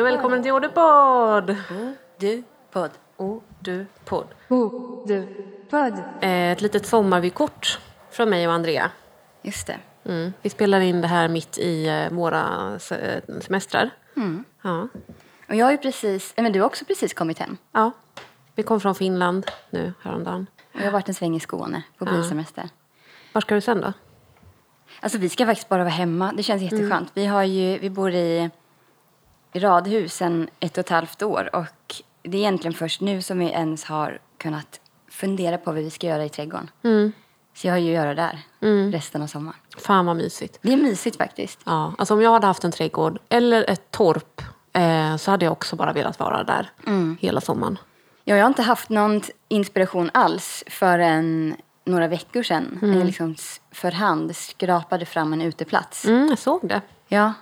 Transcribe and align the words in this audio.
Hej 0.00 0.06
och 0.08 0.14
välkommen 0.14 0.42
till 0.42 0.52
Ordepodd! 0.52 1.56
Du, 2.18 2.42
podd. 2.72 2.90
O, 3.16 3.40
du, 3.58 3.86
podd. 4.04 4.26
Oh, 4.48 5.06
du, 5.06 5.26
podd. 5.70 5.92
Eh, 6.20 6.50
Ett 6.52 6.60
litet 6.60 6.86
sommarvykort 6.86 7.78
från 8.10 8.30
mig 8.30 8.46
och 8.48 8.52
Andrea. 8.54 8.90
Just 9.42 9.66
det. 9.66 9.78
Mm. 10.04 10.32
Vi 10.42 10.50
spelar 10.50 10.80
in 10.80 11.00
det 11.00 11.06
här 11.08 11.28
mitt 11.28 11.58
i 11.58 11.88
eh, 11.88 12.12
våra 12.12 12.78
se- 12.78 13.20
semestrar. 13.40 13.90
Ja. 14.62 14.88
Och 15.48 15.54
jag 15.54 15.66
har 15.66 15.76
precis, 15.76 16.34
men 16.36 16.52
du 16.52 16.60
har 16.60 16.66
också 16.66 16.84
precis 16.84 17.14
kommit 17.14 17.38
hem. 17.38 17.56
ja. 17.72 17.90
Vi 18.54 18.62
kom 18.62 18.80
från 18.80 18.94
Finland 18.94 19.46
nu 19.70 19.92
häromdagen. 20.02 20.46
Och 20.74 20.80
jag 20.80 20.84
har 20.84 20.92
varit 20.92 21.08
en 21.08 21.14
sväng 21.14 21.36
i 21.36 21.40
Skåne 21.40 21.82
på 21.98 22.04
bilsemester. 22.04 22.68
Var 23.32 23.40
ska 23.40 23.54
du 23.54 23.60
sen 23.60 23.80
då? 23.80 23.92
Alltså 25.00 25.18
vi 25.18 25.28
ska 25.28 25.46
faktiskt 25.46 25.68
bara 25.68 25.82
vara 25.84 25.88
hemma. 25.94 26.32
Det 26.36 26.42
känns 26.42 26.62
jätteskönt. 26.62 27.10
Vi, 27.14 27.26
har 27.26 27.42
ju, 27.42 27.78
vi 27.78 27.90
bor 27.90 28.10
i 28.14 28.50
radhus 29.52 30.14
sedan 30.14 30.48
ett 30.60 30.72
och 30.72 30.84
ett 30.84 30.88
halvt 30.88 31.22
år. 31.22 31.50
Och 31.52 31.94
det 32.22 32.36
är 32.36 32.40
egentligen 32.40 32.74
först 32.74 33.00
nu 33.00 33.22
som 33.22 33.38
vi 33.38 33.46
ens 33.46 33.84
har 33.84 34.18
kunnat 34.38 34.80
fundera 35.10 35.58
på 35.58 35.72
vad 35.72 35.82
vi 35.82 35.90
ska 35.90 36.06
göra 36.06 36.24
i 36.24 36.28
trädgården. 36.28 36.70
Så 37.54 37.66
jag 37.66 37.74
har 37.74 37.78
ju 37.78 37.88
att 37.88 37.94
göra 37.94 38.14
där 38.14 38.38
resten 38.92 39.22
av 39.22 39.26
sommaren. 39.26 39.58
Fan 39.78 40.06
vad 40.06 40.16
mysigt. 40.16 40.58
Det 40.62 40.72
är 40.72 40.76
mysigt 40.76 41.16
faktiskt. 41.16 41.60
Ja, 41.64 41.94
alltså 41.98 42.14
om 42.14 42.22
jag 42.22 42.30
hade 42.30 42.46
haft 42.46 42.64
en 42.64 42.72
trädgård 42.72 43.18
eller 43.28 43.70
ett 43.70 43.90
torp 43.90 44.42
eh, 44.72 45.16
så 45.16 45.30
hade 45.30 45.44
jag 45.44 45.52
också 45.52 45.76
bara 45.76 45.92
velat 45.92 46.18
vara 46.18 46.44
där 46.44 46.70
hela 47.20 47.40
sommaren. 47.40 47.78
Ja, 48.24 48.36
jag 48.36 48.44
har 48.44 48.48
inte 48.48 48.62
haft 48.62 48.88
någon 48.88 49.22
inspiration 49.48 50.10
alls 50.14 50.64
förrän 50.66 51.56
några 51.84 52.08
veckor 52.08 52.42
sedan. 52.42 52.78
När 52.82 52.96
jag 52.98 53.06
liksom 53.06 53.36
för 53.70 53.90
hand 53.90 54.36
skrapade 54.36 55.06
fram 55.06 55.32
en 55.32 55.42
uteplats. 55.42 56.04
Mm, 56.04 56.28
jag 56.28 56.38
såg 56.38 56.68
det. 56.68 56.80
Ja. 57.08 57.32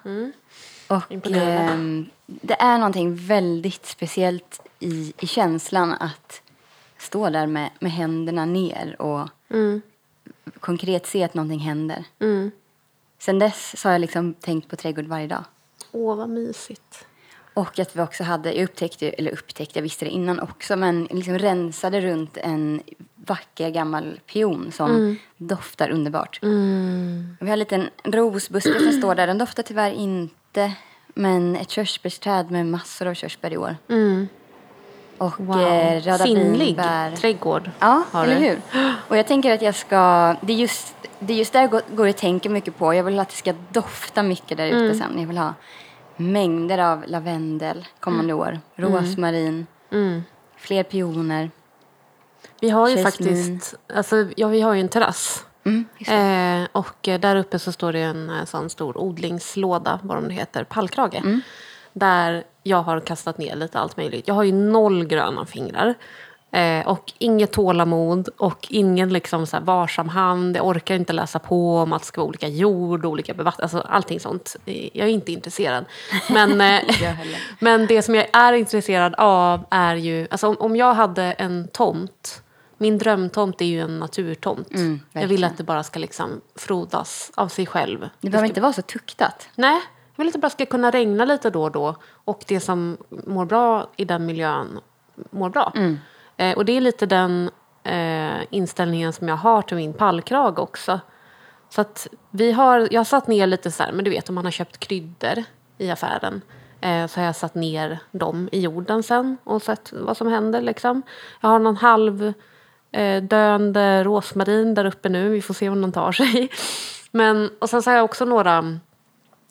Och 0.89 1.27
ehm, 1.27 2.07
det 2.27 2.55
är 2.55 2.79
någonting 2.79 3.15
väldigt 3.15 3.87
speciellt 3.87 4.61
i, 4.81 5.13
i 5.19 5.27
känslan 5.27 5.93
att 5.93 6.43
stå 6.99 7.31
där 7.31 7.47
med, 7.47 7.71
med 7.79 7.93
händerna 7.93 8.45
ner 8.45 9.03
och 9.03 9.29
konkret 10.61 11.07
se 11.07 11.23
att 11.23 11.35
någonting 11.35 11.61
händer. 11.61 12.05
Mm. 12.19 12.51
Sen 13.19 13.39
dess 13.39 13.85
har 13.85 13.93
jag 13.93 14.01
liksom 14.01 14.35
tänkt 14.35 14.69
på 14.69 14.77
trädgård 14.77 15.07
varje 15.07 15.27
dag. 15.27 15.45
Åh, 15.93 16.17
vad 16.17 16.29
mysigt. 16.29 17.07
Och 17.55 17.79
att 17.79 17.97
vi 17.97 18.01
också 18.01 18.25
hade, 18.25 18.53
jag 18.53 18.65
upptäckte, 18.65 19.09
eller 19.09 19.33
upptäckte, 19.33 19.79
jag 19.79 19.83
visste 19.83 20.05
det 20.05 20.11
innan 20.11 20.41
också, 20.41 20.77
men 20.77 21.05
liksom 21.11 21.39
rensade 21.39 22.01
runt 22.01 22.37
en 22.37 22.83
vacker 23.15 23.71
gammal 23.71 24.21
pion 24.27 24.73
som 24.73 25.19
doftar 25.37 25.91
underbart. 25.91 26.39
Vi 27.41 27.47
har 27.47 27.53
en 27.53 27.59
liten 27.59 27.91
rosbuske 28.05 28.81
som 28.81 28.93
står 28.93 29.15
där, 29.15 29.27
den 29.27 29.39
doftar 29.39 29.63
tyvärr 29.63 29.91
inte, 29.91 30.35
men 31.15 31.57
ett 31.57 31.71
körsbärsträd 31.71 32.51
med 32.51 32.67
massor 32.67 33.07
av 33.09 33.15
körsbär 33.15 33.53
i 33.53 33.57
år. 33.57 33.77
Och 35.19 35.41
Wow. 35.41 35.61
eh, 35.61 36.01
röda 36.03 36.19
Sinnlig 36.25 36.67
vinbär. 36.67 37.17
trädgård 37.17 37.71
Ja, 37.79 38.03
har 38.13 38.25
eller 38.25 38.41
du. 38.41 38.47
hur? 38.47 38.61
Och 39.09 39.17
jag 39.17 39.27
tänker 39.27 39.55
att 39.55 39.63
jag 39.63 39.75
ska, 39.75 40.35
det 40.41 40.53
är 40.53 40.57
just, 40.57 40.95
det 41.19 41.33
är 41.33 41.37
just 41.37 41.53
där 41.53 41.61
jag 41.61 41.71
går, 41.71 41.83
går 41.97 42.09
och 42.09 42.17
tänker 42.17 42.51
mycket 42.51 42.77
på. 42.79 42.95
Jag 42.95 43.05
vill 43.05 43.19
att 43.21 43.29
det 43.29 43.35
ska 43.37 43.55
dofta 43.73 44.23
mycket 44.23 44.57
där 44.57 44.67
ute 44.67 44.77
Mm. 44.77 44.99
sen. 44.99 45.21
Jag 45.21 45.27
vill 45.27 45.39
ha 45.39 45.55
mängder 46.17 46.79
av 46.79 47.05
lavendel 47.07 47.87
kommande 48.01 48.33
Mm. 48.33 48.41
år. 48.47 48.61
Rosmarin, 48.77 49.67
fler 50.57 50.83
pioner. 50.83 51.51
Vi 52.61 52.71
har 52.71 52.89
ju 52.89 52.97
Jasmin. 52.97 53.13
faktiskt, 53.13 53.75
alltså, 53.95 54.27
ja, 54.37 54.49
vi 54.49 54.61
har 54.61 54.75
ju 54.75 54.81
en 54.81 54.89
terrass. 54.89 55.45
Mm, 55.69 56.63
Eh, 56.63 56.69
och 56.73 56.97
där 57.21 57.37
uppe 57.37 57.59
så 57.59 57.73
står 57.73 57.93
det 57.93 58.01
en 58.01 58.31
eh, 58.31 58.45
sån 58.45 58.71
stor 58.71 58.99
odlingslåda, 58.99 60.01
vad 60.03 60.17
de 60.17 60.31
heter, 60.31 60.65
pallkrage. 60.65 61.15
Mm. 61.15 61.41
Där 61.93 62.45
jag 62.63 62.83
har 62.83 63.01
kastat 63.01 63.39
ner 63.39 63.57
lite 63.57 63.79
allt 63.79 63.97
möjligt. 63.97 64.29
Jag 64.29 64.35
har 64.35 64.43
ju 64.43 64.53
noll 64.53 65.05
gröna 65.05 65.47
fingrar. 65.47 65.95
Eh, 66.51 66.89
och 66.89 67.13
inget 67.19 67.53
tålamod 67.53 68.29
och 68.37 68.67
ingen 68.71 69.13
liksom 69.13 69.47
så 69.47 69.61
varsam 69.61 70.09
hand. 70.09 70.57
Jag 70.57 70.67
orkar 70.67 70.95
inte 70.95 71.13
läsa 71.13 71.39
på 71.39 71.77
om 71.77 71.93
att 71.93 72.03
det 72.03 72.07
ska 72.07 72.21
vara 72.21 72.29
olika 72.29 72.49
jord, 72.49 73.05
olika 73.05 73.35
bevattning, 73.35 73.63
alltså 73.63 73.81
allting 73.81 74.21
sånt. 74.21 74.57
Jag 74.65 75.09
är 75.09 75.13
inte 75.13 75.33
intresserad. 75.33 75.85
Men, 76.31 76.61
eh, 76.61 76.81
men 77.61 77.87
det 77.87 78.03
som 78.03 78.15
jag 78.15 78.27
är 78.33 78.53
intresserad 78.53 79.15
av 79.19 79.65
är 79.71 79.95
ju... 79.95 80.29
Alltså 80.31 80.49
om, 80.49 80.57
om 80.59 80.77
jag 80.77 80.95
hade 80.95 81.23
en 81.23 81.69
tomt... 81.73 82.43
Min 82.79 82.99
drömtomt 82.99 83.61
är 83.61 83.65
ju 83.65 83.81
en 83.81 83.99
naturtomt. 83.99 84.69
jag 85.13 85.29
vill 85.29 85.45
att 85.45 85.57
det 85.57 85.65
bara 85.65 85.83
ska 85.83 85.99
liksom 85.99 86.41
frodas 86.55 87.33
av 87.35 87.49
sig 87.49 87.67
själv. 87.67 88.09
Det 88.21 88.31
behöver 88.31 88.49
inte 88.49 88.61
vara 88.61 88.73
så 88.73 88.83
tuktat. 88.83 89.49
Nej, 89.55 89.81
jag 90.15 90.25
vill 90.25 90.29
att 90.29 90.33
det 90.33 90.39
bara 90.39 90.51
ska 90.51 90.67
kunna 90.67 90.91
regna 90.91 91.25
lite 91.25 91.51
då 91.51 91.63
och 91.63 91.73
då. 91.73 91.97
Och 92.25 92.45
det 92.47 92.61
som 92.61 92.97
mår 93.09 93.45
bra 93.45 93.91
i 93.97 94.05
den 94.05 94.27
miljön 94.27 94.81
mår 95.31 95.51
bra. 95.51 95.73
Eh, 96.37 96.57
och 96.57 96.65
det 96.65 96.77
är 96.77 96.81
lite 96.81 97.07
den 97.07 97.51
eh, 97.85 98.45
inställningen 98.51 99.13
som 99.13 99.29
jag 99.29 99.37
har 99.37 99.63
till 99.63 99.77
min 99.77 99.93
pallkrage 99.93 100.59
också. 100.59 101.01
Så 101.71 101.81
att 101.81 102.07
vi 102.31 102.53
har, 102.53 102.89
jag 102.91 103.01
har 103.01 103.05
satt 103.05 103.27
ner 103.27 103.47
lite 103.47 103.71
så 103.71 103.83
här, 103.83 103.93
men 103.93 104.05
du 104.05 104.11
vet 104.11 104.29
om 104.29 104.35
man 104.35 104.45
har 104.45 104.53
köpt 104.53 104.79
kryddor 104.79 105.45
i 105.79 105.91
affären. 105.91 106.43
Eh, 106.81 107.07
så 107.07 107.21
har 107.21 107.27
jag 107.27 107.37
satt 107.37 107.55
ner 107.55 107.99
dem 108.11 108.49
i 108.53 108.61
jorden 108.61 109.03
sen 109.03 109.37
och 109.45 109.63
sett 109.63 109.93
vad 109.93 110.17
som 110.17 110.29
händer 110.29 110.61
liksom. 110.61 111.03
Jag 111.41 111.49
har 111.49 111.59
någon 111.59 111.77
halv 111.77 112.33
eh, 112.93 113.23
döende 113.23 114.05
rosmarin 114.05 114.75
där 114.75 114.85
uppe 114.85 115.09
nu. 115.09 115.29
Vi 115.29 115.43
får 115.43 115.55
se 115.55 115.69
om 115.69 115.81
den 115.81 115.93
tar 115.93 116.13
sig. 116.13 116.49
Men, 117.11 117.51
och 117.59 117.71
sen 117.71 117.83
så 117.83 117.91
har 117.91 117.97
jag 117.97 118.05
också 118.05 118.25
några 118.25 118.79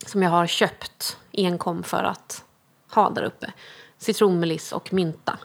som 0.05 0.23
jag 0.23 0.29
har 0.29 0.47
köpt 0.47 1.17
enkom 1.33 1.83
för 1.83 2.03
att 2.03 2.43
ha 2.93 3.09
där 3.09 3.23
uppe. 3.23 3.51
Citronmeliss 3.97 4.71
och 4.71 4.93
mynta. 4.93 5.37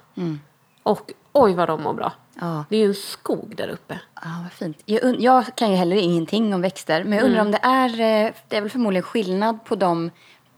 Och 0.83 1.13
oj 1.33 1.55
vad 1.55 1.69
de 1.69 1.83
mår 1.83 1.95
bra. 1.95 2.13
Ja. 2.41 2.65
Det 2.69 2.77
är 2.77 2.81
ju 2.81 2.87
en 2.87 2.95
skog 2.95 3.55
där 3.57 3.69
uppe. 3.69 4.01
Ja, 4.15 4.29
vad 4.43 4.53
fint. 4.53 4.79
Jag, 4.85 5.21
jag 5.21 5.57
kan 5.57 5.71
ju 5.71 5.77
heller 5.77 5.97
ingenting 5.97 6.55
om 6.55 6.61
växter, 6.61 7.05
men 7.05 7.19
jag 7.19 7.25
undrar 7.25 7.41
Mm. 7.41 7.47
om 7.47 7.53
det 7.53 7.59
är, 7.63 8.27
eh, 8.27 8.33
det 8.49 8.57
är 8.57 8.61
väl 8.61 8.71
förmodligen 8.71 9.03
skillnad 9.03 9.65
på 9.65 9.75
de 9.77 10.11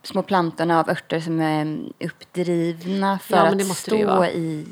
små 0.02 0.22
plantorna 0.22 0.80
av 0.80 0.90
örter 0.90 1.20
som 1.20 1.40
är 1.40 1.62
mm, 1.62 1.92
uppdrivna 2.04 3.18
för 3.18 3.36
Ja, 3.36 3.42
att 3.42 3.76
stå 3.76 4.24
i, 4.24 4.66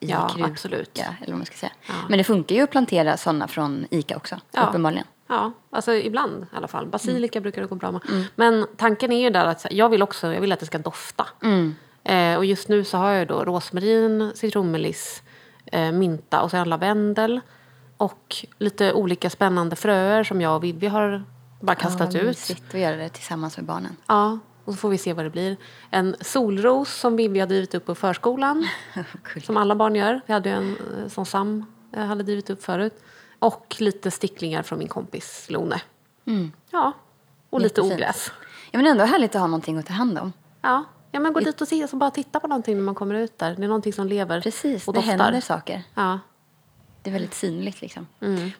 i 0.00 0.06
Ja, 0.10 0.28
kruka, 0.28 0.44
absolut. 0.50 1.02
eller 1.26 1.36
man 1.36 1.46
ska 1.46 1.56
säga. 1.56 1.72
Men 2.08 2.18
det 2.18 2.24
funkar 2.24 2.56
ju 2.56 2.62
att 2.62 2.70
plantera 2.70 3.16
sådana 3.16 3.48
från 3.48 3.86
Ica 3.90 4.16
också, 4.16 4.36
Ja. 4.52 4.66
uppenbarligen. 4.66 5.06
Ja, 5.28 5.52
alltså 5.70 5.94
ibland 5.94 6.42
i 6.42 6.56
alla 6.56 6.68
fall. 6.68 6.86
Basilika 6.86 7.40
brukar 7.40 7.62
det 7.62 7.68
gå 7.68 7.74
bra 7.74 7.90
med. 7.92 8.00
Men 8.34 8.66
tanken 8.76 9.12
är 9.12 9.20
ju 9.22 9.30
där 9.30 9.46
att 9.46 9.66
jag 9.70 9.88
vill 9.88 10.02
också 10.02 10.32
jag 10.32 10.40
vill 10.40 10.52
att 10.52 10.60
det 10.60 10.66
ska 10.66 10.78
dofta. 10.78 11.26
Eh, 12.04 12.36
och 12.36 12.44
just 12.44 12.68
nu 12.68 12.84
så 12.84 12.98
har 12.98 13.10
jag 13.10 13.28
då 13.28 13.44
rosmarin, 13.44 14.32
citronmeliss, 14.34 15.22
eh, 15.66 15.92
mynta 15.92 16.42
och 16.42 16.50
sen 16.50 16.68
lavendel. 16.68 17.40
Och 17.96 18.36
lite 18.58 18.92
olika 18.92 19.30
spännande 19.30 19.76
fröer 19.76 20.24
som 20.24 20.40
jag 20.40 20.56
och 20.56 20.64
Vivi 20.64 20.86
har 20.86 21.24
bara 21.60 21.76
kastat 21.76 22.14
Ja, 22.14 22.20
ut. 22.20 22.26
mysigt 22.26 22.74
att 22.74 22.80
göra 22.80 22.96
det 22.96 23.08
tillsammans 23.08 23.56
med 23.56 23.66
barnen. 23.66 23.96
Ja, 24.06 24.38
och 24.68 24.74
så 24.74 24.78
får 24.78 24.88
vi 24.88 24.98
se 24.98 25.12
vad 25.12 25.24
det 25.24 25.30
blir. 25.30 25.56
En 25.90 26.16
solros 26.20 26.94
som 26.94 27.16
Vivi 27.16 27.40
har 27.40 27.46
drivit 27.46 27.74
upp 27.74 27.86
på 27.86 27.94
förskolan. 27.94 28.68
som 29.44 29.56
alla 29.56 29.74
barn 29.74 29.94
gör. 29.94 30.20
Vi 30.26 30.32
hade 30.32 30.50
en 30.50 30.76
eh, 31.02 31.08
som 31.08 31.26
Sam 31.26 31.66
eh, 31.92 32.04
hade 32.04 32.22
drivit 32.22 32.50
upp 32.50 32.64
förut. 32.64 33.02
Och 33.38 33.76
lite 33.78 34.10
sticklingar 34.10 34.62
från 34.62 34.78
min 34.78 34.88
kompis 34.88 35.46
Lone. 35.50 35.80
Ja, 36.70 36.92
och 37.50 37.60
lite 37.60 37.80
ogräs. 37.80 38.32
Ja, 38.70 38.78
men 38.78 38.86
ändå 38.86 39.04
härligt 39.04 39.34
att 39.34 39.40
ha 39.40 39.46
någonting 39.46 39.78
att 39.78 39.86
ta 39.86 39.92
hand 39.92 40.18
om. 40.18 40.32
Ja, 40.62 40.84
ja 41.10 41.20
men 41.20 41.32
gå 41.32 41.40
dit 41.40 41.60
och 41.60 41.68
se, 41.68 41.88
så 41.88 41.96
bara 41.96 42.10
titta 42.10 42.40
på 42.40 42.46
någonting 42.46 42.76
när 42.76 42.82
man 42.82 42.94
kommer 42.94 43.14
ut 43.14 43.38
där. 43.38 43.54
Det 43.54 43.64
är 43.64 43.68
någonting 43.68 43.92
som 43.92 44.06
lever 44.06 44.40
Precis, 44.40 44.88
och 44.88 44.94
det 44.94 45.00
doftar. 45.00 45.24
händer 45.24 45.40
saker. 45.40 45.82
Ja. 45.94 46.18
Det 47.02 47.10
är 47.10 47.12
väldigt 47.12 47.34
synligt 47.34 47.80
liksom. 47.80 48.06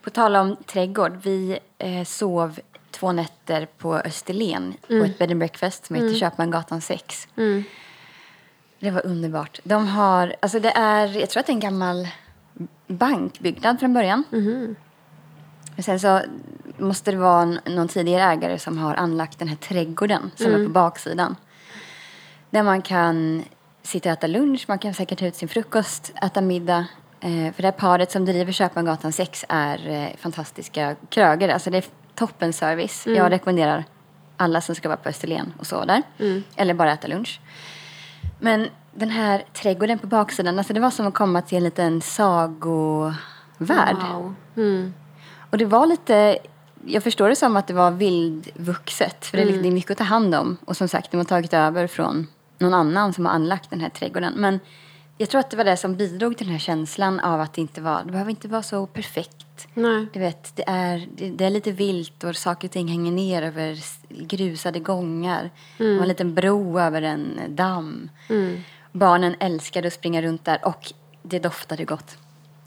På 0.03 0.11
tal 0.11 0.37
om 0.37 0.57
trädgård, 0.57 1.21
vi 1.23 1.59
eh, 1.79 2.05
sov 2.05 2.61
två 2.99 3.13
nätter 3.13 3.67
på 3.79 3.95
Österlen 3.97 4.75
på 4.89 4.95
ett 4.95 5.19
bed 5.19 5.31
and 5.31 5.39
breakfast 5.39 5.87
som 5.87 5.97
heter 5.97 6.15
Köpmangatan 6.15 6.81
6. 6.81 7.29
Det 8.81 8.91
var 8.91 9.07
underbart. 9.07 9.61
De 9.65 9.87
har, 9.89 10.35
alltså 10.41 10.61
det 10.61 10.71
är, 10.71 11.21
jag 11.21 11.31
tror 11.31 11.41
att 11.41 11.47
det 11.47 11.53
är 11.53 11.55
en 11.55 11.61
gammal 11.61 12.09
bankbyggnad 12.87 13.81
från 13.81 13.95
början. 13.95 14.25
Men 15.75 15.83
sen 15.83 16.01
så 16.01 16.21
måste 16.79 17.11
det 17.11 17.17
vara 17.17 17.45
någon 17.45 17.89
tidigare 17.89 18.23
ägare 18.23 18.59
som 18.59 18.79
har 18.79 18.95
anlagt 18.95 19.39
den 19.39 19.49
här 19.49 19.57
trädgården 19.57 20.31
som 20.35 20.47
är 20.55 20.65
på 20.65 20.71
baksidan. 20.71 21.37
Där 22.51 22.63
man 22.63 22.83
kan 22.83 23.45
sitta 23.83 24.09
och 24.09 24.13
äta 24.13 24.27
lunch, 24.27 24.65
man 24.69 24.79
kan 24.79 24.95
säkert 24.95 25.19
ta 25.19 25.27
ut 25.27 25.35
sin 25.37 25.49
frukost, 25.49 26.13
äta 26.23 26.41
middag. 26.41 26.87
Eh, 27.21 27.53
för 27.53 27.63
det 27.63 27.69
här 27.69 27.73
paret 27.73 28.11
som 28.11 28.25
driver 28.25 28.53
Köpmangatan 28.53 29.13
6 29.13 29.45
är 29.49 29.89
eh, 29.89 30.17
fantastiska 30.17 30.97
krögare. 31.09 31.55
Alltså 31.55 31.71
det 31.71 31.79
är 31.79 31.85
toppen 32.19 32.53
service. 32.53 33.07
Jag 33.07 33.33
rekommenderar 33.33 33.85
alla 34.37 34.61
som 34.61 34.75
ska 34.75 34.89
vara 34.89 34.97
på 34.97 35.09
Österlen 35.09 35.53
och 35.59 35.67
sova 35.67 35.87
där. 35.87 36.03
Eller 36.57 36.75
bara 36.75 36.93
äta 36.93 37.09
lunch. 37.09 37.41
Men 38.41 38.69
den 38.95 39.11
här 39.11 39.45
trädgården 39.53 39.99
på 39.99 40.07
baksidan, 40.07 40.59
alltså 40.59 40.73
det 40.73 40.81
var 40.81 40.91
som 40.91 41.07
att 41.07 41.15
komma 41.15 41.43
till 41.43 41.59
en 41.59 41.65
liten 41.65 42.01
sagovärld. 42.01 43.97
Wow. 44.13 44.35
Mm. 44.57 44.95
Och 45.51 45.59
det 45.59 45.65
var 45.65 45.87
lite, 45.87 46.39
jag 46.87 47.03
förstår 47.03 47.29
det 47.29 47.37
som 47.37 47.57
att 47.57 47.67
det 47.67 47.75
var 47.75 47.91
vildvuxet. 47.91 49.27
För 49.27 49.37
det, 49.37 49.43
är, 49.43 49.49
Mm. 49.49 49.63
det 49.63 49.69
är 49.69 49.73
mycket 49.73 49.91
att 49.91 49.99
ta 49.99 50.05
hand 50.05 50.35
om. 50.35 50.57
Och 50.65 50.77
som 50.77 50.89
sagt, 50.89 51.11
de 51.11 51.17
har 51.17 51.25
tagit 51.25 51.55
över 51.55 51.87
från 51.87 52.27
någon 52.59 52.75
annan 52.75 53.13
som 53.13 53.27
har 53.27 53.33
anlagt 53.33 53.71
den 53.71 53.81
här 53.81 53.89
trädgården. 53.89 54.33
Men 54.37 54.61
jag 55.19 55.29
tror 55.31 55.41
att 55.41 55.51
det 55.51 55.57
var 55.57 55.65
det 55.65 55.77
som 55.77 55.97
bidrog 55.97 56.37
till 56.37 56.47
den 56.47 56.53
här 56.53 56.61
känslan 56.61 57.21
av 57.21 57.41
att 57.41 57.53
det 57.55 57.61
inte 57.61 57.81
var, 57.81 58.05
det 58.05 58.13
behöver 58.13 58.31
inte 58.31 58.49
vara 58.49 58.63
så 58.63 58.87
perfekt. 58.87 59.69
Nej. 59.75 60.07
Du 60.13 60.21
vet, 60.21 60.57
det 60.57 60.65
är, 60.69 61.09
det, 61.17 61.31
det 61.31 61.45
är 61.45 61.51
lite 61.51 61.73
vilt 61.73 62.25
och 62.25 62.37
saker 62.37 62.69
och 62.69 62.73
ting 62.73 62.89
hänger 62.89 63.13
ner 63.13 63.43
över 63.43 63.79
grusade 64.09 64.79
gångar. 64.81 65.51
Mm. 65.79 65.97
Och 65.97 66.03
en 66.03 66.09
liten 66.09 66.35
bro 66.35 66.79
över 66.81 67.03
en 67.03 67.41
damm. 67.49 68.11
Barnen 68.93 69.35
älskade 69.41 69.89
att 69.89 69.95
springa 69.95 70.23
runt 70.23 70.45
där 70.45 70.65
och 70.65 70.93
det 71.23 71.39
doftade 71.39 71.85
gott. 71.85 72.19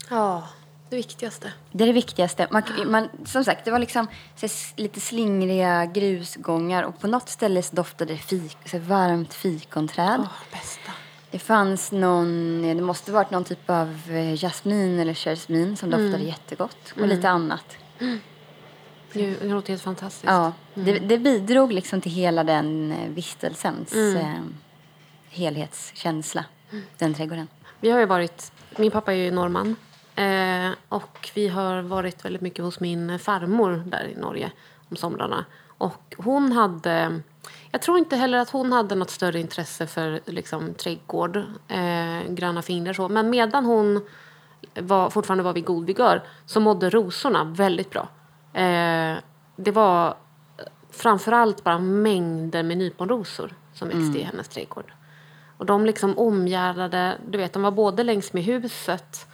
Ja, 0.10 0.44
det 0.90 0.96
viktigaste. 0.96 1.54
Det 1.72 1.84
är 1.84 1.88
det 1.88 1.94
viktigaste. 1.94 2.48
Man, 2.52 2.64
man, 2.86 3.10
som 3.26 3.44
sagt, 3.44 3.66
det 3.66 3.72
var 3.72 3.80
liksom 3.80 4.08
s- 4.42 4.74
lite 4.76 5.00
slingriga 5.00 5.86
grusgångar 5.86 6.84
och 6.84 7.00
på 7.00 7.08
något 7.08 7.30
ställe 7.30 7.64
så 7.64 7.76
doftade 7.76 8.14
det 8.14 8.20
fik, 8.20 8.58
så 8.66 8.80
varmt 8.80 9.34
fikonträd. 9.34 10.20
Åh, 10.20 10.28
bästa. 10.52 10.92
Det 11.32 11.40
fanns 11.40 11.92
någon, 11.92 12.62
det 12.62 12.82
måste 12.82 13.12
varit 13.12 13.32
någon 13.32 13.44
typ 13.44 13.70
av 13.70 13.98
eh, 14.10 14.34
jasmin 14.36 15.00
eller 15.00 15.14
jasmin 15.14 15.78
som 15.78 15.90
doftade 15.90 16.08
Mm. 16.16 16.28
jättegott. 16.28 16.94
Och 17.02 17.08
lite 17.08 17.30
annat. 17.30 17.78
Det 19.14 19.36
det 19.42 19.48
låter 19.48 19.70
helt 19.70 19.82
fantastiskt. 19.82 20.26
Ja, 20.26 20.54
det, 20.74 21.00
det 21.00 21.18
bidrog 21.18 21.74
liksom 21.74 22.02
till 22.02 22.12
hela 22.12 22.44
den 22.44 22.92
eh, 22.92 23.10
vistelsens 23.10 23.94
eh, 23.94 24.26
helhetskänsla. 25.30 26.46
Den 26.98 27.14
trädgården. 27.14 27.48
Vi 27.80 27.90
har 27.90 28.00
ju 28.00 28.06
varit, 28.06 28.52
min 28.78 28.92
pappa 28.92 29.14
är 29.14 29.18
ju 29.18 29.32
norrman. 29.32 29.76
Eh, 30.16 30.72
och 30.90 31.30
vi 31.34 31.48
har 31.48 31.82
varit 31.82 32.26
väldigt 32.26 32.42
mycket 32.42 32.66
hos 32.66 32.80
min 32.80 33.20
farmor 33.20 33.84
där 33.86 34.08
i 34.08 34.16
Norge 34.16 34.52
om 34.90 34.96
somrarna. 34.96 35.46
Och 35.68 36.16
hon 36.18 36.52
hade, 36.52 37.20
jag 37.72 37.82
tror 37.82 37.98
inte 37.98 38.16
heller 38.16 38.38
att 38.38 38.50
hon 38.50 38.72
hade 38.72 38.96
något 38.96 39.10
större 39.10 39.40
intresse 39.40 39.88
för 39.88 40.20
liksom, 40.26 40.74
trädgård, 40.74 41.38
eh, 41.68 42.30
gröna 42.30 42.62
fingrar 42.62 42.94
så. 42.94 43.10
Men 43.10 43.30
medan 43.30 43.66
hon 43.66 44.02
var, 44.76 45.10
fortfarande 45.10 45.44
var 45.44 45.54
vid 45.54 45.66
god 45.66 45.86
vigör 45.86 46.24
så 46.46 46.60
mådde 46.60 46.90
rosorna 46.90 47.44
väldigt 47.44 47.90
bra. 47.90 48.08
Eh, 48.54 49.18
det 49.56 49.72
var 49.72 50.18
framförallt 50.92 51.64
bara 51.64 51.80
mängder 51.80 52.64
med 52.64 52.78
nyponrosor 52.78 53.54
som 53.74 53.88
växte 53.88 54.20
i 54.20 54.24
hennes 54.24 54.48
trädgård. 54.48 54.94
Och 55.58 55.66
de 55.66 55.86
liksom 55.86 56.18
omgärdade, 56.18 57.18
du 57.30 57.38
vet, 57.38 57.54
de 57.54 57.62
var 57.62 57.72
både 57.72 58.04
längs 58.04 58.34
med 58.34 58.44
huset 58.44 59.28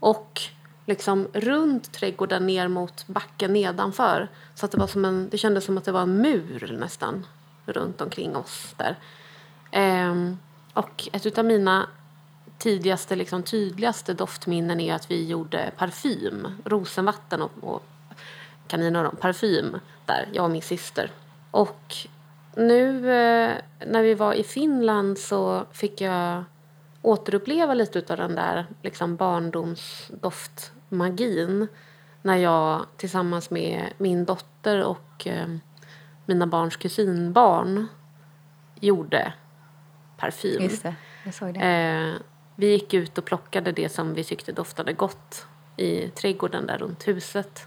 och 0.00 0.40
liksom 0.86 1.28
runt 1.32 1.92
trädgården 1.92 2.46
ner 2.46 2.68
mot 2.68 3.06
backen 3.06 3.52
nedanför. 3.52 4.28
Så 4.54 4.66
att 4.66 4.72
det, 4.72 4.78
var 4.78 4.86
som 4.86 5.04
en, 5.04 5.28
det 5.28 5.38
kändes 5.38 5.64
som 5.64 5.78
att 5.78 5.84
det 5.84 5.92
var 5.92 6.02
en 6.02 6.16
mur 6.16 6.76
nästan 6.80 7.26
runt 7.66 8.00
omkring 8.00 8.36
oss 8.36 8.74
där. 8.76 8.98
Ehm, 9.70 10.38
och 10.74 11.08
ett 11.12 11.38
av 11.38 11.44
mina 11.44 11.88
tidigaste, 12.58 13.16
liksom, 13.16 13.42
tydligaste 13.42 14.14
doftminnen 14.14 14.80
är 14.80 14.94
att 14.94 15.10
vi 15.10 15.26
gjorde 15.26 15.70
parfym, 15.76 16.48
rosenvatten 16.64 17.42
och, 17.42 17.50
och 17.60 17.82
kaninöron, 18.66 19.16
parfym 19.16 19.80
där, 20.06 20.28
jag 20.32 20.44
och 20.44 20.50
min 20.50 20.62
syster. 20.62 21.10
Och 21.50 21.94
nu 22.56 23.12
eh, 23.12 23.52
när 23.86 24.02
vi 24.02 24.14
var 24.14 24.32
i 24.32 24.42
Finland 24.42 25.18
så 25.18 25.64
fick 25.72 26.00
jag 26.00 26.44
återuppleva 27.02 27.74
lite 27.74 28.12
av 28.12 28.16
den 28.16 28.34
där 28.34 28.66
liksom 28.82 29.16
barndomsdoftmagin 29.16 31.68
när 32.22 32.36
jag 32.36 32.86
tillsammans 32.96 33.50
med 33.50 33.92
min 33.98 34.24
dotter 34.24 34.84
och 34.84 35.26
eh, 35.26 35.48
mina 36.26 36.46
barns 36.46 36.76
kusinbarn 36.76 37.86
gjorde 38.80 39.32
parfym. 40.16 40.62
Just 40.62 40.82
det, 40.82 40.94
jag 41.24 41.34
såg 41.34 41.54
det. 41.54 41.60
Eh, 41.60 42.20
vi 42.56 42.66
gick 42.70 42.94
ut 42.94 43.18
och 43.18 43.24
plockade 43.24 43.72
det 43.72 43.88
som 43.88 44.14
vi 44.14 44.24
tyckte 44.24 44.52
doftade 44.52 44.92
gott 44.92 45.46
i 45.76 46.08
trädgården 46.08 46.66
där 46.66 46.78
runt 46.78 47.08
huset. 47.08 47.66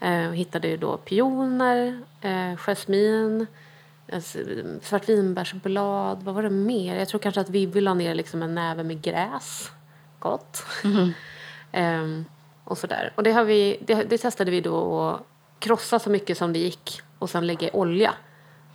Eh, 0.00 0.28
och 0.28 0.34
hittade 0.36 0.68
ju 0.68 0.76
då 0.76 0.96
pioner, 0.96 2.00
eh, 2.20 2.56
jasmin, 2.56 3.46
eh, 4.06 4.18
s- 4.18 4.36
svartvinbärsblad, 4.82 6.22
vad 6.22 6.34
var 6.34 6.42
det 6.42 6.50
mer? 6.50 6.96
Jag 6.98 7.08
tror 7.08 7.18
kanske 7.20 7.40
att 7.40 7.50
Vivi 7.50 7.80
la 7.80 7.94
ner 7.94 8.14
liksom 8.14 8.42
en 8.42 8.54
näve 8.54 8.82
med 8.82 9.02
gräs. 9.02 9.70
Gott. 10.18 10.64
Ehm, 11.72 12.24
och 12.64 12.78
sådär. 12.78 13.12
Och 13.16 13.22
det, 13.22 13.32
har 13.32 13.44
vi, 13.44 13.76
det, 13.86 13.94
det 13.94 14.18
testade 14.18 14.50
vi 14.50 14.60
då 14.60 15.00
att 15.02 15.22
krossa 15.58 15.98
så 15.98 16.10
mycket 16.10 16.38
som 16.38 16.52
det 16.52 16.58
gick 16.58 17.00
och 17.18 17.30
sen 17.30 17.46
lägga 17.46 17.68
i 17.68 17.70
olja. 17.72 18.14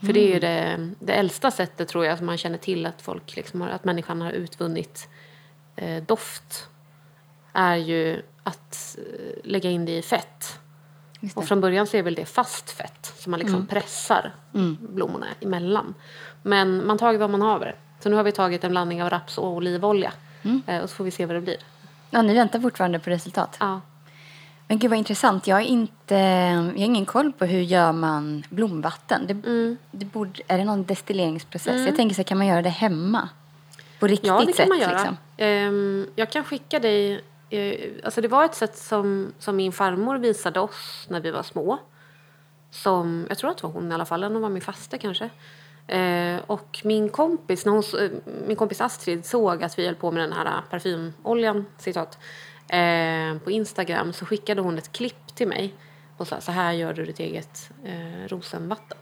För 0.06 0.14
det 0.14 0.20
är 0.20 0.34
ju 0.34 0.40
det, 0.40 0.90
det 1.00 1.14
äldsta 1.14 1.52
sättet 1.52 1.88
tror 1.88 2.06
jag 2.06 2.18
som 2.18 2.26
man 2.26 2.38
känner 2.38 2.58
till 2.58 2.86
att 2.86 3.02
folk 3.02 3.36
liksom 3.36 3.62
har, 3.62 3.70
att 3.70 3.84
människan 3.84 4.22
har 4.22 4.32
utvunnit 4.32 5.10
eh, 5.76 6.04
doft 6.04 6.68
är 7.54 7.76
ju 7.76 8.22
att 8.44 8.98
eh, 8.98 9.04
lägga 9.44 9.70
in 9.70 9.86
det 9.86 9.98
i 9.98 10.02
fett. 10.02 10.60
Just 11.20 11.38
Och 11.38 11.44
det. 11.44 11.48
från 11.48 11.62
början 11.62 11.88
så 11.88 11.98
är 11.98 12.04
väl 12.04 12.16
det 12.16 12.26
fast 12.26 12.70
fett 12.70 13.14
som 13.18 13.32
man 13.32 13.40
liksom 13.40 13.68
pressar 13.68 14.32
blommorna 14.80 15.26
emellan. 15.40 15.94
Men 16.44 16.88
man 16.88 16.98
tar 16.98 17.14
vad 17.18 17.30
man 17.30 17.42
haver. 17.42 17.76
Så 18.00 18.10
nu 18.10 18.16
har 18.16 18.24
vi 18.24 18.32
tagit 18.32 18.64
en 18.64 18.72
blandning 18.72 19.04
av 19.04 19.10
raps 19.10 19.38
och 19.38 19.48
olivolja. 19.48 20.14
Eh, 20.68 20.82
och 20.84 20.90
så 20.90 20.96
får 20.96 21.04
vi 21.04 21.12
se 21.12 21.26
vad 21.26 21.36
det 21.36 21.42
blir. 21.42 21.58
Ja, 22.10 22.22
ni 22.22 22.34
väntar 22.34 22.60
fortfarande 22.60 23.00
på 23.00 23.10
resultat. 23.10 23.58
Ja. 23.60 23.82
Men 24.72 24.80
gud 24.80 24.90
vad 24.90 24.98
intressant. 25.00 25.48
Jag, 25.48 25.60
är 25.62 25.66
inte, 25.66 26.16
jag 26.16 26.64
har 26.82 26.86
ingen 26.86 27.06
koll 27.06 27.32
på 27.34 27.46
hur 27.46 27.62
gör 27.62 27.92
man 27.92 28.44
blomvatten. 28.50 29.28
Det, 29.28 29.34
Mm. 29.34 29.78
det 29.92 30.06
borde, 30.06 30.42
är 30.48 30.58
det 30.58 30.64
någon 30.64 30.84
destilleringsprocess? 30.84 31.86
Jag 31.86 31.96
tänker 31.96 32.16
så 32.16 32.20
här, 32.20 32.24
kan 32.24 32.38
man 32.38 32.48
göra 32.48 32.62
det 32.62 32.70
hemma? 32.70 33.30
På 34.00 34.08
riktigt 34.08 34.28
Ja, 34.28 34.40
det 34.40 34.46
kan 34.46 34.54
sätt 34.54 34.70
man 34.70 34.80
göra. 34.80 34.92
liksom? 34.92 35.18
Ehm, 35.38 36.08
jag 36.16 36.30
kan 36.32 36.44
skicka 36.44 36.80
dig... 36.80 37.22
eh, 37.50 37.90
alltså 38.04 38.22
det 38.22 38.28
var 38.28 38.46
ett 38.46 38.56
sätt 38.56 38.78
som, 38.78 39.34
som 39.40 39.56
min 39.56 39.72
farmor 39.72 40.18
visade 40.18 40.60
oss 40.60 41.06
när 41.10 41.20
vi 41.20 41.32
var 41.32 41.44
små. 41.44 41.78
Som, 42.72 43.26
jag 43.30 43.38
tror 43.38 43.52
att 43.52 43.58
det 43.58 43.64
var 43.68 43.74
hon 43.74 43.92
i 43.92 43.94
alla 43.96 44.06
fall, 44.06 44.24
hon 44.24 44.42
var 44.42 44.50
min 44.50 44.62
faster 44.62 44.98
kanske. 44.98 45.30
Eh, 45.88 46.38
och 46.48 46.82
min 46.84 47.10
kompis, 47.10 47.66
när 47.66 47.74
hon, 47.74 47.84
eh, 48.02 48.10
min 48.48 48.56
kompis 48.58 48.82
Astrid 48.82 49.26
såg 49.26 49.64
att 49.64 49.80
vi 49.80 49.86
höll 49.86 49.96
på 49.96 50.12
med 50.12 50.24
den 50.24 50.34
här 50.34 50.46
eh, 50.46 50.52
parfymoljan, 50.70 51.66
citat, 51.78 52.18
eh, 52.72 53.38
på 53.44 53.52
Instagram 53.52 54.14
så 54.14 54.26
skickade 54.26 54.62
hon 54.62 54.78
ett 54.78 54.92
klipp 54.92 55.36
till 55.36 55.48
mig 55.48 55.74
och 56.18 56.28
sa 56.28 56.42
så 56.42 56.52
här 56.52 56.72
gör 56.72 56.94
du 56.94 57.06
ditt 57.06 57.20
eget 57.20 57.72
eh, 57.84 58.28
rosenvatten. 58.28 58.98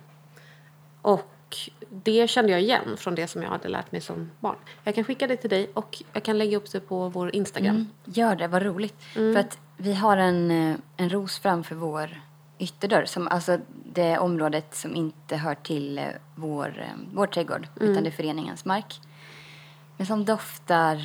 Och 1.02 1.58
det 1.90 2.30
kände 2.30 2.52
jag 2.52 2.62
igen 2.62 2.98
från 2.98 3.16
det 3.16 3.28
som 3.28 3.44
jag 3.44 3.50
hade 3.50 3.68
lärt 3.68 3.92
mig 3.92 4.02
som 4.02 4.32
barn. 4.40 4.56
Jag 4.84 4.96
kan 4.96 5.04
skicka 5.04 5.28
det 5.28 5.38
till 5.38 5.50
dig 5.50 5.70
och 5.74 6.04
jag 6.14 6.24
kan 6.24 6.38
lägga 6.38 6.58
upp 6.58 6.72
det 6.72 6.80
på 6.80 7.10
vår 7.10 7.36
Instagram. 7.36 7.76
Mm, 7.76 7.88
gör 8.06 8.36
det, 8.36 8.48
vad 8.48 8.64
roligt. 8.64 9.04
För 9.14 9.36
att 9.38 9.58
vi 9.78 9.94
har 9.94 10.18
en, 10.18 10.52
eh, 10.52 10.76
en 10.98 11.10
ros 11.10 11.40
framför 11.40 11.76
vår 11.76 12.22
ytterdörr. 12.60 13.06
Som, 13.06 13.28
alltså 13.28 13.60
det 13.94 14.18
området 14.18 14.76
som 14.76 14.96
inte 14.96 15.36
hör 15.36 15.56
till 15.56 15.98
eh, 15.98 16.06
vår, 16.36 16.86
vår 17.14 17.28
trädgård. 17.28 17.68
Utan 17.80 18.04
det 18.04 18.10
är 18.10 18.12
föreningens 18.12 18.66
mark. 18.66 19.00
Men 19.98 20.08
som 20.08 20.26
doftar... 20.26 20.98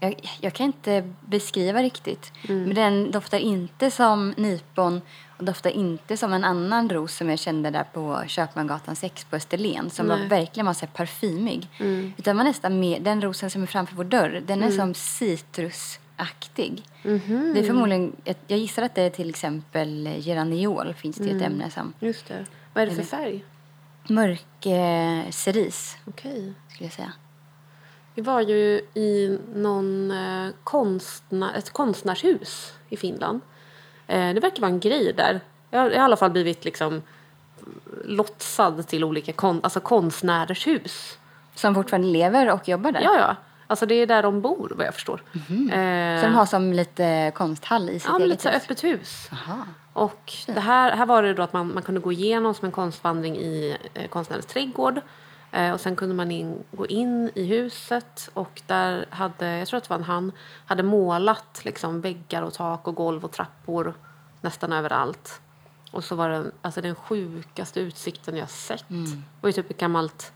mm, 0.00 0.14
Jag, 0.22 0.30
jag 0.40 0.52
kan 0.52 0.66
inte 0.66 1.12
beskriva 1.20 1.82
riktigt. 1.82 2.32
Men 2.48 2.74
den 2.74 3.10
doftar 3.10 3.38
inte 3.38 3.90
som 3.90 4.34
nypon 4.36 5.00
och 5.38 5.44
doftar 5.44 5.70
inte 5.70 6.16
som 6.16 6.32
en 6.32 6.44
annan 6.44 6.90
ros 6.90 7.16
som 7.16 7.30
jag 7.30 7.38
kände 7.38 7.70
där 7.70 7.84
på 7.92 8.22
Köpmangatan 8.26 8.96
6 8.96 9.24
på 9.24 9.36
Österlen. 9.36 9.90
Som 9.90 10.08
var 10.08 10.16
Nej. 10.16 10.28
verkligen 10.28 10.66
var 10.66 10.74
så 10.74 10.86
parfymig. 10.86 11.68
Utan 12.16 12.36
var 12.36 12.44
nästan 12.44 12.80
mer, 12.80 13.00
den 13.00 13.22
rosen 13.22 13.50
som 13.50 13.62
är 13.62 13.66
framför 13.66 13.96
vår 13.96 14.04
dörr, 14.04 14.42
den 14.46 14.62
är 14.62 14.70
som 14.70 14.94
citrusaktig. 14.94 16.82
Det 17.02 17.60
är 17.60 17.66
förmodligen, 17.66 18.16
jag 18.46 18.58
gissar 18.58 18.82
att 18.82 18.94
det 18.94 19.02
är 19.02 19.10
till 19.10 19.30
exempel 19.30 20.08
geraniol 20.18 20.94
finns 20.94 21.16
det 21.16 21.30
ett 21.30 21.42
ämne 21.42 21.70
som. 21.70 21.92
Just 22.00 22.28
det. 22.28 22.46
Vad 22.74 22.82
är 22.82 22.86
det 22.86 22.94
för 22.94 23.02
färg? 23.02 23.44
Mörk 24.08 24.66
eh, 24.66 25.30
cerise 25.30 25.96
Okej. 26.04 26.52
skulle 26.68 26.86
jag 26.86 26.92
säga. 26.92 27.12
Vi 28.18 28.22
var 28.22 28.40
ju 28.40 28.80
i 28.94 29.38
någon 29.54 30.10
eh, 30.10 30.50
konstnär, 30.64 31.54
ett 31.54 31.70
konstnärshus 31.70 32.72
i 32.88 32.96
Finland. 32.96 33.40
Eh, 34.06 34.34
det 34.34 34.40
verkar 34.40 34.60
vara 34.60 34.70
en 34.70 34.80
grej 34.80 35.12
där. 35.12 35.40
Jag 35.70 35.80
har 35.80 35.90
i 35.90 35.96
alla 35.96 36.16
fall 36.16 36.30
blivit 36.30 36.64
liksom 36.64 37.02
lotsad 38.04 38.86
till 38.88 39.04
olika 39.04 39.32
kon, 39.32 39.60
alltså 39.62 39.80
konstnärers 39.80 40.66
hus. 40.66 41.18
Som 41.54 41.74
fortfarande 41.74 42.08
lever 42.08 42.50
och 42.52 42.68
jobbar 42.68 42.92
där. 42.92 43.00
Ja, 43.00 43.18
ja. 43.18 43.36
Alltså 43.66 43.86
det 43.86 43.94
är 43.94 44.06
där 44.06 44.22
de 44.22 44.40
bor 44.40 44.72
vad 44.76 44.86
jag 44.86 44.94
förstår. 44.94 45.22
Eh, 45.34 46.20
Så 46.20 46.26
de 46.26 46.34
har 46.34 46.46
som 46.46 46.72
lite 46.72 47.32
konsthall 47.34 47.90
i 47.90 47.98
sitt 48.00 48.08
ja, 48.08 48.16
eget 48.16 48.28
lite 48.28 48.42
så 48.42 48.48
hus. 48.48 48.62
öppet 48.64 48.84
hus. 48.84 49.28
Aha. 49.32 49.58
Och 49.92 50.32
det 50.46 50.60
här, 50.60 50.96
här 50.96 51.06
var 51.06 51.22
det 51.22 51.34
då 51.34 51.42
att 51.42 51.52
man, 51.52 51.74
man 51.74 51.82
kunde 51.82 52.00
gå 52.00 52.12
igenom 52.12 52.54
som 52.54 52.66
en 52.66 52.72
konstvandring 52.72 53.36
i 53.36 53.76
eh, 53.94 54.08
konstnärens 54.08 54.46
trädgård. 54.46 55.00
Eh, 55.52 55.72
och 55.72 55.80
sen 55.80 55.96
kunde 55.96 56.14
man 56.14 56.30
in, 56.30 56.64
gå 56.72 56.86
in 56.86 57.30
i 57.34 57.44
huset 57.44 58.30
och 58.34 58.62
där 58.66 59.06
hade, 59.10 59.58
jag 59.58 59.68
tror 59.68 59.78
att 59.78 59.84
det 59.84 59.90
var 59.90 59.96
en 59.96 60.04
han, 60.04 60.32
hade 60.66 60.82
målat 60.82 61.60
liksom 61.64 62.00
väggar 62.00 62.42
och 62.42 62.54
tak 62.54 62.88
och 62.88 62.94
golv 62.94 63.24
och 63.24 63.32
trappor 63.32 63.94
nästan 64.40 64.72
överallt. 64.72 65.40
Och 65.92 66.04
så 66.04 66.14
var 66.16 66.28
det 66.28 66.50
alltså 66.62 66.80
den 66.80 66.94
sjukaste 66.94 67.80
utsikten 67.80 68.36
jag 68.36 68.50
sett. 68.50 68.84
Det 68.88 69.22
var 69.40 69.48
ju 69.48 69.52
typ 69.52 69.70
ett 69.70 69.78
gammalt 69.78 70.32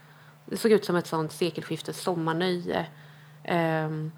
Det 0.47 0.57
såg 0.57 0.73
ut 0.73 0.85
som 0.85 0.97
ett 0.97 1.07
sånt 1.07 1.33
sekelskiftes 1.33 2.03
sommarnöje. 2.03 2.87
Ehm, 3.45 4.13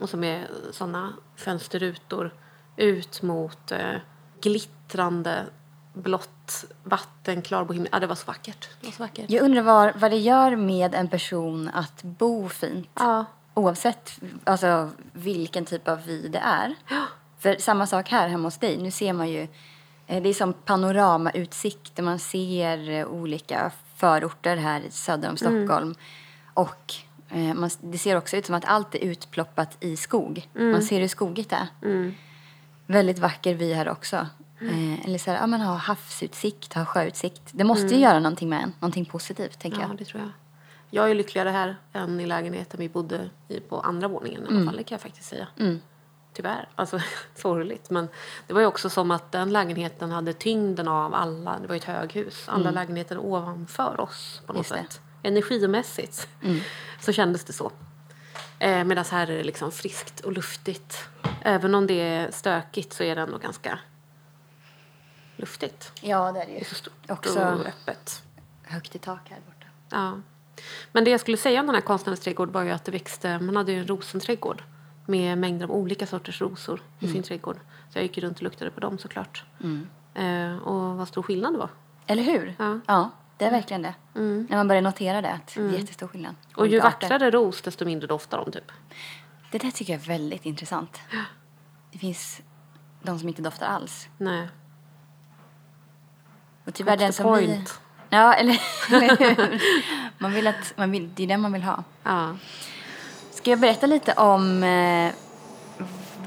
och 0.00 0.10
som 0.10 0.24
är 0.24 0.48
såna 0.70 1.12
fönsterrutor 1.36 2.34
ut 2.76 3.22
mot 3.22 3.72
eh, 3.72 3.96
glittrande 4.40 5.44
blått 5.94 6.64
vatten, 6.82 7.42
klarblå 7.42 7.74
himmel. 7.74 7.88
Ja, 7.92 8.00
det 8.00 8.06
var 8.06 8.14
så 8.14 8.26
vackert. 8.26 8.68
Det 8.80 8.86
var 8.86 8.92
så 8.92 9.02
vackert. 9.02 9.30
Jag 9.30 9.44
undrar 9.44 9.62
vad, 9.62 10.00
vad 10.00 10.10
det 10.10 10.16
gör 10.16 10.56
med 10.56 10.94
en 10.94 11.08
person 11.08 11.70
att 11.74 12.02
bo 12.02 12.48
fint. 12.48 12.90
Ja. 12.94 13.24
Oavsett 13.54 14.20
alltså, 14.44 14.90
vilken 15.12 15.64
typ 15.64 15.88
av 15.88 16.02
vy 16.06 16.28
det 16.28 16.38
är. 16.38 16.74
För 17.38 17.56
samma 17.58 17.86
sak 17.86 18.08
här 18.08 18.28
hemma 18.28 18.46
hos 18.46 18.58
dig. 18.58 18.76
Nu 18.76 18.90
ser 18.90 19.12
man 19.12 19.28
ju, 19.28 19.48
eh, 20.06 20.22
det 20.22 20.28
är 20.28 20.34
som 20.34 20.52
panoramautsikt 20.52 22.00
man 22.00 22.18
ser 22.18 22.90
eh, 22.90 23.06
olika 23.06 23.70
förorter 23.96 24.56
här 24.56 24.82
söder 24.90 25.30
om 25.30 25.36
Stockholm. 25.36 25.94
Och 26.54 26.94
eh, 27.30 27.54
man, 27.54 27.70
det 27.80 27.98
ser 27.98 28.16
också 28.16 28.36
ut 28.36 28.46
som 28.46 28.54
att 28.54 28.64
allt 28.64 28.94
är 28.94 28.98
utploppat 28.98 29.76
i 29.80 29.96
skog. 29.96 30.48
Man 30.52 30.82
ser 30.82 31.00
hur 31.00 31.08
skogigt 31.08 31.50
det 31.50 31.56
är. 31.56 31.68
Väldigt 32.86 33.18
vacker 33.18 33.54
vy 33.54 33.72
här 33.72 33.88
också. 33.88 34.26
Eh, 34.60 35.04
eller 35.04 35.18
så 35.18 35.30
här, 35.30 35.38
ja, 35.38 35.46
men 35.46 35.60
ha 35.60 35.74
havsutsikt, 35.74 36.72
ha 36.74 36.84
sjöutsikt. 36.84 37.42
Det 37.52 37.64
måste 37.64 37.94
ju 37.94 38.00
göra 38.00 38.18
någonting 38.18 38.48
med 38.48 38.62
en, 38.62 38.72
någonting 38.80 39.04
positivt 39.04 39.58
tänker 39.58 39.80
Ja, 39.80 39.86
jag. 39.88 39.96
det 39.96 40.04
tror 40.04 40.20
jag. 40.22 40.30
Jag 40.90 41.10
är 41.10 41.14
lyckligare 41.14 41.48
här 41.50 41.76
än 41.92 42.20
i 42.20 42.26
lägenheten 42.26 42.80
vi 42.80 42.88
bodde 42.88 43.30
i 43.48 43.60
på 43.60 43.80
andra 43.80 44.08
våningen 44.08 44.42
i 44.42 44.46
alla 44.56 44.64
fall, 44.66 44.76
det 44.76 44.82
kan 44.84 44.94
jag 44.96 45.00
faktiskt 45.02 45.28
säga. 45.28 45.46
Tyvärr, 46.32 46.68
alltså 46.74 47.00
sorgligt. 47.34 47.90
Men 47.90 48.08
det 48.46 48.52
var 48.54 48.60
ju 48.60 48.66
också 48.66 48.90
som 48.90 49.10
att 49.10 49.32
den 49.32 49.52
lägenheten 49.52 50.10
hade 50.10 50.32
tyngden 50.32 50.88
av 50.88 51.14
alla, 51.14 51.58
det 51.58 51.66
var 51.66 51.74
ju 51.74 51.78
ett 51.78 51.84
höghus, 51.84 52.44
alla 52.48 52.70
lägenheter 52.70 53.18
ovanför 53.18 54.00
oss 54.00 54.42
på 54.46 54.52
något 54.52 54.60
Just 54.60 54.70
det. 54.70 54.76
sätt. 54.76 55.00
Energimässigt 55.22 56.28
så 57.00 57.12
kändes 57.12 57.44
det 57.44 57.52
så. 57.52 57.72
Eh, 58.58 58.84
Medan 58.84 59.04
här 59.10 59.30
är 59.30 59.36
det 59.36 59.44
liksom 59.44 59.72
friskt 59.72 60.20
och 60.20 60.32
luftigt. 60.32 61.08
Även 61.42 61.74
om 61.74 61.86
det 61.86 62.00
är 62.00 62.30
stökigt 62.30 62.92
så 62.92 63.02
är 63.02 63.16
det 63.16 63.22
ändå 63.22 63.38
ganska 63.38 63.78
luftigt. 65.36 65.92
Ja, 66.00 66.32
det 66.32 66.40
är 66.42 66.46
det 66.46 66.52
ju. 66.52 66.58
Det 66.58 66.64
är 66.64 66.68
så 66.68 66.74
stort 66.74 67.10
Också 67.10 67.40
och 67.40 67.66
öppet. 67.66 68.22
högt 68.62 68.94
i 68.94 68.98
tak 68.98 69.30
här 69.30 69.38
borta. 69.46 69.66
Ja. 69.90 70.20
Men 70.92 71.04
det 71.04 71.10
jag 71.10 71.20
skulle 71.20 71.36
säga 71.36 71.60
om 71.60 71.66
den 71.66 71.74
här 71.74 71.82
konstnärens 71.82 72.20
trädgård 72.20 72.50
var 72.50 72.62
ju 72.62 72.70
att 72.70 72.84
det 72.84 72.92
växte, 72.92 73.38
man 73.38 73.56
hade 73.56 73.72
ju 73.72 73.78
en 73.78 73.86
rosenträdgård 73.86 74.62
med 75.06 75.38
mängder 75.38 75.64
av 75.64 75.72
olika 75.72 76.06
sorters 76.06 76.40
rosor 76.40 76.82
i 77.00 77.08
sin 77.08 77.22
trädgård. 77.22 77.56
Så 77.92 77.98
jag 77.98 78.02
gick 78.02 78.18
runt 78.18 78.36
och 78.36 78.42
luktade 78.42 78.70
på 78.70 78.80
dem 78.80 78.98
såklart. 78.98 79.44
Eh, 80.14 80.56
och 80.56 80.96
vad 80.96 81.08
stor 81.08 81.22
skillnad 81.22 81.54
det 81.54 81.58
var. 81.58 81.70
Eller 82.06 82.22
hur? 82.22 82.54
Ja. 82.86 83.10
det 83.36 83.44
är 83.44 83.50
verkligen 83.50 83.82
det. 83.82 83.94
När 84.14 84.56
man 84.56 84.68
börjar 84.68 84.82
notera 84.82 85.22
det, 85.22 85.30
att 85.32 85.54
det 85.54 85.60
är 85.60 85.78
jättestor 85.78 86.08
skillnad. 86.08 86.34
Och 86.56 86.66
ju 86.66 86.80
vackrare 86.80 87.30
ros 87.30 87.62
desto 87.62 87.84
mindre 87.84 88.06
doftar 88.06 88.38
de 88.44 88.52
typ. 88.52 88.72
Det 89.50 89.58
där 89.58 89.70
tycker 89.70 89.92
jag 89.92 90.02
är 90.02 90.06
väldigt 90.06 90.46
intressant. 90.46 91.00
Det 91.92 91.98
finns 91.98 92.42
de 93.02 93.18
som 93.18 93.28
inte 93.28 93.42
doftar 93.42 93.66
alls. 93.66 94.08
Nej. 94.18 94.48
Och 96.64 96.74
tyvärr 96.74 96.96
What's 96.96 96.98
den 96.98 97.12
som 97.12 97.34
vi... 97.34 97.46
point? 97.46 97.80
Ja, 98.10 98.34
eller, 98.34 98.60
eller? 98.92 99.60
Man 100.18 100.32
vill 100.32 100.46
att, 100.46 100.72
man 100.76 100.90
vill, 100.90 101.14
det 101.14 101.22
är 101.22 101.26
den 101.26 101.40
man 101.40 101.52
vill 101.52 101.62
ha. 101.62 101.84
Ja. 102.02 102.36
Ska 103.30 103.50
jag 103.50 103.60
berätta 103.60 103.86
lite 103.86 104.12
om 104.12 104.62
eh, 104.62 105.12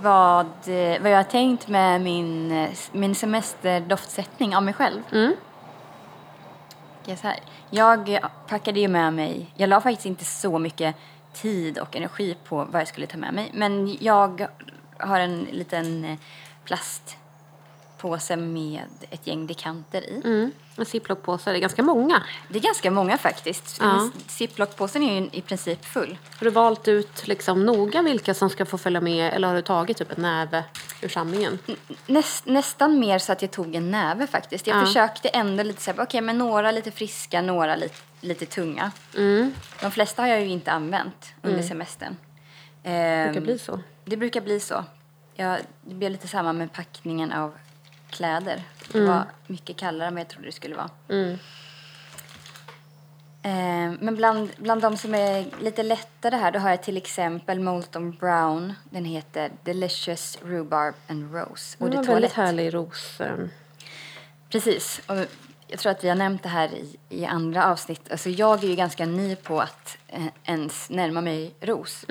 vad, 0.01 0.46
eh, 0.46 1.01
vad 1.01 1.12
jag 1.12 1.17
har 1.17 1.24
tänkt 1.24 1.67
med 1.67 2.01
min, 2.01 2.51
eh, 2.51 2.70
min 2.91 3.15
semesterdoftsättning 3.15 4.56
av 4.56 4.63
mig 4.63 4.74
själv? 4.74 5.01
Mm. 5.12 5.34
Jag, 7.70 8.20
packade 8.48 8.79
ju 8.79 8.88
med 8.88 9.13
mig, 9.13 9.53
jag 9.56 9.70
la 9.70 9.82
faktiskt 9.82 10.06
inte 10.06 10.25
så 10.25 10.60
mycket 10.60 10.96
tid 11.34 11.77
och 11.77 11.96
energi 11.96 12.38
på 12.44 12.56
vad 12.72 12.82
jag 12.82 12.88
skulle 12.88 13.08
ta 13.08 13.17
med 13.17 13.34
mig. 13.34 13.51
Men 13.53 13.98
jag 14.00 14.48
har 14.98 15.20
en 15.20 15.48
liten 15.51 16.06
eh, 16.06 16.17
plastpåse 17.98 18.36
med 18.36 18.84
ett 19.10 19.27
gäng 19.27 19.48
dekanter 19.48 20.01
i. 20.01 20.22
Mm. 20.25 20.51
En 20.77 20.86
ziplockpåse, 20.86 21.51
det 21.51 21.58
är 21.58 21.62
ganska 21.62 21.84
många. 21.84 22.24
Det 22.50 22.58
är 22.60 22.63
ganska 22.63 22.92
många 22.92 23.18
faktiskt. 23.18 23.77
Ja. 23.80 24.10
Ziplockpåsen 24.27 25.04
är 25.04 25.22
ju 25.22 25.30
i 25.32 25.42
princip 25.42 25.86
full. 25.86 26.18
Har 26.39 26.46
du 26.46 26.50
valt 26.51 26.88
ut 26.88 27.27
liksom 27.27 27.66
noga 27.66 28.01
vilka 28.01 28.34
som 28.34 28.50
ska 28.50 28.66
få 28.66 28.77
följa 28.77 29.01
med 29.01 29.34
eller 29.34 29.48
har 29.48 29.56
du 29.56 29.62
tagit 29.62 29.98
typ 29.98 30.12
en 30.18 30.22
näve 30.22 30.63
ur 31.01 31.10
samlingen? 31.10 31.60
Näst, 32.08 32.46
nästan 32.46 33.00
mer 33.00 33.20
så 33.20 33.32
att 33.32 33.42
jag 33.42 33.51
tog 33.51 33.75
en 33.75 33.92
näve 33.92 34.27
faktiskt. 34.27 34.68
Jag 34.68 34.77
Ja. 34.77 34.86
försökte 34.86 35.30
ändå 35.30 35.63
lite 35.63 35.82
så 35.82 35.92
här, 35.92 36.01
okej 36.04 36.22
men 36.22 36.38
några 36.38 36.72
lite 36.72 36.92
friska, 36.92 37.42
några 37.42 37.75
lite, 37.75 37.96
lite 38.22 38.46
tunga. 38.46 38.92
Mm. 39.18 39.54
De 39.82 39.92
flesta 39.92 40.22
har 40.22 40.30
jag 40.30 40.42
ju 40.42 40.48
inte 40.50 40.72
använt 40.72 41.34
under 41.42 41.63
semestern. 41.63 42.16
Det 42.84 42.89
Ehm, 42.89 43.25
brukar 43.34 43.42
bli 43.42 43.60
så. 43.60 43.80
Det 44.06 44.18
brukar 44.18 44.42
bli 44.42 44.60
så. 44.60 44.84
Jag, 45.36 45.60
det 45.82 45.96
blev 45.96 46.12
lite 46.12 46.27
samma 46.27 46.54
med 46.54 46.74
packningen 46.74 47.32
av 47.32 47.54
kläder. 48.18 48.64
Det 48.92 48.98
Mm. 48.98 49.10
var 49.12 49.26
mycket 49.48 49.78
kallare 49.78 50.08
än 50.08 50.18
jag 50.18 50.28
trodde 50.28 50.48
det 50.48 50.52
skulle 50.52 50.76
vara. 50.76 50.90
Mm. 51.10 51.38
Eh, 53.44 53.98
men 54.00 54.16
bland, 54.16 54.50
bland 54.58 54.82
de 54.82 54.98
som 54.98 55.16
är 55.16 55.46
lite 55.62 55.84
lättare 55.84 56.36
här 56.36 56.52
då 56.52 56.60
har 56.60 56.70
jag 56.70 56.84
till 56.84 56.98
exempel 56.98 57.60
Molton 57.60 58.12
Brown. 58.12 58.74
Den 58.90 59.06
heter 59.06 59.52
Delicious 59.64 60.38
Rhubarb 60.44 60.96
and 61.08 61.34
Rose. 61.36 61.78
Och 61.80 61.82
var 61.82 61.90
det 61.90 61.94
toalett. 61.96 62.10
väldigt 62.10 62.34
härlig 62.34 62.74
ros. 62.74 63.22
ehm, 63.22 63.50
Precis. 64.50 65.02
Och 65.08 65.16
jag 65.68 65.80
tror 65.80 65.92
att 65.92 66.04
vi 66.04 66.10
har 66.10 66.16
nämnt 66.16 66.44
det 66.44 66.50
här 66.50 66.68
i, 66.74 66.96
i 67.10 67.26
andra 67.26 67.66
avsnitt. 67.72 68.12
Alltså 68.12 68.30
jag 68.30 68.64
är 68.64 68.68
ju 68.68 68.76
ganska 68.76 69.06
ny 69.06 69.36
på 69.36 69.62
att 69.62 69.98
eh, 70.08 70.26
ens 70.44 70.90
närma 70.90 71.22
mig 71.22 71.54
ros. 71.62 72.06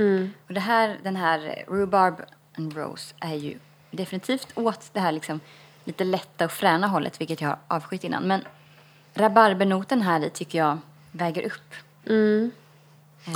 Och 0.49 0.55
det 0.55 0.61
här, 0.61 0.99
den 1.03 1.17
här 1.17 1.65
Rhubarb 1.69 2.21
and 2.59 2.77
Rose 2.77 3.15
är 3.21 3.35
ju 3.35 3.59
definitivt 3.91 4.49
åt 4.55 4.91
det 4.93 5.01
här 5.01 5.13
liksom 5.13 5.41
lite 5.87 6.05
lätta 6.05 6.45
och 6.45 6.53
fräna 6.53 6.87
hållet, 6.87 7.21
vilket 7.21 7.41
jag 7.41 7.49
har 7.49 7.59
avskytt 7.69 8.05
innan. 8.05 8.23
Men 8.23 8.41
rabarbernoten 9.15 10.03
här 10.03 10.25
i 10.25 10.31
tycker 10.31 10.59
jag 10.59 10.79
väger 11.13 11.47
upp. 11.47 11.75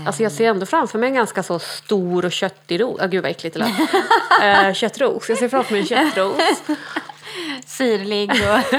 Alltså 0.07 0.23
jag 0.23 0.33
ser 0.33 0.49
ändå 0.49 0.67
framför 0.67 0.99
mig 0.99 1.09
en 1.09 1.15
ganska 1.15 1.43
så 1.43 1.59
stor 1.59 2.25
och 2.25 2.33
köttig 2.33 2.81
ros. 2.81 3.01
Ah, 3.01 3.07
gud 3.07 3.23
vad 3.23 3.31
äckligt 3.31 3.55
det 3.55 3.61
lät. 3.61 3.91
Eh, 4.43 4.73
köttros. 4.73 5.29
Jag 5.29 5.39
ser 5.39 5.49
framför 5.49 5.73
mig 5.73 5.81
en 5.81 5.87
köttros. 5.87 6.37
Syrlig 7.67 8.31
och... 8.31 8.77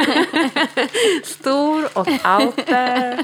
Stor 1.27 1.97
och 1.97 2.07
out 2.07 2.65
there. 2.65 3.23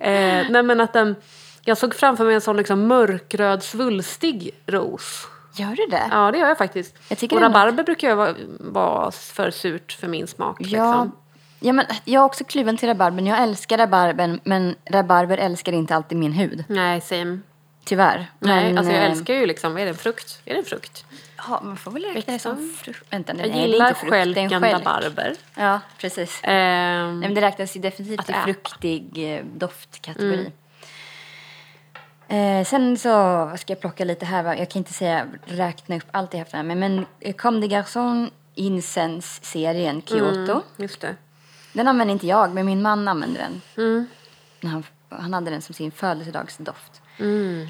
Eh, 0.00 0.46
nej 0.50 0.62
men 0.62 0.80
att 0.80 0.92
den, 0.92 1.16
jag 1.64 1.78
såg 1.78 1.94
framför 1.94 2.24
mig 2.24 2.34
en 2.34 2.40
sån 2.40 2.56
liksom 2.56 2.86
mörkröd 2.86 3.62
svulstig 3.62 4.50
ros. 4.66 5.26
Gör 5.54 5.76
du 5.76 5.86
det? 5.90 6.08
Ja 6.10 6.30
det 6.30 6.38
gör 6.38 6.48
jag 6.48 6.58
faktiskt. 6.58 6.94
Jag 7.08 7.18
tycker 7.18 7.36
och 7.36 7.42
rabarber 7.42 7.82
brukar 7.84 8.08
ju 8.08 8.14
vara, 8.14 8.34
vara 8.60 9.10
för 9.10 9.50
surt 9.50 9.92
för 9.92 10.08
min 10.08 10.26
smak. 10.26 10.56
Ja, 10.60 10.64
Liksom. 10.66 11.16
ja 11.60 11.72
men 11.72 11.86
jag 12.04 12.20
är 12.20 12.24
också 12.24 12.44
kluven 12.44 12.76
till 12.76 12.88
rabarbern. 12.88 13.26
Jag 13.26 13.38
älskar 13.42 13.78
rabarbern, 13.78 14.40
men 14.44 14.74
rabarber 14.90 15.38
älskar 15.38 15.72
inte 15.72 15.94
alltid 15.96 16.18
min 16.18 16.32
hud. 16.32 16.64
Nej, 16.68 17.00
same. 17.00 17.38
Tyvärr. 17.84 18.26
Nej, 18.38 18.64
men, 18.64 18.78
alltså 18.78 18.92
jag 18.94 19.04
eh, 19.04 19.10
älskar 19.10 19.34
ju 19.34 19.46
liksom, 19.46 19.76
är 19.78 19.84
det 19.84 19.88
en 19.90 19.94
frukt? 19.96 20.40
Är 20.44 20.52
det 20.54 20.58
en 20.58 20.64
frukt? 20.64 21.04
Ja, 21.48 21.60
man 21.62 21.76
får 21.76 21.90
väl 21.90 22.04
räkna 22.04 22.32
det 22.32 22.38
som 22.38 22.74
frukt. 22.82 23.12
Vänta, 23.12 23.32
nej, 23.32 23.46
Jag 23.46 23.54
det 23.56 23.60
är 23.62 23.66
gillar 23.66 23.88
inte 23.88 24.00
frukt, 24.00 24.12
det 24.12 24.18
är 24.18 24.22
en 24.26 24.34
skälken 24.34 24.60
stjälk. 24.62 24.74
rabarber. 24.86 25.34
Ja, 25.56 25.80
precis. 25.98 26.40
Ehm, 26.42 26.50
Nej, 27.20 27.28
men 27.28 27.34
det 27.34 27.40
räknas 27.40 27.76
ju 27.76 27.80
definitivt 27.80 28.30
i 28.30 28.32
fruktig 28.32 29.34
eh, 29.36 29.44
doftkategori. 29.44 30.52
Eh, 32.32 32.64
sen 32.64 32.98
så 32.98 33.50
ska 33.56 33.72
jag 33.72 33.80
plocka 33.80 34.04
lite 34.04 34.26
här. 34.26 34.44
Jag 34.54 34.70
kan 34.70 34.80
inte 34.80 34.92
säga 34.92 35.26
räkna 35.44 35.96
upp 35.96 36.06
allt 36.10 36.32
jag 36.32 36.38
haft 36.40 36.52
med 36.52 36.64
mig. 36.64 36.76
Men 36.76 37.06
eh, 37.20 37.34
Comme 37.34 37.60
des 37.60 37.70
Garçons 37.70 38.30
Incense-serien 38.54 40.02
Kyoto. 40.02 40.52
mm, 40.52 40.62
just 40.76 41.00
det. 41.00 41.16
Den 41.72 41.88
använder 41.88 42.12
inte 42.12 42.26
jag, 42.26 42.54
men 42.54 42.66
min 42.66 42.82
man 42.82 43.08
använder 43.08 43.40
den. 43.40 43.60
Mm. 43.76 44.06
När 44.60 44.70
han, 44.70 44.84
han 45.08 45.34
hade 45.34 45.50
den 45.50 45.62
som 45.62 45.74
sin 45.74 45.90
födelsedagsdoft. 45.90 47.02
Mm. 47.18 47.66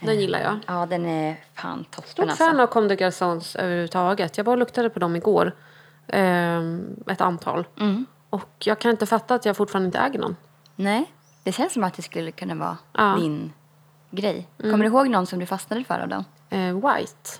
Den 0.00 0.20
gillar 0.20 0.40
jag. 0.40 0.58
Ja, 0.66 0.86
den 0.86 1.06
är 1.06 1.36
fan 1.54 1.84
toppen 1.84 2.10
Stort 2.10 2.24
alltså. 2.24 2.44
fan 2.44 2.60
av 2.60 2.66
Comme 2.66 2.88
des 2.88 2.98
Garçons 2.98 3.56
överhuvudtaget. 3.56 4.38
Jag 4.38 4.48
och 4.48 4.58
luktade 4.58 4.90
på 4.90 4.98
dem 4.98 5.16
igår. 5.16 5.52
Ehm, 6.08 6.96
ett 7.06 7.20
antal. 7.20 7.66
Mm. 7.80 8.06
Och 8.30 8.54
jag 8.58 8.78
kan 8.78 8.90
inte 8.90 9.06
fatta 9.06 9.34
att 9.34 9.44
jag 9.44 9.56
fortfarande 9.56 9.86
inte 9.86 9.98
äger 9.98 10.18
någon. 10.18 10.36
Nej, 10.76 11.12
det 11.42 11.52
känns 11.52 11.72
som 11.72 11.84
att 11.84 11.94
det 11.94 12.02
skulle 12.02 12.32
kunna 12.32 12.54
vara 12.54 12.76
Ja. 12.92 13.16
Din 13.20 13.52
grej. 14.12 14.46
Kommer 14.60 14.78
du 14.78 14.86
ihåg 14.86 15.08
någon 15.08 15.26
som 15.26 15.38
du 15.38 15.46
fastnade 15.46 15.84
för 15.84 16.00
av 16.00 16.08
dem? 16.08 16.24
Eh, 16.50 16.74
white. 16.74 17.30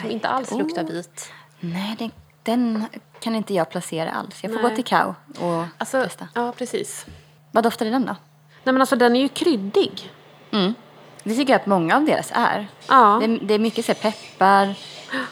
Som 0.00 0.10
inte 0.10 0.28
alls 0.28 0.50
luktar 0.52 0.82
Oh. 0.84 0.88
vit. 0.92 1.32
Nej, 1.60 1.96
den, 1.98 2.10
den 2.42 2.86
kan 3.20 3.34
inte 3.34 3.54
jag 3.54 3.70
placera 3.70 4.10
alls. 4.12 4.38
Jag 4.42 4.52
får 4.52 4.60
Nej. 4.60 4.70
gå 4.70 4.76
till 4.76 4.84
Kao 4.84 5.14
och 5.38 5.64
Alltså, 5.78 6.02
testa. 6.02 6.28
ja, 6.34 6.52
precis. 6.58 7.06
Vad 7.50 7.64
doftar 7.64 7.86
den 7.86 8.06
då? 8.06 8.16
Nej 8.64 8.72
men 8.72 8.80
alltså 8.80 8.96
den 8.96 9.16
är 9.16 9.20
ju 9.20 9.28
kryddig. 9.28 10.12
Mm. 10.50 10.74
Det 11.24 11.34
tycker 11.34 11.52
jag 11.52 11.60
att 11.60 11.66
många 11.66 11.96
av 11.96 12.04
deras 12.04 12.32
är. 12.34 12.66
Ja. 12.88 13.16
Det, 13.20 13.24
är 13.26 13.38
det 13.42 13.54
är 13.54 13.58
mycket 13.58 13.84
så 13.84 13.94
peppar. 13.94 14.66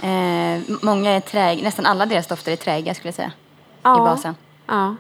Eh, 0.03 0.61
många 0.83 1.11
är 1.11 1.21
träg, 1.21 1.63
nästan 1.63 1.87
alla 1.87 2.07
deras 2.07 2.27
dofter 2.27 2.53
är 2.53 2.57
träiga 2.57 2.95
skulle 2.95 3.09
jag 3.09 3.15
säga. 3.15 3.33
ja. 3.83 3.95
I 3.97 3.99
basen. 3.99 4.35
Ja. 4.67 4.97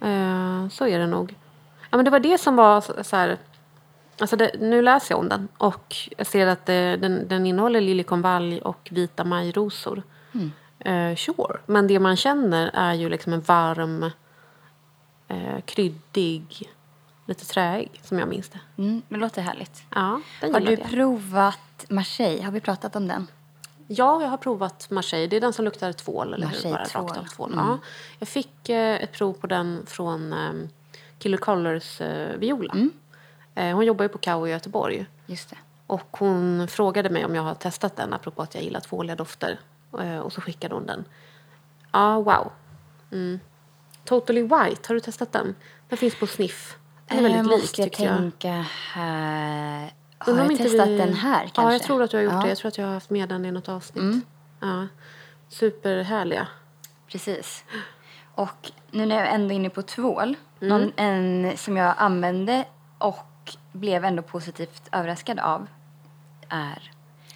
Eh, 0.00 0.68
så 0.68 0.86
är 0.86 0.98
det 0.98 1.06
nog. 1.06 1.34
Ja, 1.90 1.96
men 1.96 2.04
det 2.04 2.10
var 2.10 2.20
det 2.20 2.38
som 2.38 2.56
var 2.56 2.80
så- 2.80 3.04
så 3.04 3.16
här... 3.16 3.38
Alltså 4.20 4.36
det, 4.36 4.50
nu 4.60 4.82
läser 4.82 5.14
jag 5.14 5.18
om 5.18 5.28
den 5.28 5.48
och 5.58 5.96
jag 6.16 6.26
ser 6.26 6.46
att 6.46 6.66
det, 6.66 6.96
den, 6.96 7.28
den 7.28 7.46
innehåller 7.46 7.80
liljekonvalj 7.80 8.60
och 8.60 8.88
vita 8.90 9.24
majrosor. 9.24 10.02
Eh, 10.78 11.16
sure. 11.16 11.58
Men 11.66 11.86
det 11.86 11.98
man 11.98 12.16
känner 12.16 12.70
är 12.74 12.94
ju 12.94 13.08
liksom 13.08 13.32
en 13.32 13.40
varm, 13.40 14.10
eh, 15.28 15.60
kryddig, 15.64 16.70
lite 17.26 17.46
träig 17.46 18.00
som 18.02 18.18
jag 18.18 18.28
minns 18.28 18.48
det. 18.48 18.60
Mm, 18.82 19.02
det 19.08 19.16
låter 19.16 19.42
härligt. 19.42 19.82
Ja, 19.94 20.20
den 20.40 20.54
Har 20.54 20.60
du 20.60 20.70
jag. 20.72 20.90
provat 20.90 21.86
Marseille? 21.88 22.44
Har 22.44 22.52
vi 22.52 22.60
pratat 22.60 22.96
om 22.96 23.08
den? 23.08 23.26
Ja, 23.86 24.22
jag 24.22 24.28
har 24.28 24.36
provat 24.36 24.90
Marseille. 24.90 25.26
Det 25.26 25.36
är 25.36 25.40
den 25.40 25.52
som 25.52 25.64
luktar 25.64 25.92
tvål, 25.92 26.34
eller 26.34 26.46
hur? 26.46 26.54
Marseille 26.54 26.76
Bara 26.76 26.84
tvål. 26.86 27.02
rakt 27.08 27.18
av 27.18 27.24
tvål. 27.24 27.52
Mm. 27.52 27.64
Ja. 27.66 27.78
Jag 28.18 28.28
fick 28.28 28.68
eh, 28.68 29.02
ett 29.02 29.12
prov 29.12 29.32
på 29.32 29.46
den 29.46 29.82
från 29.86 30.32
eh, 30.32 30.52
Killer 31.18 31.38
Colors 31.38 32.00
eh. 32.00 32.34
Mm. 32.34 32.90
Eh, 33.58 33.74
hon 33.74 33.84
jobbar 33.86 34.04
ju 34.04 34.08
på 34.08 34.18
Kao 34.18 34.46
i 34.46 34.50
Göteborg. 34.50 35.06
Just 35.26 35.50
det. 35.50 35.56
Och 35.86 36.16
hon 36.18 36.68
frågade 36.68 37.10
mig 37.10 37.24
om 37.24 37.34
jag 37.34 37.42
har 37.42 37.54
testat 37.54 37.96
den, 37.96 38.12
apropå 38.12 38.42
att 38.42 38.54
jag 38.54 38.64
gillar 38.64 38.80
tvåliga 38.80 39.16
dofter. 39.16 39.58
Eh, 40.00 40.18
och 40.18 40.32
så 40.32 40.40
skickade 40.40 40.74
hon 40.74 40.86
den. 40.86 41.04
Ja, 41.92 42.20
wow. 42.20 42.52
Mm. 43.12 43.40
Totally 44.04 44.42
White, 44.42 44.82
har 44.88 44.94
du 44.94 45.00
testat 45.00 45.32
den? 45.32 45.54
Den 45.88 45.98
finns 45.98 46.14
på 46.20 46.26
Sniff. 46.26 46.76
Den 47.06 47.18
är 47.18 47.22
väldigt 47.22 47.40
Eh, 47.52 47.58
lik, 47.58 47.78
jag 47.78 47.84
tycker 47.92 48.04
jag. 48.04 48.16
tänka 48.16 48.64
här. 48.92 49.92
Har 50.18 50.36
jag 50.36 50.50
inte 50.52 50.62
testat 50.64 50.88
vi- 50.88 50.96
den 50.98 51.14
här 51.14 51.40
kanske? 51.40 51.62
Ja, 51.62 51.72
jag 51.72 51.82
tror 51.82 52.02
att 52.02 52.10
du 52.10 52.16
har 52.16 52.24
gjort 52.24 52.32
Ja, 52.32 52.40
det. 52.42 52.48
Jag 52.48 52.58
tror 52.58 52.68
att 52.68 52.78
jag 52.78 52.86
har 52.86 52.94
haft 52.94 53.10
med 53.10 53.28
den 53.28 53.44
i 53.44 53.50
något 53.50 53.68
avsnitt. 53.68 54.02
Mm. 54.02 54.22
Ja. 54.60 54.86
Superhärliga. 55.48 56.46
Precis. 57.08 57.64
Och 58.34 58.70
nu 58.90 59.06
när 59.06 59.16
jag 59.16 59.34
ändå 59.34 59.52
är 59.54 59.56
inne 59.56 59.70
på 59.70 59.82
tvål. 59.82 60.34
Mm. 60.60 60.68
Någon, 60.80 60.92
en 60.96 61.56
som 61.56 61.76
jag 61.76 61.94
använde 61.98 62.64
och 62.98 63.18
blev 63.72 64.04
ändå 64.04 64.22
positivt 64.22 64.82
överraskad 64.92 65.38
av 65.38 65.66
är 66.48 66.90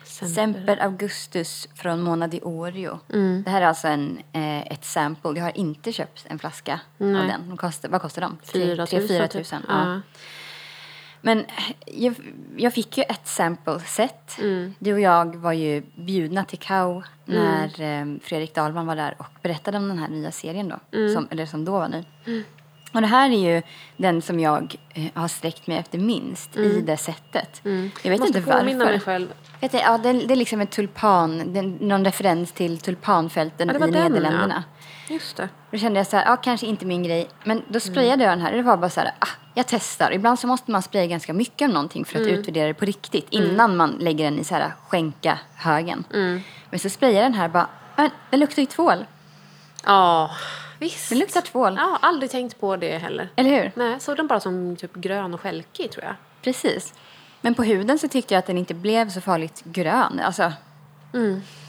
Semper. 0.05 0.35
Semper 0.35 0.77
Augustus 0.83 1.69
från 1.75 2.03
Mona 2.03 2.29
di 2.29 2.41
Orio. 2.43 2.99
Mm. 3.13 3.43
Det 3.43 3.51
här 3.51 3.63
är 3.63 3.67
alltså 3.67 3.89
en, 3.89 4.19
eh, 4.33 4.61
ett 4.61 4.85
sample. 4.85 5.33
Jag 5.37 5.45
har 5.45 5.59
inte 5.59 5.93
köpt 5.93 6.27
en 6.29 6.39
flaska 6.39 6.73
av 6.73 7.07
Nej. 7.07 7.29
den. 7.29 7.49
De 7.49 7.57
kostar, 7.57 7.89
vad 7.89 8.03
kostar 8.03 8.23
de? 8.23 8.39
4 8.45 8.77
000. 8.77 8.87
4 8.87 9.29
typ. 9.29 9.33
tusen. 9.33 9.63
Ja. 9.69 9.95
Ja. 9.95 10.01
Men 11.25 11.45
jag, 11.87 12.15
jag 12.57 12.75
fick 12.75 12.99
ju 12.99 13.05
ett 13.05 13.27
sample-set. 13.27 14.39
Mm. 14.39 14.75
Du 14.79 14.93
och 14.93 15.01
jag 15.01 15.37
var 15.37 15.53
ju 15.53 15.83
bjudna 15.95 16.45
till 16.45 16.59
Kau 16.59 17.03
när 17.25 17.81
eh, 17.81 18.19
Fredrik 18.23 18.55
Dahlman 18.55 18.87
var 18.87 18.97
där 18.97 19.15
och 19.19 19.27
berättade 19.43 19.79
om 19.79 19.89
den 19.89 19.99
här 19.99 20.09
nya 20.09 20.33
serien 20.33 20.69
då. 20.69 20.99
Mm. 20.99 21.15
Som, 21.15 21.29
eller 21.31 21.47
som 21.47 21.65
då 21.65 21.73
var 21.73 21.89
ny. 21.89 22.05
Och 22.93 23.01
det 23.01 23.07
här 23.07 23.31
är 23.31 23.55
ju 23.55 23.63
den 23.97 24.23
som 24.23 24.41
jag 24.41 24.77
eh, 24.95 25.05
har 25.15 25.29
sträckt 25.29 25.67
mig 25.67 25.79
efter 25.79 25.99
minst 25.99 26.57
i 26.57 26.81
det 26.81 26.97
sättet. 26.97 27.61
Jag 27.65 27.73
vet 27.73 28.05
Mm. 28.05 28.21
Måste 28.21 28.27
inte 28.27 28.41
varför. 28.41 28.59
påminna 28.61 28.85
mig 28.85 29.01
själv. 29.01 29.29
Vet 29.61 29.73
du, 29.73 29.79
ja, 29.79 29.99
det, 29.99 30.13
det 30.13 30.35
är 30.35 30.37
liksom 30.37 30.61
en 30.61 30.67
tulpan, 30.67 31.53
det 31.53 31.63
någon 31.63 32.05
referens 32.05 32.53
till 32.53 32.79
tulpanfälten 32.79 33.69
Ja, 33.69 33.75
i 33.75 33.79
den, 33.79 33.91
Nederländerna. 33.91 34.65
ja. 35.09 35.15
Just 35.15 35.37
det. 35.37 35.49
Då 35.71 35.79
kände 35.79 36.01
jag 36.01 36.07
så 36.07 36.17
här, 36.17 36.25
ja 36.27 36.37
kanske 36.37 36.67
inte 36.67 36.87
min 36.87 37.03
grej. 37.03 37.29
Men 37.45 37.63
då 37.69 37.81
sprayade 37.81 38.25
jag 38.25 38.33
den 38.33 38.41
här 38.41 38.53
det 38.53 38.63
var 38.63 38.77
bara 38.77 38.91
så 38.91 39.01
här, 39.01 39.11
ah, 39.19 39.29
jag 39.55 39.67
testar. 39.69 40.13
Ibland 40.13 40.39
så 40.39 40.47
måste 40.47 40.71
man 40.71 40.83
spraya 40.83 41.07
ganska 41.07 41.33
mycket 41.33 41.67
av 41.69 41.75
någonting 41.75 42.05
för 42.05 42.21
att 42.21 42.27
utvärdera 42.27 42.67
det 42.67 42.75
på 42.75 42.85
riktigt. 42.85 43.27
Innan 43.31 43.77
man 43.77 43.91
lägger 44.01 44.25
den 44.25 44.39
i 44.39 44.45
så 44.45 44.55
här 44.55 44.73
skänka 44.89 45.39
högen. 45.55 46.05
Men 46.71 46.79
så 46.79 46.91
sprayade 46.91 47.19
jag 47.19 47.25
den 47.25 47.35
här 47.35 47.49
bara, 47.49 47.67
men 47.97 48.11
den 48.31 48.41
luktar 48.41 48.63
ju 48.63 48.67
tvål. 48.67 49.05
Ja, 49.87 50.31
visst. 50.83 51.09
Den 51.09 51.19
luktar 51.19 51.41
tvål. 51.41 51.75
Ja, 51.77 51.99
aldrig 52.03 52.31
tänkt 52.31 52.61
på 52.61 52.77
det 52.77 52.99
heller. 52.99 53.29
Eller 53.37 53.51
hur? 53.63 53.73
Nej, 53.75 54.01
såg 54.01 54.17
den 54.17 54.27
bara 54.27 54.41
som 54.41 54.77
typ 54.77 54.95
grön 54.95 55.35
och 55.35 55.41
skälkig 55.41 55.91
tror 55.91 56.05
jag. 56.05 56.15
Precis. 56.43 56.95
Men 57.41 57.55
på 57.55 57.63
huden 57.63 57.99
så 57.99 58.09
tyckte 58.09 58.35
jag 58.35 58.39
att 58.39 58.47
den 58.47 58.59
inte 58.59 58.75
blev 58.75 59.11
så 59.11 59.21
farligt 59.21 59.63
grön. 59.65 60.21
Alltså, 60.21 60.53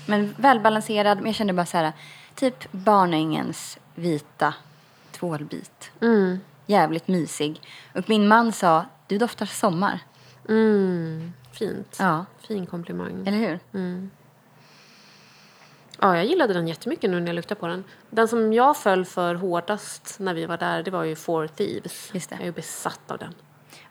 Men 0.05 0.35
välbalanserad. 0.37 1.17
Men 1.17 1.25
jag 1.25 1.35
kände 1.35 1.53
bara 1.53 1.65
så 1.65 1.77
här, 1.77 1.93
typ 2.35 2.71
barnängens 2.71 3.77
vita 3.95 4.53
tvålbit. 5.11 5.91
Jävligt 6.65 7.07
mysig. 7.07 7.61
Och 7.95 8.09
min 8.09 8.27
man 8.27 8.51
sa, 8.51 8.85
du 9.07 9.17
doftar 9.17 9.45
sommar. 9.45 9.99
Mm, 10.49 11.33
fint. 11.51 11.97
Ja. 11.99 12.25
Fin 12.47 12.65
komplimang. 12.65 13.27
Eller 13.27 13.37
hur? 13.37 13.59
Ja, 16.03 16.15
jag 16.15 16.25
gillade 16.25 16.53
den 16.53 16.67
jättemycket 16.67 17.09
nu 17.09 17.19
när 17.19 17.27
jag 17.27 17.35
luktade 17.35 17.59
på 17.59 17.67
den. 17.67 17.83
Den 18.09 18.27
som 18.27 18.53
jag 18.53 18.77
föll 18.77 19.05
för 19.05 19.35
hårdast 19.35 20.15
när 20.19 20.33
vi 20.33 20.45
var 20.45 20.57
där, 20.57 20.83
det 20.83 20.91
var 20.91 21.03
ju 21.03 21.15
Four 21.15 21.47
Thieves. 21.47 22.09
Just 22.13 22.29
det. 22.29 22.35
Jag 22.39 22.47
är 22.47 22.51
besatt 22.51 23.11
av 23.11 23.17
den. 23.17 23.33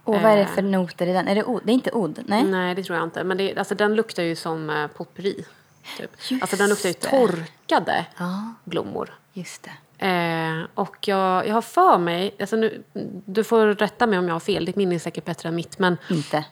Och 0.05 0.15
vad 0.15 0.33
är 0.33 0.37
det 0.37 0.43
Eh. 0.43 0.49
för 0.49 0.63
noter 0.63 1.07
i 1.07 1.13
den? 1.13 1.29
Är 1.29 1.35
det 1.35 1.45
odd? 1.45 1.63
Det 1.65 1.73
är 1.73 1.75
inte 1.75 1.91
odd? 1.91 2.19
Nej? 2.27 2.45
Nej, 2.45 2.75
det 2.75 2.83
tror 2.83 2.99
jag 2.99 3.07
inte. 3.07 3.25
Men 3.25 3.37
det, 3.37 3.57
alltså, 3.59 3.75
den 3.75 3.95
luktar 3.95 4.23
ju 4.23 4.37
som 4.37 4.71
eh, 4.71 4.87
potpurri. 4.87 5.45
Typ. 5.99 6.11
Just 6.31 6.43
Alltså 6.43 6.57
den 6.57 6.69
luktar 6.69 6.89
ju 6.89 6.93
torkade 6.95 8.07
Ja, 8.19 8.55
blommor. 8.65 9.15
just 9.33 9.63
det. 9.99 10.07
Eh, 10.07 10.63
och 10.75 11.09
jag, 11.09 11.47
jag 11.49 11.55
har 11.55 11.63
för 11.63 11.99
mig, 11.99 12.35
alltså 12.41 12.57
nu, 12.57 12.83
du 13.27 13.45
får 13.45 13.67
rätta 13.67 14.07
mig 14.07 14.19
om 14.19 14.27
jag 14.29 14.35
har 14.35 14.41
fel, 14.41 14.65
ditt 14.65 14.77
minne 14.77 14.95
är 14.95 14.99
säkert 14.99 15.25
bättre 15.25 15.49
än 15.49 15.55
mitt. 15.55 15.79
Men 15.79 15.97
Inte. 16.11 16.45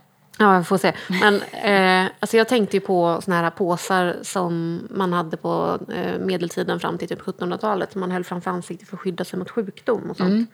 Ja, 0.43 0.59
vi 0.59 0.65
får 0.65 0.79
se. 0.79 0.93
Men 1.09 1.43
eh, 1.43 2.11
alltså 2.21 2.37
jag 2.37 2.49
tänkte 2.49 2.77
ju 2.77 2.81
på 2.81 3.21
såna 3.25 3.37
här 3.37 3.51
påsar 3.51 4.17
som 4.23 4.81
man 4.91 5.13
hade 5.13 5.37
på 5.37 5.79
eh, 5.95 6.19
medeltiden 6.19 6.81
fram 6.81 6.99
till 6.99 7.09
typ 7.09 7.21
1700-talet. 7.21 7.93
Som 7.93 8.01
man 8.01 8.11
höll 8.11 8.25
framför 8.25 8.51
ansiktet 8.51 8.89
för 8.89 8.97
att 8.97 9.01
skydda 9.01 9.25
sig 9.25 9.39
mot 9.39 9.51
sjukdom 9.51 10.11
och 10.11 10.17
sånt. 10.17 10.51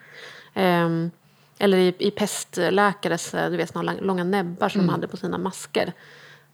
Ehm, 0.54 1.10
eller 1.58 1.78
i, 1.78 1.94
i 1.98 2.10
pestläkares 2.10 3.34
eh, 3.34 3.50
du 3.50 3.56
vet, 3.56 3.72
såna 3.72 3.82
lång- 3.92 4.00
långa 4.00 4.24
näbbar 4.24 4.68
som 4.68 4.80
de 4.80 4.86
hade 4.92 5.08
på 5.08 5.16
sina 5.16 5.38
masker. 5.38 5.92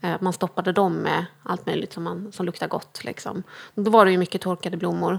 Eh, 0.00 0.14
man 0.20 0.32
stoppade 0.32 0.72
dem 0.72 0.94
med 0.94 1.24
allt 1.42 1.66
möjligt 1.66 1.92
som, 1.92 2.02
man, 2.02 2.32
som 2.32 2.46
luktar 2.46 2.68
gott. 2.68 3.04
Liksom. 3.04 3.42
Då 3.74 3.90
var 3.90 4.04
det 4.04 4.10
ju 4.10 4.18
mycket 4.18 4.40
torkade 4.40 4.76
blommor. 4.76 5.18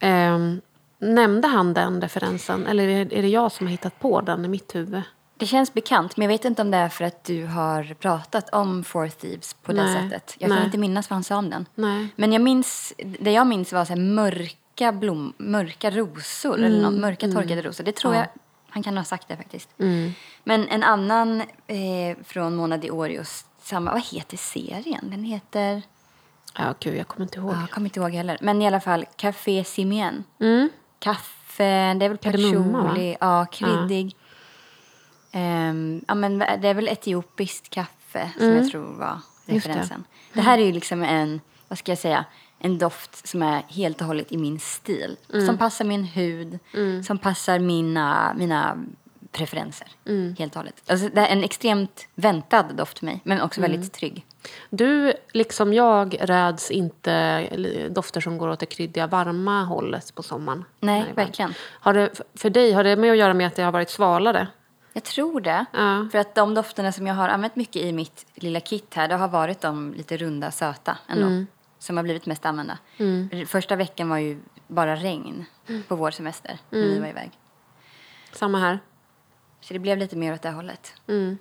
Ehm, 0.00 0.60
nämnde 0.98 1.48
han 1.48 1.74
den 1.74 2.00
referensen? 2.00 2.66
Eller 2.66 2.88
är 2.88 3.22
det 3.22 3.28
jag 3.28 3.52
som 3.52 3.66
har 3.66 3.70
hittat 3.70 4.00
på 4.00 4.20
den 4.20 4.44
i 4.44 4.48
mitt 4.48 4.74
huvud? 4.74 5.02
Det 5.38 5.46
känns 5.46 5.74
bekant, 5.74 6.16
men 6.16 6.24
jag 6.24 6.28
vet 6.28 6.44
inte 6.44 6.62
om 6.62 6.70
det 6.70 6.76
är 6.76 6.88
för 6.88 7.04
att 7.04 7.24
du 7.24 7.46
har 7.46 7.94
pratat 7.94 8.50
om 8.54 8.84
Four 8.84 9.08
Thieves 9.08 9.54
på 9.54 9.72
det 9.72 9.82
Nej. 9.84 10.02
sättet. 10.10 10.36
Jag 10.38 10.48
kan 10.48 10.56
Nej. 10.56 10.64
inte 10.66 10.78
minnas 10.78 11.10
vad 11.10 11.14
han 11.16 11.24
sa 11.24 11.36
om 11.36 11.50
den. 11.50 11.66
Nej. 11.74 12.08
Men 12.16 12.32
jag 12.32 12.42
minns, 12.42 12.92
det 13.20 13.32
jag 13.32 13.46
minns 13.46 13.72
var 13.72 13.84
så 13.84 13.92
här 13.92 14.00
mörka 14.00 14.92
blom, 14.92 15.32
mörka 15.38 15.90
rosor, 15.90 16.54
eller 16.54 16.66
Mm, 16.78 16.82
något, 16.82 17.00
mörka 17.00 17.28
torkade 17.28 17.62
rosor. 17.62 17.84
Det 17.84 17.92
tror 17.96 18.14
jag, 18.14 18.26
han 18.68 18.82
kan 18.82 18.96
ha 18.96 19.04
sagt 19.04 19.28
det 19.28 19.36
faktiskt. 19.36 19.68
Men 20.44 20.68
en 20.68 20.82
annan 20.82 21.40
eh, 21.66 22.16
från 22.24 22.54
Mona 22.56 22.76
di 22.76 22.90
Orios, 22.90 23.44
samma, 23.62 23.92
vad 23.92 24.02
heter 24.04 24.36
serien? 24.36 25.10
Den 25.10 25.24
heter, 25.24 25.82
Ja, 26.58 26.74
gud, 26.80 26.96
jag 26.96 27.08
kommer 27.08 27.24
inte 27.26 27.38
ihåg. 27.38 27.52
ja, 27.54 27.60
jag 27.60 27.70
kommer 27.70 27.86
inte 27.86 28.00
ihåg 28.00 28.10
heller. 28.12 28.38
Men 28.40 28.62
i 28.62 28.66
alla 28.66 28.80
fall, 28.80 29.06
Café 29.16 29.64
Simien. 29.64 30.24
Mm. 30.40 30.68
Kaffe, 30.98 31.94
det 31.94 32.04
är 32.04 32.08
väl 32.08 32.18
Kardemumma, 32.18 32.82
va? 32.82 33.16
ja, 33.20 33.46
kryddig. 33.52 34.16
Ehm, 35.32 36.04
ja, 36.08 36.14
men 36.14 36.38
det 36.38 36.68
är 36.68 36.74
väl 36.74 36.88
etiopiskt 36.88 37.70
kaffe 37.70 38.30
som 38.38 38.56
jag 38.56 38.70
tror 38.70 38.94
var 38.94 39.20
Just 39.46 39.66
det. 39.66 39.70
referensen. 39.70 40.04
Det. 40.32 40.40
här 40.40 40.58
är 40.58 40.66
ju 40.66 40.72
liksom 40.72 41.02
en, 41.02 41.40
vad 41.68 41.78
ska 41.78 41.92
jag 41.92 41.98
säga, 41.98 42.24
en 42.58 42.78
doft 42.78 43.26
som 43.26 43.42
är 43.42 43.62
helt 43.68 44.00
och 44.00 44.06
hållet 44.06 44.32
i 44.32 44.36
min 44.36 44.60
stil. 44.60 45.16
Som 45.46 45.58
passar 45.58 45.84
min 45.84 46.04
hud, 46.04 46.58
som 47.06 47.18
passar 47.18 47.58
mina, 47.58 48.34
mina 48.38 48.84
preferenser. 49.32 49.88
Helt 50.38 50.52
och 50.52 50.56
hållet. 50.56 50.82
Alltså, 50.86 51.08
det 51.08 51.20
är 51.20 51.26
en 51.26 51.44
extremt 51.44 52.08
väntad 52.14 52.62
doft 52.62 52.98
för 52.98 53.06
mig, 53.06 53.20
men 53.24 53.40
också 53.40 53.60
väldigt 53.60 53.92
trygg. 53.92 54.24
Du, 54.70 55.12
liksom 55.32 55.74
jag, 55.74 56.16
räds 56.20 56.70
inte 56.70 57.88
dofter 57.88 58.20
som 58.20 58.38
går 58.38 58.48
åt 58.48 58.60
det 58.60 58.66
kryddiga, 58.66 59.06
varma 59.06 59.64
hållet 59.64 60.14
på 60.14 60.22
sommaren. 60.22 60.64
Nej, 60.80 61.04
verkligen. 61.14 61.54
Har 61.60 61.94
det, 61.94 62.20
för 62.34 62.50
dig, 62.50 62.72
har 62.72 62.84
det 62.84 62.96
med 62.96 63.10
att 63.10 63.18
göra 63.18 63.34
med 63.34 63.46
att 63.46 63.56
det 63.56 63.62
har 63.62 63.72
varit 63.72 63.90
svalare? 63.90 64.46
Jag 64.98 65.04
tror 65.04 65.40
det. 65.40 65.64
Ja. 65.72 66.08
För 66.12 66.18
att 66.18 66.34
de 66.34 66.54
dofterna 66.54 66.92
som 66.92 67.06
jag 67.06 67.14
har 67.14 67.28
använt 67.28 67.56
mycket 67.56 67.82
i 67.82 67.92
mitt 67.92 68.26
lilla 68.34 68.60
kit 68.60 68.94
här, 68.94 69.08
det 69.08 69.14
har 69.14 69.28
varit 69.28 69.60
de 69.60 69.94
lite 69.94 70.16
runda, 70.16 70.50
söta 70.50 70.98
ändå. 71.06 71.44
Som 71.78 71.96
har 71.96 72.04
blivit 72.04 72.26
mest 72.26 72.46
använda. 72.46 72.78
Första 73.46 73.76
veckan 73.76 74.08
var 74.08 74.18
ju 74.18 74.40
bara 74.66 74.96
regn 74.96 75.44
på 75.88 75.96
vår 75.96 76.10
semester 76.10 76.58
när 76.70 76.80
vi 76.80 76.98
var 76.98 77.06
iväg. 77.06 77.30
Samma 78.32 78.58
här. 78.58 78.78
Så 79.60 79.72
det 79.72 79.78
blev 79.78 79.98
lite 79.98 80.16
mer 80.16 80.34
åt 80.34 80.42
det 80.42 80.50
hållet. 80.50 80.92
Mm. 81.08 81.38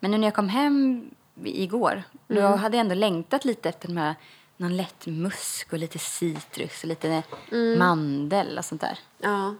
Men 0.00 0.10
nu 0.10 0.18
när 0.18 0.26
jag 0.26 0.34
kom 0.34 0.48
hem 0.48 1.10
igår, 1.44 2.02
då 2.28 2.40
Mm. 2.40 2.58
hade 2.58 2.76
jag 2.76 2.80
ändå 2.84 2.94
längtat 2.94 3.44
lite 3.44 3.68
efter 3.68 3.88
de 3.88 3.96
här, 3.96 4.14
någon 4.56 4.76
lätt 4.76 5.06
musk 5.06 5.72
och 5.72 5.78
lite 5.78 5.98
citrus 5.98 6.82
och 6.82 6.88
lite 6.88 7.22
Mm. 7.52 7.78
mandel 7.78 8.58
och 8.58 8.64
sånt 8.64 8.80
där. 8.80 8.98
Ja. 9.18 9.54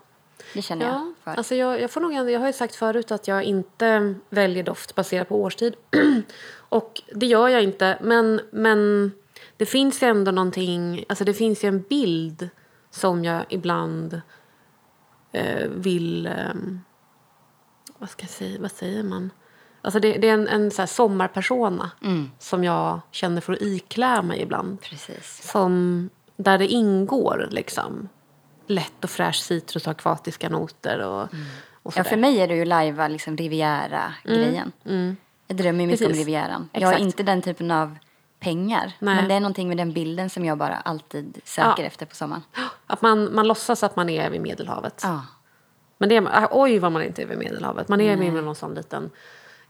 Det 0.55 0.63
känner 0.63 0.87
Ja, 0.87 0.93
jag 0.93 1.15
för. 1.25 1.31
alltså 1.39 1.55
jag, 1.55 1.81
jag, 1.81 1.91
får 1.91 2.01
nog, 2.01 2.13
jag 2.31 2.41
har 2.41 2.47
ju 2.47 2.53
sagt 2.53 2.75
förut 2.75 3.11
att 3.11 3.29
jag 3.29 3.45
inte 3.45 4.15
väljer 4.31 4.63
doft 4.63 4.95
baserat 4.95 5.29
på 5.29 5.43
årstid. 5.43 5.75
och 6.69 7.03
det 7.15 7.27
gör 7.27 7.49
jag 7.49 7.63
inte. 7.63 7.99
Men, 8.01 8.41
men 8.51 9.13
det 9.57 9.67
finns 9.67 10.03
ju 10.03 10.07
ändå 10.07 10.31
någonting, 10.31 11.05
alltså 11.09 11.25
det 11.25 11.35
finns 11.35 11.65
ju 11.65 11.69
en 11.69 11.83
bild 11.83 12.49
som 12.91 13.25
jag 13.25 13.45
ibland 13.49 14.21
eh, 15.33 15.69
vill, 15.69 16.27
eh, 16.27 16.55
vad 17.99 18.11
ska 18.11 18.23
jag 18.23 18.31
säga, 18.31 18.61
vad 18.61 18.73
säger 18.73 19.03
man? 19.03 19.31
Alltså 19.83 20.01
det, 20.01 20.13
det 20.13 20.29
är 20.29 20.35
en, 20.35 20.49
en 20.49 20.71
så 20.71 20.87
sommarpersona 20.87 21.91
som 22.39 22.65
jag 22.65 23.01
känner 23.11 23.41
för 23.41 23.53
att 23.53 23.63
iklä 23.63 24.23
mig 24.23 24.41
ibland. 24.41 24.81
Precis. 24.81 25.51
Som, 25.53 26.11
där 26.37 26.59
det 26.59 26.67
ingår 26.67 27.49
liksom 27.51 28.09
lätt 28.73 29.05
och 29.05 29.11
fräsch 29.11 29.43
citrus 29.43 29.87
och 29.87 29.91
akvatiska 29.91 30.49
noter 30.49 30.99
och, 31.01 31.23
och 31.23 31.33
Mm. 31.33 31.47
Ja, 31.85 31.91
sådär. 31.91 32.05
för 32.11 32.17
mig 32.17 32.41
är 32.41 32.49
det 32.49 32.55
ju 32.55 32.65
lajva 32.65 33.09
liksom 33.09 33.37
Riviera-grejen. 33.37 34.73
Jag 35.47 35.57
drömmer 35.57 35.87
mycket 35.87 36.01
om 36.03 36.07
Precis. 36.09 36.27
Rivieran. 36.27 36.69
Jag 36.73 36.89
har 36.89 36.99
inte 36.99 37.23
den 37.23 37.43
typen 37.43 37.71
av 37.71 37.99
pengar. 38.41 38.93
Nej. 38.99 39.15
Men 39.17 39.29
det 39.29 39.35
är 39.35 39.41
någonting 39.41 39.69
med 39.69 39.77
den 39.77 39.93
bilden 39.93 40.31
som 40.31 40.45
jag 40.45 40.59
bara 40.59 40.75
alltid 40.77 41.41
söker 41.45 41.83
Ja. 41.83 41.87
efter 41.87 42.07
på 42.07 42.15
sommaren. 42.15 42.43
Att 42.87 43.03
man, 43.03 43.35
man 43.35 43.47
låtsas 43.49 43.83
att 43.83 43.97
man 43.97 44.09
är 44.09 44.31
vid 44.31 44.41
Medelhavet. 44.41 45.01
Ja. 45.03 45.23
Men 45.99 46.09
det 46.09 46.17
är, 46.17 46.49
oj 46.51 46.79
vad 46.79 46.93
man 46.93 47.03
inte 47.03 47.23
är 47.23 47.27
vid 47.27 47.39
Medelhavet. 47.39 47.89
Man 47.89 48.01
är 48.01 48.17
vid 48.17 48.33
någon 48.33 48.55
sån 48.55 48.75
liten 48.75 49.11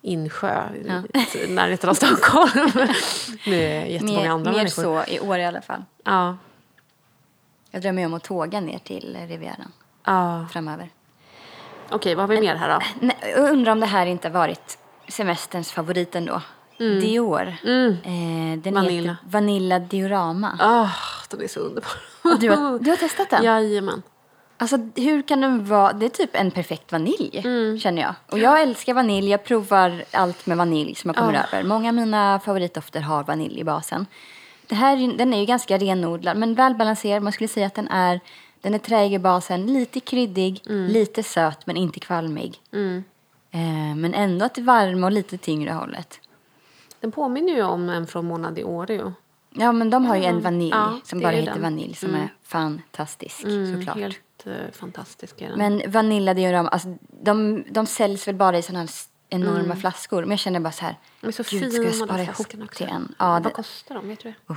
insjö 0.02 0.62
i 0.74 1.48
närheten 1.52 1.90
av 1.90 1.94
Stockholm. 1.94 2.70
Med 3.46 3.90
jättemånga 3.90 4.20
Mer, 4.22 4.28
andra 4.30 4.50
mer 4.50 4.58
människor. 4.58 4.82
så 4.82 5.04
i 5.12 5.20
år 5.20 5.38
i 5.38 5.44
alla 5.44 5.62
fall. 5.62 5.84
Ja. 6.04 6.36
Jag 7.74 7.82
drömmer 7.82 8.06
om 8.06 8.14
att 8.14 8.24
tåga 8.24 8.60
ner 8.60 8.78
till 8.78 9.16
Rivieran 9.28 9.72
ja. 10.04 10.46
framöver. 10.52 10.88
Okej, 11.90 12.14
vad 12.14 12.22
har 12.28 12.34
vi 12.34 12.40
mer 12.40 12.54
här 12.56 12.68
då? 12.68 12.78
Nej, 13.06 13.16
jag 13.36 13.50
undrar 13.50 13.72
om 13.72 13.80
det 13.80 13.86
här 13.86 14.06
inte 14.06 14.28
varit 14.30 14.78
semesterns 15.08 15.72
favorit 15.72 16.14
ändå. 16.14 16.42
Dior. 16.78 17.48
Eh, 17.48 17.54
den 17.64 18.02
Mm. 18.04 18.74
Vanilla. 18.74 19.12
heter 19.12 19.16
Vanilla 19.24 19.78
Diorama. 19.78 20.56
Ah, 20.60 20.88
den 21.30 21.42
är 21.42 21.48
så 21.48 21.60
underbar. 21.60 21.90
Och 22.22 22.40
du, 22.40 22.50
har, 22.50 22.78
du 22.78 22.90
har 22.90 22.96
testat 22.96 23.30
den? 23.30 23.44
Jajamän. 23.44 24.02
Alltså 24.56 24.76
hur 24.96 25.22
kan 25.22 25.40
den 25.40 25.64
vara, 25.64 25.92
det 25.92 26.06
är 26.06 26.10
typ 26.10 26.30
en 26.36 26.50
perfekt 26.50 26.92
vanilj 26.92 27.40
Mm. 27.44 27.78
känner 27.78 28.02
jag. 28.02 28.14
Och 28.30 28.38
jag 28.38 28.62
älskar 28.62 28.94
vanilj, 28.94 29.30
jag 29.30 29.44
provar 29.44 30.04
allt 30.12 30.46
med 30.46 30.56
vanilj 30.56 30.94
som 30.94 31.08
jag 31.08 31.16
kommer 31.16 31.44
över. 31.52 31.62
Många 31.68 31.88
av 31.88 31.94
mina 31.94 32.40
favoritdofter 32.44 33.00
har 33.00 33.24
vanilj 33.24 33.60
i 33.60 33.64
basen. 33.64 34.06
Det 34.72 34.76
här, 34.76 35.16
den 35.18 35.34
är 35.34 35.38
ju 35.40 35.46
ganska 35.46 35.78
renodlad 35.78 36.36
men 36.36 36.54
välbalanserad. 36.54 37.22
Man 37.22 37.32
skulle 37.32 37.48
säga 37.48 37.66
att 37.66 37.74
den 37.74 37.88
är, 37.88 38.20
den 38.60 38.74
är 38.74 38.78
träig 38.78 39.14
i 39.14 39.18
basen, 39.18 39.66
lite 39.66 40.00
kryddig, 40.00 40.62
Mm. 40.68 40.86
lite 40.92 41.22
söt 41.22 41.66
men 41.66 41.76
inte 41.76 42.00
kvalmig. 42.00 42.60
Eh, 43.50 43.94
men 43.96 44.14
ändå 44.14 44.46
åt 44.46 44.54
det 44.54 44.62
varma 44.62 45.06
och 45.06 45.12
lite 45.12 45.38
tyngre 45.38 45.72
hållet. 45.72 46.20
Den 47.00 47.12
påminner 47.12 47.52
ju 47.52 47.62
om 47.62 47.88
en 47.88 48.06
från 48.06 48.26
Mona 48.26 48.50
Oreo. 48.64 49.12
Ja 49.50 49.72
men 49.72 49.90
de 49.90 50.06
har 50.06 50.16
ju 50.16 50.24
en 50.24 50.40
vanilj 50.40 50.70
Ja, 50.70 51.00
som 51.04 51.18
det 51.18 51.22
bara 51.22 51.32
heter 51.32 51.52
den. 51.52 51.62
vanilj 51.62 51.94
som 51.94 52.14
är 52.14 52.28
fantastisk 52.42 53.40
såklart. 53.40 53.96
Helt 53.96 54.46
uh, 54.46 54.52
fantastisk. 54.72 55.42
Men 55.56 55.82
Vanilla 55.86 56.34
Diorama, 56.34 56.68
alltså, 56.68 56.96
de, 57.22 57.64
de 57.70 57.86
säljs 57.86 58.28
väl 58.28 58.34
bara 58.34 58.58
i 58.58 58.62
sådana 58.62 58.80
här 58.80 58.90
enorma 59.32 59.58
Mm. 59.64 59.76
flaskor. 59.76 60.20
Men 60.22 60.30
jag 60.30 60.38
känner 60.38 60.60
bara 60.60 60.72
så 60.72 60.84
här, 60.84 60.96
de 61.20 61.26
är 61.26 61.32
så 61.32 61.42
gud, 61.50 61.72
ska 61.72 61.82
jag 61.82 61.94
spara 61.94 62.22
ihop 62.22 62.70
till 62.74 62.86
en? 62.88 63.14
Ja, 63.18 63.30
Vad 63.32 63.42
det, 63.42 63.50
kostar 63.50 63.94
de? 63.94 64.08
Vet 64.08 64.22
du 64.22 64.28
det? 64.46 64.54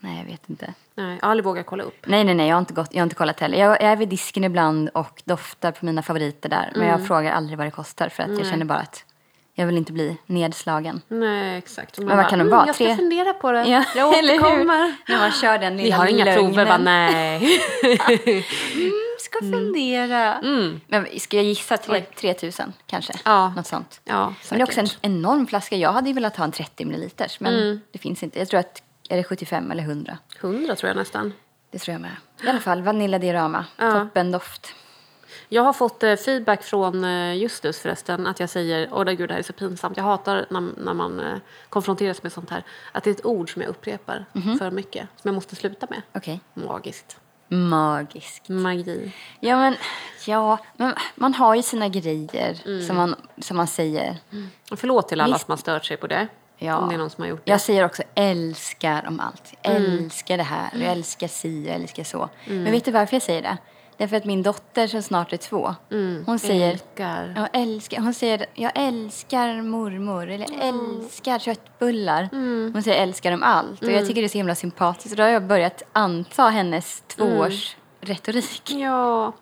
nej, 0.00 0.18
jag 0.18 0.24
vet 0.24 0.50
inte. 0.50 0.74
Nej, 0.94 1.16
jag 1.20 1.24
har 1.26 1.30
aldrig 1.30 1.44
vågat 1.44 1.66
kolla 1.66 1.82
upp. 1.84 2.06
Nej, 2.06 2.24
nej, 2.24 2.34
nej, 2.34 2.48
jag 2.48 2.54
har 2.54 2.60
inte, 2.60 2.74
gått, 2.74 2.88
jag 2.90 3.00
har 3.00 3.04
inte 3.04 3.16
kollat 3.16 3.40
heller. 3.40 3.58
Jag, 3.58 3.70
jag 3.70 3.82
är 3.82 3.96
vid 3.96 4.08
disken 4.08 4.44
ibland 4.44 4.88
och 4.88 5.22
doftar 5.24 5.72
på 5.72 5.84
mina 5.86 6.02
favoriter 6.02 6.48
där. 6.48 6.70
Men 6.74 6.82
Mm. 6.82 6.88
jag 6.98 7.06
frågar 7.06 7.32
aldrig 7.32 7.58
vad 7.58 7.66
det 7.66 7.70
kostar 7.70 8.08
för 8.08 8.22
att 8.22 8.38
jag 8.38 8.46
känner 8.46 8.64
bara 8.64 8.78
att 8.78 9.04
jag 9.54 9.66
vill 9.66 9.76
inte 9.76 9.92
bli 9.92 10.16
nedslagen. 10.26 11.00
Nej, 11.08 11.58
exakt. 11.58 11.98
Men 11.98 12.16
vad 12.16 12.28
kan 12.28 12.38
de 12.38 12.42
"Mm, 12.48 12.56
vara? 12.56 12.66
Jag 12.66 12.74
ska 12.74 12.84
Tre- 12.84 12.96
fundera 12.96 13.32
på 13.34 13.52
det. 13.52 13.64
Ja, 13.68 13.84
jag 13.96 14.18
eller 14.18 14.32
hur? 14.32 14.40
återkommer. 14.40 14.96
Man 15.18 15.32
kör 15.32 15.58
den 15.58 15.76
Vi 15.76 15.82
lilla 15.82 15.96
har 15.96 16.06
inga 16.06 16.24
lögnen. 16.24 16.44
prover, 16.54 16.64
va? 16.66 16.78
Nej. 16.78 17.60
ska 19.30 19.38
fundera. 19.40 20.38
Men 20.86 21.06
ska 21.20 21.36
jag 21.36 21.44
gissa? 21.46 21.76
Tre, 21.76 22.00
3000 22.16 22.72
kanske? 22.86 23.12
Mm. 23.12 23.22
Ja. 23.24 23.48
Något 23.56 23.66
sånt. 23.66 24.00
Ja, 24.04 24.34
Men 24.50 24.58
det 24.58 24.62
är 24.62 24.66
också 24.66 24.80
en 24.80 24.88
enorm 25.02 25.46
flaska. 25.46 25.76
Jag 25.76 25.92
hade 25.92 26.08
ju 26.08 26.14
velat 26.14 26.36
ha 26.36 26.44
en 26.44 26.52
30 26.52 26.84
milliliters 26.84 27.40
men 27.40 27.54
Mm. 27.54 27.80
det 27.92 27.98
finns 27.98 28.22
inte. 28.22 28.38
Jag 28.38 28.48
tror 28.48 28.60
att 28.60 28.82
är 29.08 29.16
det 29.16 29.24
75 29.24 29.70
eller 29.70 29.82
100. 29.82 30.18
100 30.40 30.74
tror 30.76 30.88
jag 30.88 30.96
nästan. 30.96 31.32
Det 31.70 31.78
tror 31.78 31.92
jag 31.92 32.00
med. 32.00 32.16
I 32.44 32.48
alla 32.48 32.60
fall 32.60 32.82
Vanilla 32.82 33.18
Diorama. 33.18 33.64
Ja. 33.76 33.92
Toppen 33.92 34.32
doft. 34.32 34.74
Jag 35.48 35.62
har 35.62 35.72
fått 35.72 36.02
eh, 36.02 36.16
feedback 36.16 36.62
från 36.62 37.04
eh, 37.04 37.34
Justus 37.34 37.78
förresten 37.78 38.26
att 38.26 38.40
jag 38.40 38.50
säger, 38.50 38.88
åh 38.92 39.04
gud 39.04 39.28
det 39.28 39.32
här 39.34 39.38
är 39.38 39.42
så 39.42 39.52
pinsamt. 39.52 39.96
Jag 39.96 40.04
hatar 40.04 40.46
när, 40.50 40.60
när 40.76 40.94
man 40.94 41.20
eh, 41.20 41.38
konfronteras 41.68 42.22
med 42.22 42.32
sånt 42.32 42.50
här. 42.50 42.62
Att 42.92 43.04
det 43.04 43.10
är 43.10 43.14
ett 43.14 43.26
ord 43.26 43.52
som 43.52 43.62
jag 43.62 43.68
upprepar 43.68 44.24
Mhm. 44.32 44.58
för 44.58 44.70
mycket. 44.70 45.08
Som 45.16 45.28
jag 45.28 45.34
måste 45.34 45.56
sluta 45.56 45.86
med. 45.90 46.02
Okej. 46.14 46.40
Magiskt. 46.54 47.16
Magisk. 47.48 48.48
Magi. 48.48 49.12
Ja 49.40 49.56
men, 49.58 49.76
ja, 50.26 50.58
men 50.76 50.94
man 51.14 51.34
har 51.34 51.54
ju 51.54 51.62
sina 51.62 51.88
grejer 51.88 52.56
Mm. 52.66 52.86
som, 52.86 52.96
man, 52.96 53.14
som 53.38 53.56
man 53.56 53.66
säger. 53.66 54.16
Och 54.70 54.78
Förlåt 54.78 55.08
till 55.08 55.20
alla 55.20 55.34
Visst. 55.34 55.44
som 55.46 55.52
har 55.52 55.56
stört 55.56 55.84
sig 55.84 55.96
på 55.96 56.06
det. 56.06 56.26
Ja. 56.58 56.76
Om 56.76 56.88
det 56.88 56.94
är 56.94 56.98
någon 56.98 57.10
som 57.10 57.22
har 57.22 57.28
gjort 57.28 57.42
det. 57.44 57.50
Jag 57.50 57.60
säger 57.60 57.84
också 57.84 58.02
älskar 58.14 59.04
om 59.08 59.20
allt. 59.20 59.54
Jag 59.62 59.76
Mm. 59.76 59.92
älskar 60.04 60.36
det 60.36 60.42
här, 60.42 60.70
jag 60.72 60.92
älskar 60.92 61.28
si, 61.28 61.66
jag 61.66 61.74
älskar 61.74 62.04
så. 62.04 62.28
Men 62.46 62.72
vet 62.72 62.84
du 62.84 62.90
varför 62.90 63.14
jag 63.16 63.22
säger 63.22 63.42
det? 63.42 63.56
Det 63.98 64.04
är 64.04 64.08
för 64.08 64.16
att 64.16 64.24
min 64.24 64.42
dotter 64.42 64.86
som 64.86 65.02
snart 65.02 65.32
är 65.32 65.36
två, 65.36 65.74
hon 66.26 66.38
säger 66.38 66.54
Mm. 66.58 66.70
Älskar. 66.72 67.32
Jag 67.36 67.62
älskar, 67.62 68.00
hon 68.00 68.14
säger 68.14 68.46
jag 68.54 68.72
älskar 68.74 69.62
mormor 69.62 70.30
eller 70.30 70.46
älskar 70.62 71.38
köttbullar. 71.38 72.28
Mm. 72.32 72.70
Hon 72.74 72.82
säger 72.82 73.02
älskar 73.02 73.30
dem 73.30 73.42
allt 73.42 73.82
och 73.82 73.90
jag 73.90 74.06
tycker 74.06 74.20
det 74.22 74.26
är 74.26 74.28
så 74.28 74.38
himla 74.38 74.54
sympatiskt. 74.54 75.10
Och 75.10 75.16
då 75.16 75.22
har 75.22 75.30
jag 75.30 75.42
börjat 75.46 75.82
anta 75.92 76.42
hennes 76.48 77.00
tvåårs 77.00 77.76
retorik. 78.00 78.70
Ja. 78.70 79.32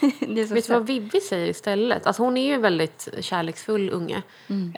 Vet 0.20 0.50
du 0.66 0.72
vad 0.72 0.86
Vivi 0.86 1.20
säger 1.20 1.46
istället? 1.48 2.06
Alltså 2.06 2.22
hon 2.22 2.36
är 2.36 2.46
ju 2.46 2.54
en 2.54 2.62
väldigt 2.62 3.08
kärleksfull 3.20 3.90
unge. 3.90 4.22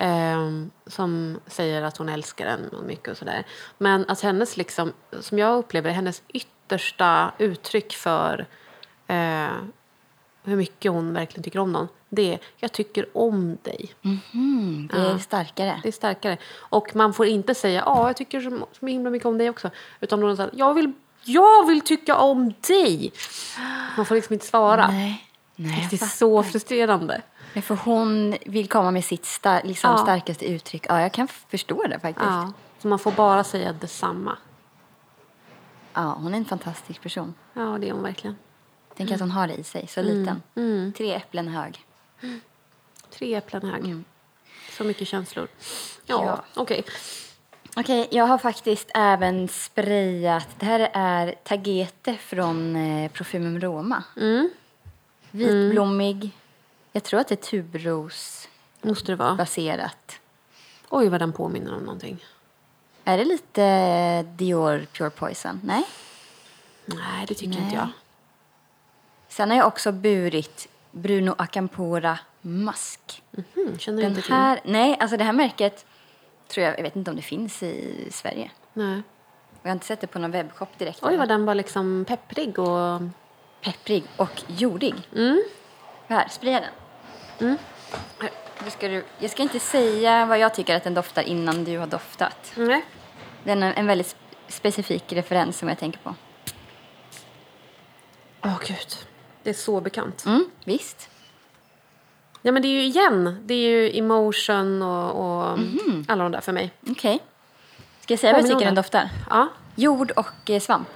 ehm, 0.00 0.70
som 0.86 1.40
säger 1.46 1.82
att 1.82 1.96
hon 1.96 2.08
älskar 2.08 2.58
och 2.72 2.84
mycket 2.84 3.08
och 3.08 3.16
sådär. 3.16 3.44
Men 3.78 4.04
att 4.08 4.20
hennes, 4.20 4.56
liksom, 4.56 4.92
som 5.20 5.38
jag 5.38 5.58
upplever 5.58 5.90
hennes 5.90 6.22
yttersta 6.28 7.32
uttryck 7.38 7.92
för 7.92 8.46
eh, 9.08 9.56
hur 10.44 10.56
mycket 10.56 10.92
hon 10.92 11.12
verkligen 11.12 11.42
tycker 11.44 11.58
om 11.58 11.72
någon. 11.72 11.88
Det 12.08 12.32
är, 12.34 12.38
jag 12.56 12.72
tycker 12.72 13.06
om 13.18 13.58
dig. 13.62 13.90
Mm, 14.04 14.88
det 14.92 14.98
är 15.00 15.18
starkare. 15.18 15.80
Det 15.82 15.88
är 15.88 15.92
starkare. 15.92 16.36
Och 16.58 16.96
man 16.96 17.14
får 17.14 17.26
inte 17.26 17.54
säga, 17.54 17.82
ja, 17.86 18.06
jag 18.06 18.16
tycker 18.16 18.40
så, 18.40 18.66
så 18.80 18.86
himla 18.86 19.10
mycket 19.10 19.26
om 19.26 19.38
dig 19.38 19.50
också. 19.50 19.70
Utan 20.00 20.20
någon 20.20 20.36
säger, 20.36 20.50
jag 20.54 20.74
vill, 20.74 20.92
jag 21.24 21.66
vill 21.66 21.80
tycka 21.80 22.16
om 22.16 22.52
dig. 22.68 23.12
Man 23.96 24.06
får 24.06 24.14
liksom 24.14 24.32
inte 24.32 24.46
svara. 24.46 24.88
Nej. 24.88 25.24
Nej, 25.56 25.86
Det 25.90 26.02
är 26.02 26.06
så 26.06 26.42
frustrerande. 26.42 27.22
Men 27.54 27.62
för 27.62 27.74
hon 27.74 28.36
vill 28.46 28.68
komma 28.68 28.90
med 28.90 29.04
sitt 29.04 29.24
star- 29.24 29.62
liksom 29.64 29.90
Ja. 29.90 29.98
starkaste 29.98 30.46
uttryck. 30.46 30.86
Ja, 30.88 31.00
jag 31.00 31.12
kan 31.12 31.28
förstå 31.28 31.82
det 31.82 32.00
faktiskt. 32.00 32.26
Ja. 32.26 32.42
Ja, 32.42 32.52
så 32.78 32.88
man 32.88 32.98
får 32.98 33.12
bara 33.12 33.44
säga 33.44 33.72
detsamma. 33.72 34.36
hon 35.94 36.34
är 36.34 36.38
en 36.38 36.44
fantastisk 36.44 37.02
person. 37.02 37.34
Ja, 37.54 37.78
det 37.80 37.88
är 37.88 37.92
hon 37.92 38.02
verkligen. 38.02 38.36
Tänk 38.98 39.10
att 39.10 39.20
hon 39.20 39.30
har 39.30 39.46
det 39.48 39.54
i 39.54 39.64
sig, 39.64 39.86
så 39.86 40.02
liten. 40.02 40.42
Tre 40.96 41.14
äpplen 41.14 41.48
hög. 41.48 41.84
Tre 43.10 43.34
äpplen 43.34 43.62
hög. 43.64 44.04
Så 44.72 44.84
mycket 44.84 45.08
känslor. 45.08 45.48
Ja, 46.06 46.24
Ja. 46.24 46.44
okej. 46.54 46.84
Okej, 47.76 48.08
jag 48.10 48.26
har 48.26 48.38
faktiskt 48.38 48.90
även 48.94 49.48
sprayat. 49.48 50.48
Det 50.58 50.66
här 50.66 50.90
är 50.92 51.34
Tagete 51.44 52.14
från 52.16 52.76
eh, 52.76 53.10
Parfumum 53.10 53.60
Roma. 53.60 54.02
Mm. 54.16 54.50
Vitblommig. 55.30 56.30
Jag 56.92 57.04
tror 57.04 57.20
att 57.20 57.28
det 57.28 57.34
är 57.34 57.50
tuberosbaserat. 57.50 58.48
Måste 58.82 59.12
det 59.12 59.16
vara. 59.16 59.36
Oj, 60.88 61.08
vad 61.08 61.20
den 61.20 61.32
påminner 61.32 61.74
om 61.74 61.80
någonting. 61.80 62.24
Är 63.04 63.18
det 63.18 63.24
lite 63.24 64.22
Dior 64.22 64.86
Pure 64.92 65.10
Poison? 65.10 65.60
Nej. 65.64 65.84
Nej, 66.84 67.26
det 67.28 67.34
tycker 67.34 67.52
Nej. 67.54 67.62
inte 67.62 67.74
jag. 67.76 67.88
Sen 69.38 69.50
har 69.50 69.56
jag 69.56 69.66
också 69.66 69.92
burit 69.92 70.68
Bruno 70.90 71.34
Acampora 71.38 72.18
Mask. 72.40 73.22
Hmm, 73.54 73.78
känner 73.78 74.02
Den 74.02 74.10
inte 74.10 74.22
till. 74.22 74.32
här, 74.32 74.60
nej, 74.64 74.96
alltså 75.00 75.16
det 75.16 75.24
här 75.24 75.32
märket 75.32 75.86
tror 76.48 76.66
jag, 76.66 76.78
jag 76.78 76.82
vet 76.82 76.96
inte 76.96 77.10
om 77.10 77.16
det 77.16 77.22
finns 77.22 77.62
i 77.62 78.08
Sverige. 78.10 78.50
Nej. 78.72 79.02
Jag 79.62 79.70
har 79.70 79.72
inte 79.72 79.86
sett 79.86 80.00
det 80.00 80.06
på 80.06 80.18
någon 80.18 80.30
webbshop 80.30 80.78
direkt. 80.78 80.98
Oj, 81.02 81.16
vad 81.16 81.28
den 81.28 81.44
var 81.44 81.54
liksom 81.54 82.04
pepprig 82.08 82.58
och... 82.58 83.00
Pepprig 83.62 84.04
och 84.16 84.42
jordig. 84.46 84.94
Mm. 85.16 85.42
Här, 86.06 86.28
spraya 86.28 86.60
den. 87.38 87.58
Då 88.64 88.70
ska 88.70 88.88
du, 88.88 89.04
jag 89.18 89.30
ska 89.30 89.42
inte 89.42 89.60
säga 89.60 90.26
vad 90.26 90.38
jag 90.38 90.54
tycker 90.54 90.76
att 90.76 90.84
den 90.84 90.94
doftar 90.94 91.22
innan 91.22 91.64
du 91.64 91.78
har 91.78 91.86
doftat. 91.86 92.52
Nej. 92.56 92.84
Det 93.44 93.50
är 93.50 93.56
en, 93.56 93.62
en 93.62 93.86
väldigt 93.86 94.16
specifik 94.48 95.12
referens 95.12 95.58
som 95.58 95.68
jag 95.68 95.78
tänker 95.78 95.98
på. 95.98 96.14
Åh, 98.44 98.58
gud. 98.66 99.08
Det 99.48 99.52
är 99.52 99.54
så 99.54 99.80
bekant. 99.80 100.26
Mm, 100.26 100.50
visst. 100.64 101.08
Ja, 102.42 102.52
men 102.52 102.62
det 102.62 102.68
är 102.68 102.72
ju 102.72 102.82
igen. 102.82 103.42
Det 103.46 103.54
är 103.54 103.58
ju 103.58 103.98
emotion 103.98 104.82
och, 104.82 105.10
och 105.10 105.58
alla 106.08 106.22
de 106.22 106.32
där 106.32 106.40
för 106.40 106.52
mig. 106.52 106.70
Okej. 106.90 107.18
Ska 108.00 108.12
jag 108.12 108.20
säga 108.20 108.32
vad 108.32 108.42
jag 108.42 108.50
tycker 108.50 108.64
den 108.64 108.74
doftar? 108.74 109.10
Ja. 109.30 109.48
Jord 109.74 110.10
och 110.10 110.50
eh, 110.50 110.60
svamp. 110.60 110.88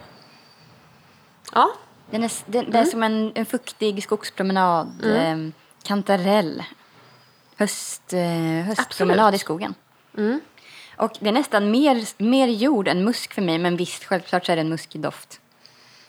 Ja. 1.52 1.72
Den 2.10 2.24
är, 2.24 2.32
den, 2.46 2.70
det 2.70 2.78
är 2.78 2.84
som 2.84 3.02
en, 3.02 3.32
en 3.34 3.46
fuktig 3.46 4.02
skogspromenad. 4.02 5.04
Eh, 5.04 5.36
kantarell. 5.82 6.62
höst, 7.56 8.12
eh, 8.12 8.66
höstpromenad 8.66 9.34
i 9.34 9.38
skogen. 9.38 9.74
Och 10.96 11.12
det 11.20 11.28
är 11.28 11.32
nästan 11.32 11.70
mer, 11.70 12.22
mer 12.22 12.48
jord 12.48 12.88
än 12.88 13.04
musk 13.04 13.32
för 13.32 13.42
mig, 13.42 13.58
men 13.58 13.76
visst, 13.76 14.04
självklart 14.04 14.46
så 14.46 14.52
är 14.52 14.56
det 14.56 14.62
en 14.62 14.68
muskig 14.68 15.00
doft. 15.00 15.40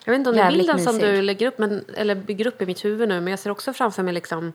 Jag 0.06 0.12
vet 0.12 0.18
inte 0.20 0.30
om 0.30 0.36
det 0.36 0.42
är 0.42 0.52
bilden 0.52 0.80
som 0.80 0.96
mysig. 0.96 1.10
du 1.10 1.22
lägger 1.22 1.48
upp, 1.48 1.58
men, 1.58 1.86
eller 1.96 2.16
bygger 2.16 2.48
upp 2.48 2.62
i 2.62 2.66
mitt 2.66 2.86
huvud 2.86 3.10
nu, 3.10 3.22
men 3.22 3.28
jag 3.32 3.40
ser 3.40 3.50
också 3.50 3.74
framför 3.74 4.04
mig 4.04 4.14
liksom 4.14 4.54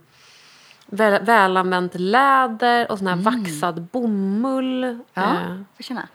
väl, 0.87 1.24
välanvänt 1.24 1.94
läder 1.94 2.90
och 2.92 2.98
sån 2.98 3.06
här 3.06 3.16
vaxad 3.16 3.82
bomull. 3.82 4.84
Mm. 4.84 5.04
Ja, 5.14 5.22
Eh, 5.40 5.56
får 5.76 5.82
känna. 5.82 6.08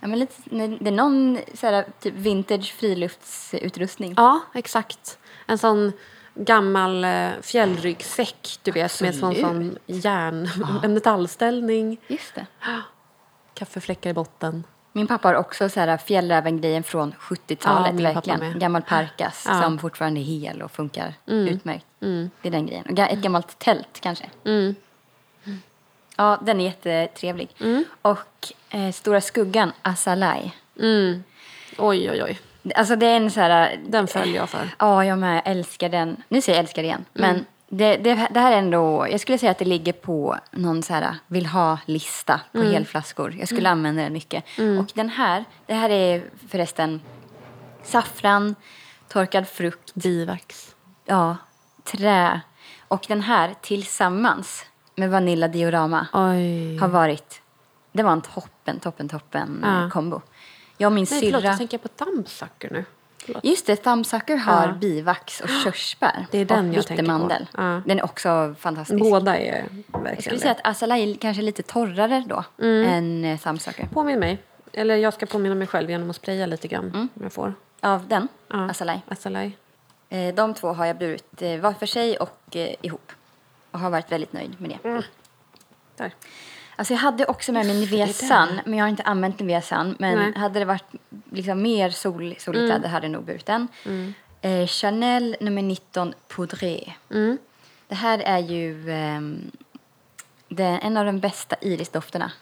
Ja, 0.00 0.08
men 0.08 0.18
lite, 0.18 0.34
det 0.80 0.88
är 0.88 0.90
någon 0.90 1.38
så 1.54 1.66
här, 1.66 1.84
typ 2.00 2.14
vintage 2.14 2.72
friluftsutrustning. 2.74 4.14
ja, 4.16 4.40
exakt. 4.54 5.18
En 5.46 5.58
sån 5.58 5.92
gammal 6.34 7.04
eh, 7.04 7.30
fjällryggsäck, 7.42 8.58
du 8.62 8.70
vet, 8.70 9.00
med 9.00 9.14
sån 9.14 9.34
som 9.34 9.50
Absolut. 9.56 10.04
järn, 10.04 10.48
en 10.82 10.94
metallställning, 10.94 12.00
Just 12.06 12.34
det. 12.34 12.46
kaffefläckar 13.54 14.10
i 14.10 14.14
botten. 14.14 14.64
Min 14.98 15.06
pappa 15.06 15.28
har 15.28 15.34
också 15.34 15.68
så 15.68 15.80
här 15.80 15.96
fjällräven-grejen 15.96 16.82
från 16.82 17.14
70-talet. 17.20 18.00
Ja, 18.00 18.12
verkligen. 18.12 18.58
Gammal 18.58 18.82
parkas 18.82 19.44
Ja. 19.48 19.62
som 19.62 19.78
fortfarande 19.78 20.20
är 20.20 20.22
hel 20.22 20.62
och 20.62 20.70
funkar 20.70 21.14
Mm. 21.28 21.48
utmärkt. 21.48 21.84
Det 22.00 22.48
är 22.48 22.50
den 22.50 22.66
grejen. 22.66 22.84
Och 22.90 22.98
ett 22.98 23.18
gammalt 23.18 23.58
tält 23.58 23.98
kanske. 24.00 24.24
Mm. 24.44 24.74
Ja, 26.16 26.38
den 26.42 26.60
är 26.60 26.64
jättetrevlig. 26.64 27.48
Och 28.02 28.52
eh, 28.70 28.92
Stora 28.92 29.20
skuggan, 29.20 29.72
Asalai. 29.82 30.52
Mm. 30.80 31.24
Oj, 31.78 32.10
oj, 32.10 32.22
oj. 32.22 32.40
Alltså 32.74 32.96
det 32.96 33.06
är 33.06 33.16
en 33.16 33.30
så 33.30 33.40
här... 33.40 33.78
Den 33.86 34.06
följer 34.06 34.36
jag 34.36 34.48
för. 34.50 34.68
Ja, 34.78 35.04
jag 35.04 35.18
med. 35.18 35.36
Jag 35.36 35.42
älskar 35.52 35.88
den. 35.88 36.22
Nu 36.28 36.40
säger 36.42 36.58
jag 36.58 36.62
älskar 36.62 36.82
igen. 36.82 37.04
Men 37.12 37.46
det, 37.68 37.96
det, 37.96 38.28
det 38.30 38.40
här 38.40 38.52
är 38.52 38.56
ändå... 38.58 39.06
Jag 39.10 39.20
skulle 39.20 39.38
säga 39.38 39.50
att 39.52 39.58
det 39.58 39.64
ligger 39.64 39.92
på 39.92 40.38
någon 40.50 40.82
så 40.82 40.92
här 40.94 41.14
vill 41.26 41.46
ha-lista 41.46 42.40
på 42.52 42.62
helflaskor. 42.62 43.34
Jag 43.38 43.48
skulle 43.48 43.70
använda 43.70 44.02
den 44.02 44.12
mycket. 44.12 44.44
Och 44.80 44.90
den 44.94 45.08
här, 45.08 45.44
det 45.66 45.74
här 45.74 45.90
är 45.90 46.24
förresten 46.48 47.00
saffran, 47.82 48.54
torkad 49.08 49.48
frukt, 49.48 49.94
Bivax. 49.94 50.74
ja, 51.04 51.36
trä. 51.84 52.40
Och 52.88 53.04
den 53.08 53.20
här 53.20 53.54
tillsammans 53.60 54.64
med 54.94 55.10
Vanilla 55.10 55.48
Diorama 55.48 56.06
Oj. 56.12 56.78
har 56.78 56.88
varit... 56.88 57.42
Det 57.92 58.02
var 58.02 58.12
en 58.12 58.20
toppen, 58.20 58.80
toppen, 58.80 59.08
toppen 59.08 59.60
Ja. 59.64 59.90
kombo. 59.90 60.20
Jag 60.76 60.88
och 60.88 60.92
min 60.92 61.06
Nej, 61.10 61.20
förlåt, 61.20 61.40
syrra... 61.42 61.50
jag 61.50 61.58
tänker 61.58 61.78
på 61.78 61.88
Thumbsucker 61.88 62.70
nu. 62.70 62.84
Förlåt. 63.28 63.44
Just 63.44 63.66
det, 63.66 63.76
Thumbsucker 63.76 64.36
har 64.36 64.66
Ja. 64.66 64.72
bivax 64.72 65.40
och 65.40 65.48
körsbär. 65.64 66.26
Det 66.30 66.38
är 66.38 66.44
den 66.44 66.68
och 66.70 66.74
jag 66.76 66.86
tänker 66.86 67.04
på. 67.18 67.32
Ja. 67.56 67.82
Den 67.86 67.98
är 67.98 68.04
också 68.04 68.54
fantastisk. 68.58 69.00
Båda 69.00 69.38
är 69.38 69.64
Jag 69.92 70.00
verkligen 70.00 70.22
skulle 70.22 70.38
säga 70.40 70.52
att 70.52 70.66
Asala 70.66 70.98
är 70.98 71.14
kanske 71.14 71.42
lite 71.42 71.62
torrare 71.62 72.24
då 72.28 72.44
Mm. 72.58 72.88
än 72.88 73.24
eh, 73.24 73.38
Thumbsucker. 73.38 73.86
Påminn 73.92 74.18
mig. 74.18 74.38
Eller 74.72 74.96
jag 74.96 75.14
ska 75.14 75.26
påminna 75.26 75.54
mig 75.54 75.66
själv 75.66 75.90
genom 75.90 76.10
att 76.10 76.16
spraya 76.16 76.46
lite 76.46 76.68
grann. 76.68 76.84
Mm. 76.84 77.08
Om 77.14 77.22
jag 77.22 77.32
får. 77.32 77.54
Av 77.80 78.08
den, 78.08 78.28
Ja. 78.48 78.70
Asalai. 78.70 79.00
Asalai. 79.08 79.52
Eh, 80.08 80.34
de 80.34 80.54
två 80.54 80.68
har 80.72 80.86
jag 80.86 80.98
burit 80.98 81.42
eh, 81.42 81.56
var 81.60 81.72
för 81.72 81.86
sig 81.86 82.16
och 82.16 82.56
ihop. 82.82 83.12
Och 83.70 83.78
har 83.80 83.90
varit 83.90 84.12
väldigt 84.12 84.32
nöjd 84.32 84.60
med 84.60 84.70
det. 84.82 85.02
Där. 85.96 86.12
Alltså 86.78 86.94
jag 86.94 86.98
hade 86.98 87.24
också 87.26 87.52
med 87.52 87.66
mig. 87.66 88.12
Sun, 88.12 88.60
men 88.64 88.78
jag 88.78 88.84
har 88.84 88.88
inte 88.90 89.02
använt 89.02 89.38
Nivea 89.40 89.62
Sun. 89.62 89.96
Men 89.98 90.18
Nej. 90.18 90.32
hade 90.36 90.58
det 90.58 90.64
varit 90.64 90.84
liksom 91.32 91.62
mer 91.62 91.90
sol, 91.90 92.34
soligt 92.38 92.58
Mm. 92.62 92.68
väder 92.68 92.88
hade 92.88 93.06
jag 93.06 93.12
nog 93.12 93.24
burit 93.24 93.46
den. 93.46 93.68
Eh, 94.40 94.66
Chanel 94.66 95.36
nummer 95.40 95.62
19 95.62 96.14
Poudré. 96.28 96.92
Mm. 97.10 97.38
Det 97.88 97.94
här 97.94 98.18
är 98.18 98.38
ju 98.38 98.90
ehm, 98.90 99.50
det 100.48 100.62
är 100.62 100.78
en 100.82 100.96
av 100.96 101.04
de 101.06 101.20
bästa 101.20 101.56
irisdofterna. 101.60 102.32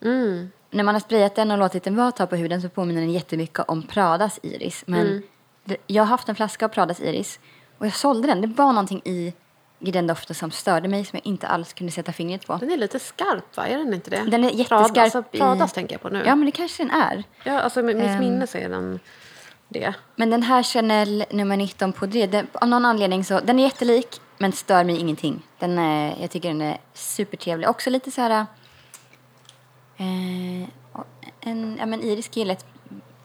Mm. 0.00 0.50
När 0.70 0.84
man 0.84 0.94
har 0.94 1.00
sprayat 1.00 1.34
den 1.34 1.50
och 1.50 1.58
låtit 1.58 1.84
den 1.84 1.96
vara 1.96 2.12
tag 2.12 2.30
på 2.30 2.36
huden 2.36 2.62
så 2.62 2.68
påminner 2.68 3.00
den 3.00 3.12
jättemycket 3.12 3.64
om 3.68 3.82
Pradas 3.82 4.40
iris. 4.42 4.84
Men 4.86 5.00
Mm. 5.06 5.22
det, 5.64 5.76
jag 5.86 6.02
har 6.02 6.08
haft 6.08 6.28
en 6.28 6.34
flaska 6.34 6.64
av 6.64 6.68
Pradas 6.68 7.00
iris 7.00 7.38
och 7.78 7.86
jag 7.86 7.94
sålde 7.94 8.28
den. 8.28 8.40
Det 8.40 8.46
var 8.46 8.72
någonting 8.72 9.02
i, 9.04 9.32
i 9.80 9.90
den 9.90 10.06
doften 10.06 10.34
som 10.36 10.50
störde 10.50 10.88
mig 10.88 11.04
som 11.04 11.16
jag 11.16 11.26
inte 11.26 11.46
alls 11.48 11.72
kunde 11.72 11.92
sätta 11.92 12.12
fingret 12.12 12.46
på. 12.46 12.56
Den 12.56 12.70
är 12.70 12.76
lite 12.76 12.98
skarp, 12.98 13.56
va? 13.56 13.66
Är 13.66 13.78
den 13.78 13.94
inte 13.94 14.10
det? 14.10 14.22
Den 14.30 14.44
är 14.44 14.48
jätteskarp 14.50 14.68
Prada, 14.94 15.02
alltså, 15.02 15.24
i- 15.32 15.38
Pradas 15.38 15.72
tänker 15.72 15.94
jag 15.94 16.02
på 16.02 16.08
nu. 16.08 16.22
Ja, 16.26 16.34
men 16.36 16.46
det 16.46 16.52
kanske 16.52 16.82
den 16.82 16.90
är. 16.90 17.24
Ja, 17.44 17.60
alltså, 17.60 17.82
mitt 17.82 17.96
Ehm. 17.96 18.18
minne 18.18 18.46
är 18.54 18.68
den 18.68 19.00
det. 19.68 19.94
Men 20.16 20.30
den 20.30 20.42
här 20.42 20.62
Chanel 20.62 21.24
nummer 21.30 21.56
19 21.56 21.92
Poudré, 21.92 22.26
den, 22.26 22.46
av 22.52 22.68
någon 22.68 22.84
anledning 22.84 23.24
så, 23.24 23.40
den 23.40 23.58
är 23.58 23.62
jättelik 23.62 24.20
men 24.38 24.52
stör 24.52 24.84
mig 24.84 24.98
ingenting. 25.00 25.42
Den 25.58 25.78
är, 25.78 26.16
jag 26.20 26.30
tycker 26.30 26.48
den 26.48 26.60
är 26.62 26.78
supertrevlig. 26.94 27.68
Också 27.68 27.90
lite 27.90 28.10
så 28.10 28.20
här, 28.20 28.46
eh, 29.96 30.68
en, 31.40 31.76
ja 31.80 31.86
men 31.86 32.02
irisk 32.02 32.36
gillet 32.36 32.66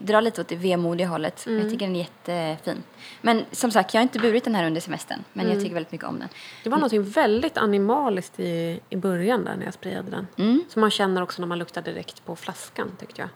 drar 0.02 0.22
lite 0.22 0.42
åt 0.42 0.48
det 0.48 0.56
vemodiga 0.56 1.08
hållet. 1.08 1.46
Jag 1.48 1.70
tycker 1.70 1.86
den 1.86 1.96
är 1.96 2.00
jättefin. 2.00 2.84
Men 3.22 3.46
som 3.52 3.72
sagt, 3.72 3.94
jag 3.94 4.00
har 4.00 4.04
inte 4.04 4.20
burit 4.20 4.44
den 4.44 4.56
här 4.56 4.66
under 4.66 4.82
semestern. 4.82 5.24
Men 5.34 5.50
jag 5.50 5.62
tycker 5.62 5.74
väldigt 5.74 5.92
mycket 5.92 6.08
om 6.08 6.20
den. 6.20 6.30
Det 6.64 6.70
var 6.70 6.78
något 6.78 6.94
väldigt 6.94 7.58
animaliskt 7.58 8.40
i, 8.40 8.80
i 8.90 8.96
början 8.96 9.46
där 9.46 9.56
när 9.56 9.66
jag 9.66 9.74
sprayade 9.74 10.12
den. 10.12 10.28
Mm. 10.38 10.64
Som 10.70 10.80
man 10.80 10.92
känner 10.92 11.22
också 11.22 11.42
när 11.42 11.48
man 11.48 11.60
luktar 11.60 11.82
direkt 11.82 12.26
på 12.26 12.36
flaskan 12.36 12.92
tyckte 13.00 13.22
jag. 13.22 13.30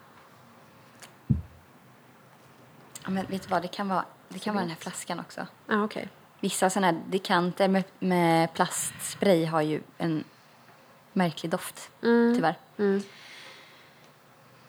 Ja, 3.04 3.10
men 3.10 3.25
vet 3.25 3.43
du 3.43 3.49
vad, 3.49 3.62
det 3.62 3.67
kan 3.67 3.88
vara, 3.88 4.06
det 4.30 4.39
kan 4.39 4.54
vara 4.54 4.63
den 4.63 4.69
här 4.69 4.78
flaskan 4.80 5.19
också. 5.19 5.47
Ja, 5.67 5.84
okej. 5.84 6.10
Vissa 6.39 6.69
sådana 6.69 6.88
här 6.88 7.01
dekanter 7.08 7.67
med, 7.67 7.84
med 7.99 8.54
plastspray 8.54 9.45
har 9.45 9.62
ju 9.62 9.82
en 9.97 10.23
märklig 11.13 11.51
doft, 11.51 11.91
tyvärr. 12.36 12.56
Mm. 12.78 13.04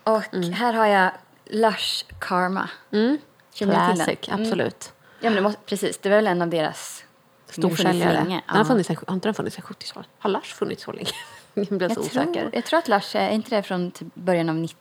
Och 0.03 0.23
här 0.35 0.73
har 0.73 0.87
jag 0.87 1.13
Lush 1.51 2.05
Karma. 2.19 2.69
Mm. 2.93 3.19
Känner 3.53 3.89
du 3.95 4.05
till? 4.05 4.31
Mm. 4.33 4.43
absolut. 4.43 4.93
Ja, 5.21 5.31
men 5.31 5.35
det 5.35 5.41
måste, 5.43 5.61
precis. 5.67 5.99
Det 5.99 6.09
var 6.09 6.17
väl 6.17 6.27
en 6.27 6.43
av 6.43 6.49
deras... 6.49 7.03
Storsäljare. 7.51 8.25
Den 8.29 8.41
har, 8.47 8.65
funnits 8.65 8.87
sen, 8.87 8.97
har 9.07 9.15
inte 9.15 9.29
den 9.29 9.35
funnits 9.35 9.57
sedan 9.57 9.65
70-talet? 9.69 10.09
Har 10.19 10.31
Lush 10.31 10.55
funnits 10.55 10.83
så 10.85 10.93
länge? 10.93 11.09
jag 11.55 11.67
blev 11.67 11.89
så 11.89 11.95
jag, 11.95 12.05
osäker. 12.05 12.33
tror, 12.33 12.51
jag 12.53 12.65
tror 12.65 12.79
att 12.79 12.89
Lush, 12.89 13.17
är 13.17 13.31
inte 13.31 13.57
det 13.57 13.63
från 13.63 13.91
typ 13.91 14.15
början 14.15 14.49
av 14.49 14.55
90-talet? 14.57 14.77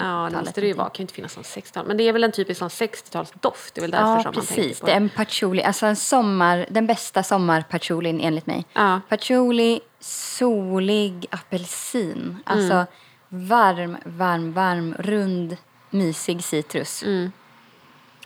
Ja, 0.00 0.28
det 0.30 0.36
måste 0.38 0.60
det 0.60 0.66
ju 0.66 0.72
vara. 0.72 0.88
Kan 0.88 0.96
ju 0.96 1.02
inte 1.02 1.14
finnas 1.14 1.32
som 1.32 1.42
60-tal. 1.42 1.86
Men 1.86 1.96
det 1.96 2.02
är 2.08 2.12
väl 2.12 2.24
en 2.24 2.32
typisk 2.32 2.58
sån 2.58 2.68
60-talsdoft. 2.68 3.70
Det 3.74 3.80
är 3.80 3.82
väl 3.82 3.90
därför 3.90 4.06
Ja, 4.06 4.22
som 4.22 4.32
man 4.34 4.34
tänker 4.46 4.62
precis. 4.62 4.80
på 4.80 4.86
Det 4.86 4.92
är 4.92 4.96
en 4.96 5.08
patchouli. 5.08 5.62
Alltså 5.62 5.86
en 5.86 5.96
sommar, 5.96 6.66
den 6.70 6.86
bästa 6.86 7.22
sommarpatchoulin 7.22 8.20
enligt 8.20 8.46
mig. 8.46 8.64
Ja. 8.72 9.00
Patchouli, 9.08 9.80
solig 10.00 11.26
apelsin. 11.30 12.38
Alltså 12.46 12.74
Mm. 12.74 12.86
varm, 13.28 13.96
varm, 14.04 14.52
varm, 14.52 14.94
rund, 14.98 15.56
mysig 15.90 16.44
citrus. 16.44 17.02
Mm. 17.02 17.32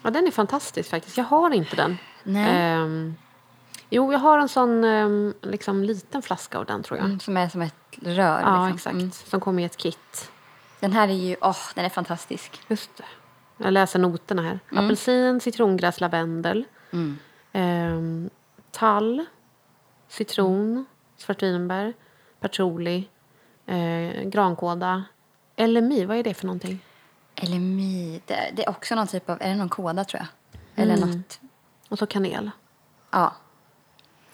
Ja, 0.03 0.11
den 0.11 0.27
är 0.27 0.31
fantastisk 0.31 0.91
faktiskt. 0.91 1.17
Jag 1.17 1.25
har 1.25 1.51
inte 1.51 1.77
den. 1.77 1.99
Nej. 2.23 2.51
Ehm, 2.51 3.15
jo, 3.91 4.13
jag 4.13 4.19
har 4.19 4.39
en 4.39 4.49
sån 4.49 4.85
ehm, 4.85 5.35
liksom, 5.43 5.85
liten 5.85 6.23
flaska 6.23 6.59
av 6.59 6.67
den 6.67 6.83
tror 6.83 6.99
jag. 6.99 7.07
Mm, 7.07 7.21
som 7.21 7.37
är 7.37 7.49
som 7.49 7.63
ett 7.63 7.75
rör. 8.03 8.41
Ja, 8.41 8.69
liksom. 8.69 8.75
exakt. 8.75 8.95
Mm. 8.95 9.11
Som 9.13 9.41
kommer 9.41 9.63
i 9.63 9.67
ett 9.67 9.77
kit. 9.77 10.31
Den 10.81 10.93
här 10.93 11.09
är 11.09 11.13
ju, 11.13 11.37
åh, 11.41 11.57
den 11.75 11.85
är 11.85 11.89
fantastisk. 11.89 12.61
Just 12.69 12.97
det. 12.97 13.05
Jag 13.57 13.73
läser 13.73 13.99
noterna 13.99 14.43
här. 14.43 14.61
Apelsin, 14.73 15.41
citrongräs, 15.41 16.01
lavendel. 16.01 16.65
Mm. 16.91 17.19
Ehm, 17.53 18.31
tall, 18.71 19.25
citron, 20.09 20.87
svartvinbär, 21.17 21.93
patchouli, 22.41 23.09
eh, 23.67 24.23
grankåda. 24.25 25.05
LMI, 25.57 26.05
vad 26.05 26.17
är 26.17 26.23
det 26.23 26.35
för 26.35 26.47
någonting? 26.47 26.81
LMI, 27.43 28.21
det, 28.27 28.51
det 28.55 28.65
är 28.65 28.69
också 28.71 28.95
någon 28.95 29.07
typ 29.07 29.31
av, 29.31 29.39
är 29.43 29.49
det 29.49 29.55
någon 29.55 29.69
kåda 29.69 30.05
tror 30.05 30.21
jag? 30.23 30.61
Eller 30.83 30.97
Mm. 30.97 31.11
något, 31.11 31.41
Och 31.89 31.99
så 31.99 32.07
kanel. 32.07 32.51
ja. 33.11 33.35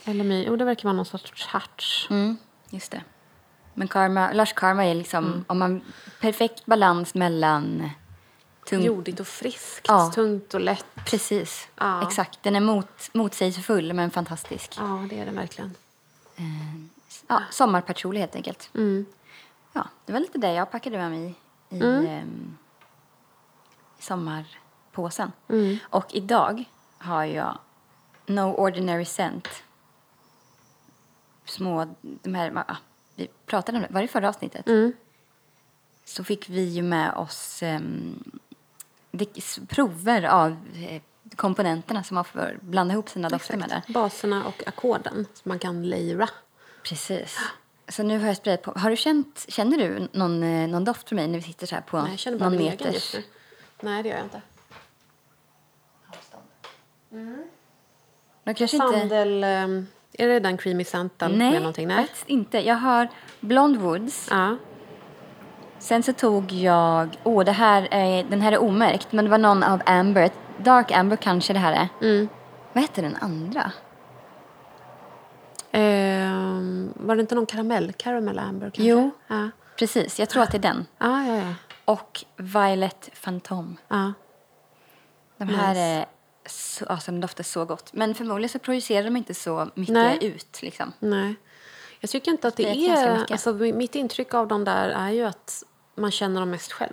LMI, 0.04 0.44
jo 0.46 0.56
det 0.56 0.64
verkar 0.64 0.84
vara 0.84 0.92
någon 0.96 1.04
sorts 1.06 1.46
harts. 1.46 2.06
Mm, 2.10 2.36
just 2.70 2.90
det. 2.92 3.02
Men 3.74 3.88
karma, 3.88 4.32
Lush 4.32 4.54
Karma 4.54 4.84
är 4.84 4.94
liksom, 4.94 5.24
Mm. 5.26 5.44
om 5.48 5.58
man, 5.58 5.80
perfekt 6.20 6.66
balans 6.66 7.14
mellan 7.14 7.90
tung, 8.66 8.82
Jordigt 8.82 9.20
och 9.20 9.26
friskt, 9.26 9.84
Ja. 9.88 10.10
tungt 10.14 10.54
och 10.54 10.60
lätt. 10.60 10.86
Precis, 11.06 11.68
Ja. 11.76 12.02
exakt. 12.06 12.42
Den 12.42 12.56
är 12.56 12.60
mot, 12.60 13.14
motsägelsefull 13.14 13.92
men 13.92 14.10
fantastisk. 14.10 14.74
Ja, 14.78 15.06
det 15.10 15.18
är 15.20 15.26
det 15.26 15.32
verkligen. 15.32 15.74
Ja, 17.26 17.42
sommarpatchouli 17.50 18.20
helt 18.20 18.36
enkelt. 18.36 18.70
Mm. 18.74 19.06
Ja, 19.72 19.88
det 20.06 20.12
var 20.12 20.20
lite 20.20 20.38
det 20.38 20.52
jag 20.52 20.70
packade 20.70 20.98
med 20.98 21.10
mig 21.10 21.34
i, 21.70 21.80
Mm. 21.80 22.04
i 22.06 22.22
sommarpåsen. 24.06 25.32
Mm. 25.48 25.76
Och 25.84 26.14
idag 26.14 26.64
har 26.98 27.24
jag 27.24 27.58
No 28.26 28.40
Ordinary 28.54 29.04
Scent. 29.04 29.48
Små, 31.44 31.94
de 32.02 32.34
här, 32.34 32.52
ah, 32.68 32.76
vi 33.14 33.28
pratade 33.46 33.78
om 33.78 33.82
det, 33.82 33.88
var 33.94 34.02
det 34.02 34.08
förra 34.08 34.28
avsnittet? 34.28 34.68
Mm. 34.68 34.92
Så 36.04 36.24
fick 36.24 36.48
vi 36.48 36.64
ju 36.64 36.82
med 36.82 37.12
oss 37.14 37.62
s- 39.34 39.58
prover 39.68 40.22
av 40.22 40.50
eh, 40.74 41.02
komponenterna 41.36 42.02
som 42.04 42.14
man 42.14 42.24
får 42.24 42.58
blanda 42.62 42.92
ihop 42.94 43.08
sina 43.08 43.28
dofter 43.28 43.56
med 43.56 43.68
där. 43.68 43.82
Baserna 43.92 44.44
och 44.46 44.62
ackorden 44.68 45.26
som 45.34 45.48
man 45.48 45.58
kan 45.58 45.88
lejra. 45.88 46.28
Precis. 46.82 47.38
Så 47.88 48.02
nu 48.02 48.18
har 48.18 48.26
jag 48.26 48.36
sprayat 48.36 48.62
på. 48.62 48.72
Har 48.76 48.90
du 48.90 48.96
känt, 48.96 49.44
känner 49.48 49.78
du 49.78 50.08
någon, 50.12 50.42
eh, 50.42 50.68
någon 50.68 50.84
doft 50.84 51.08
för 51.08 51.16
mig 51.16 51.28
när 51.28 51.38
vi 51.38 51.42
sitter 51.44 51.66
så 51.66 51.74
här 51.74 51.82
på 51.82 52.00
Nej, 52.02 52.10
jag 52.10 52.18
känner 52.18 52.38
bara 52.38 52.48
någon 52.50 52.58
egen 52.58 52.70
just 52.72 52.82
meters? 52.84 53.14
nu. 53.14 53.22
Nej, 53.80 54.02
det 54.02 54.08
gör 54.08 54.16
jag 54.16 54.26
inte. 54.26 54.40
De 58.44 58.54
kanske 58.54 58.76
inte... 58.76 58.98
Sandel... 58.98 59.44
ehm, 59.44 59.86
Är 60.12 60.28
det 60.28 60.40
den 60.40 60.56
creamy 60.56 60.84
sandel 60.84 61.36
Nej, 61.38 61.50
med 61.50 61.60
någonting? 61.60 61.88
Nej. 61.88 61.96
faktiskt 61.96 62.28
inte. 62.28 62.66
Jag 62.66 62.74
har 62.74 63.08
Blonde 63.40 63.78
Woods. 63.78 64.28
Ja. 64.30 64.56
Sen 65.78 66.02
så 66.02 66.12
tog 66.12 66.52
jag... 66.52 67.18
Åh, 67.24 67.44
det 67.44 67.52
här 67.52 67.88
är, 67.90 68.24
den 68.24 68.40
här 68.40 68.52
är 68.52 68.58
omärkt, 68.58 69.12
men 69.12 69.24
det 69.24 69.30
var 69.30 69.38
någon 69.38 69.62
av 69.62 69.82
Amber. 69.86 70.30
Dark 70.58 70.92
Amber 70.92 71.16
kanske 71.16 71.52
det 71.52 71.58
här 71.58 71.72
är. 71.72 71.88
Mm. 72.06 72.28
Vad 72.72 72.82
heter 72.82 73.02
den 73.02 73.16
andra? 73.16 73.72
Ehm, 75.72 76.92
var 76.96 77.16
det 77.16 77.20
inte 77.20 77.34
någon 77.34 77.46
karamell? 77.46 77.92
Caramel 77.92 78.38
amber 78.38 78.66
kanske? 78.66 78.82
Jo. 78.82 79.10
Ja, 79.26 79.50
Precis, 79.78 80.18
jag 80.18 80.28
tror 80.28 80.42
att 80.42 80.50
det 80.50 80.56
är 80.58 80.62
den. 80.62 80.86
ja, 80.98 81.26
ja. 81.26 81.36
ja. 81.36 81.54
Och 81.86 82.24
Violet 82.36 83.10
Phantom. 83.22 83.76
ja. 83.88 84.12
De 85.38 85.48
här 85.48 85.74
är 85.74 86.06
så, 86.46 86.86
alltså, 86.86 87.10
de 87.12 87.20
doftar 87.20 87.44
så 87.44 87.64
gott. 87.64 87.92
Men 87.92 88.14
förmodligen 88.14 88.48
så 88.48 88.58
projicerar 88.58 89.04
de 89.04 89.16
inte 89.16 89.34
så 89.34 89.70
mycket 89.74 89.94
Nej. 89.94 90.18
ut. 90.20 90.62
Liksom. 90.62 90.92
Nej. 90.98 91.34
Jag 92.00 92.10
tycker 92.10 92.30
inte 92.30 92.48
att 92.48 92.56
det, 92.56 92.62
Det 92.62 92.88
är. 92.88 93.32
Alltså, 93.32 93.52
mitt 93.52 93.94
intryck 93.94 94.34
av 94.34 94.48
dem 94.48 94.64
där 94.64 94.88
är 94.88 95.10
ju 95.10 95.24
att 95.24 95.62
man 95.94 96.10
känner 96.10 96.40
dem 96.40 96.50
mest 96.50 96.72
själv. 96.72 96.92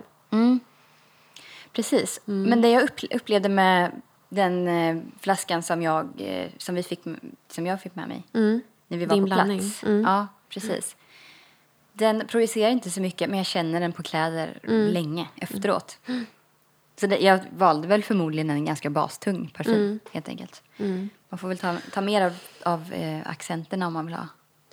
Precis. 1.71 2.21
Mm. 2.27 2.49
Men 2.49 2.62
det 2.62 2.69
jag 2.69 2.84
upple- 2.84 3.15
upplevde 3.15 3.49
med 3.49 4.01
den 4.29 4.67
eh, 4.67 5.01
flaskan 5.19 5.63
som 5.63 5.82
jag, 5.82 6.10
eh, 6.17 6.49
som, 6.58 6.75
vi 6.75 6.84
fick, 6.84 7.01
som 7.47 7.65
jag 7.65 7.82
fick 7.82 7.95
med 7.95 8.08
mig 8.08 8.23
när 8.32 8.97
vi 8.97 9.06
var 9.06 9.15
Din 9.15 9.23
på 9.23 9.27
blandning. 9.27 9.60
plats. 9.60 9.84
Mm. 9.84 10.01
Ja, 10.01 10.27
precis. 10.49 10.95
Den 11.93 12.27
projicerar 12.27 12.69
inte 12.71 12.89
så 12.89 13.01
mycket, 13.01 13.29
men 13.29 13.38
jag 13.38 13.45
känner 13.45 13.79
den 13.79 13.91
på 13.91 14.03
kläder 14.03 14.60
Mm. 14.63 14.88
länge 14.93 15.27
efteråt. 15.36 15.97
Så 16.95 17.08
det, 17.08 17.17
jag 17.17 17.39
valde 17.58 17.88
väl 17.88 18.03
förmodligen 18.03 18.49
en 18.49 18.65
ganska 18.65 18.89
bastung 18.89 19.51
parfym, 19.58 19.73
Mm. 19.75 19.99
helt 20.12 20.27
enkelt. 20.29 20.63
Man 21.29 21.38
får 21.39 21.47
väl 21.47 21.58
ta, 21.58 21.75
ta 21.93 22.01
mer 22.01 22.21
av, 22.25 22.34
av 22.65 22.93
eh, 22.93 23.21
accenterna 23.25 23.88
om 23.88 23.93
man 23.93 24.06
vill 24.06 24.15
ha 24.15 24.27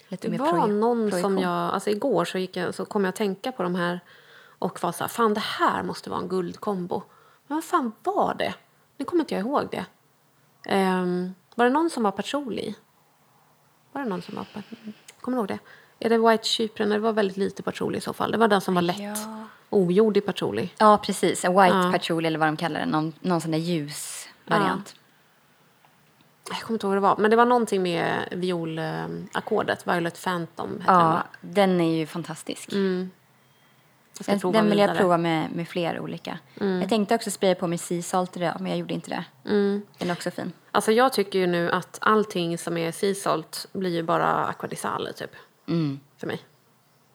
lite 0.08 0.28
Det 0.28 0.30
mer 0.30 0.38
var 0.52 0.66
någon 0.66 1.10
som 1.10 1.38
jag... 1.38 1.50
Alltså 1.74 1.90
igår 1.90 2.24
så, 2.24 2.38
gick 2.38 2.56
jag, 2.56 2.74
så 2.74 2.84
kom 2.84 3.04
jag 3.04 3.08
att 3.08 3.16
tänka 3.16 3.52
på 3.52 3.62
de 3.62 3.74
här 3.74 4.00
och 4.58 4.82
var 4.82 4.92
så 4.92 5.04
här, 5.04 5.08
fan 5.08 5.34
det 5.34 5.40
här 5.40 5.82
måste 5.82 6.10
vara 6.10 6.20
en 6.20 6.28
guldkombo. 6.28 7.02
Men 7.46 7.56
vad 7.56 7.64
fan 7.64 7.92
var 8.02 8.34
det? 8.34 8.54
Nu 8.96 9.04
kommer 9.04 9.22
inte 9.22 9.34
jag 9.34 9.40
ihåg 9.40 9.68
det. 9.70 9.84
Ehm, 10.66 11.34
var 11.54 11.64
det 11.64 11.70
någon 11.70 11.90
som 11.90 12.02
var 12.02 12.10
patchouli? 12.10 12.74
Var 13.92 14.02
det 14.02 14.08
någon 14.08 14.22
som 14.22 14.34
var... 14.34 14.46
Kommer 15.20 15.36
du 15.36 15.40
ihåg 15.40 15.48
det? 15.48 15.58
Är 16.00 16.08
det 16.10 16.18
White 16.18 16.44
Chypren? 16.44 16.88
Det 16.88 16.98
var 16.98 17.12
väldigt 17.12 17.36
lite 17.36 17.62
patchouli 17.62 17.98
i 17.98 18.00
så 18.00 18.12
fall. 18.12 18.30
Det 18.32 18.38
var 18.38 18.48
den 18.48 18.60
som 18.60 18.74
var 18.74 18.82
lätt 18.82 18.98
Ja. 18.98 19.14
ojordig 19.70 20.26
patchouli. 20.26 20.70
Ja, 20.78 20.98
precis. 21.02 21.44
En 21.44 21.52
white 21.62 21.76
Ja. 21.76 21.90
patchouli 21.92 22.26
eller 22.26 22.38
vad 22.38 22.48
de 22.48 22.56
kallar 22.56 22.80
det. 22.80 22.86
Någon, 22.86 23.12
någon 23.20 23.40
sån 23.40 23.50
där 23.50 23.58
ljus 23.58 24.28
variant. 24.46 24.94
Jag 26.50 26.60
kommer 26.60 26.74
inte 26.74 26.86
ihåg 26.86 26.90
vad 26.90 26.96
det 26.96 27.00
var. 27.08 27.16
Men 27.18 27.30
det 27.30 27.36
var 27.36 27.44
någonting 27.46 27.82
med 27.82 28.28
violackordet. 28.32 29.86
Violet 29.86 30.24
Phantom 30.24 30.70
hette 30.80 30.92
den, 30.92 31.00
Ja, 31.00 31.08
va? 31.08 31.22
den 31.40 31.80
är 31.80 31.96
ju 31.98 32.06
fantastisk. 32.06 32.70
Ska 34.20 34.32
Den, 34.36 34.52
den 34.52 34.68
vill 34.70 34.78
jag 34.78 34.96
prova 34.96 35.18
med, 35.18 35.50
med 35.52 35.68
fler 35.68 36.00
olika. 36.00 36.38
Jag 36.54 36.88
tänkte 36.88 37.14
också 37.14 37.30
spraya 37.30 37.54
på 37.54 37.66
med 37.66 37.80
sea 37.80 38.02
salt 38.02 38.36
idag, 38.36 38.54
men 38.60 38.70
jag 38.70 38.78
gjorde 38.78 38.94
inte 38.94 39.10
det. 39.10 39.24
Den 39.98 40.10
är 40.10 40.12
också 40.12 40.30
fin. 40.30 40.52
Alltså 40.70 40.92
jag 40.92 41.12
tycker 41.12 41.38
ju 41.38 41.46
nu 41.46 41.70
att 41.70 41.98
allting 42.00 42.58
som 42.58 42.76
är 42.76 42.92
sea 42.92 43.14
salt 43.14 43.66
blir 43.72 43.90
ju 43.90 44.02
bara 44.02 44.46
aquadisale 44.46 45.12
typ. 45.12 45.30
För 46.16 46.26
mig. 46.26 46.40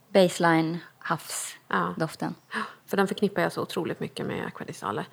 Baseline, 0.09 0.77
Ja. 1.09 1.17
havsdoften. 1.67 2.35
För 2.85 2.97
den 2.97 3.07
förknippar 3.07 3.41
jag 3.41 3.51
så 3.51 3.61
otroligt 3.61 3.99
mycket 3.99 4.25
med 4.25 4.45
aquadisale. 4.47 5.05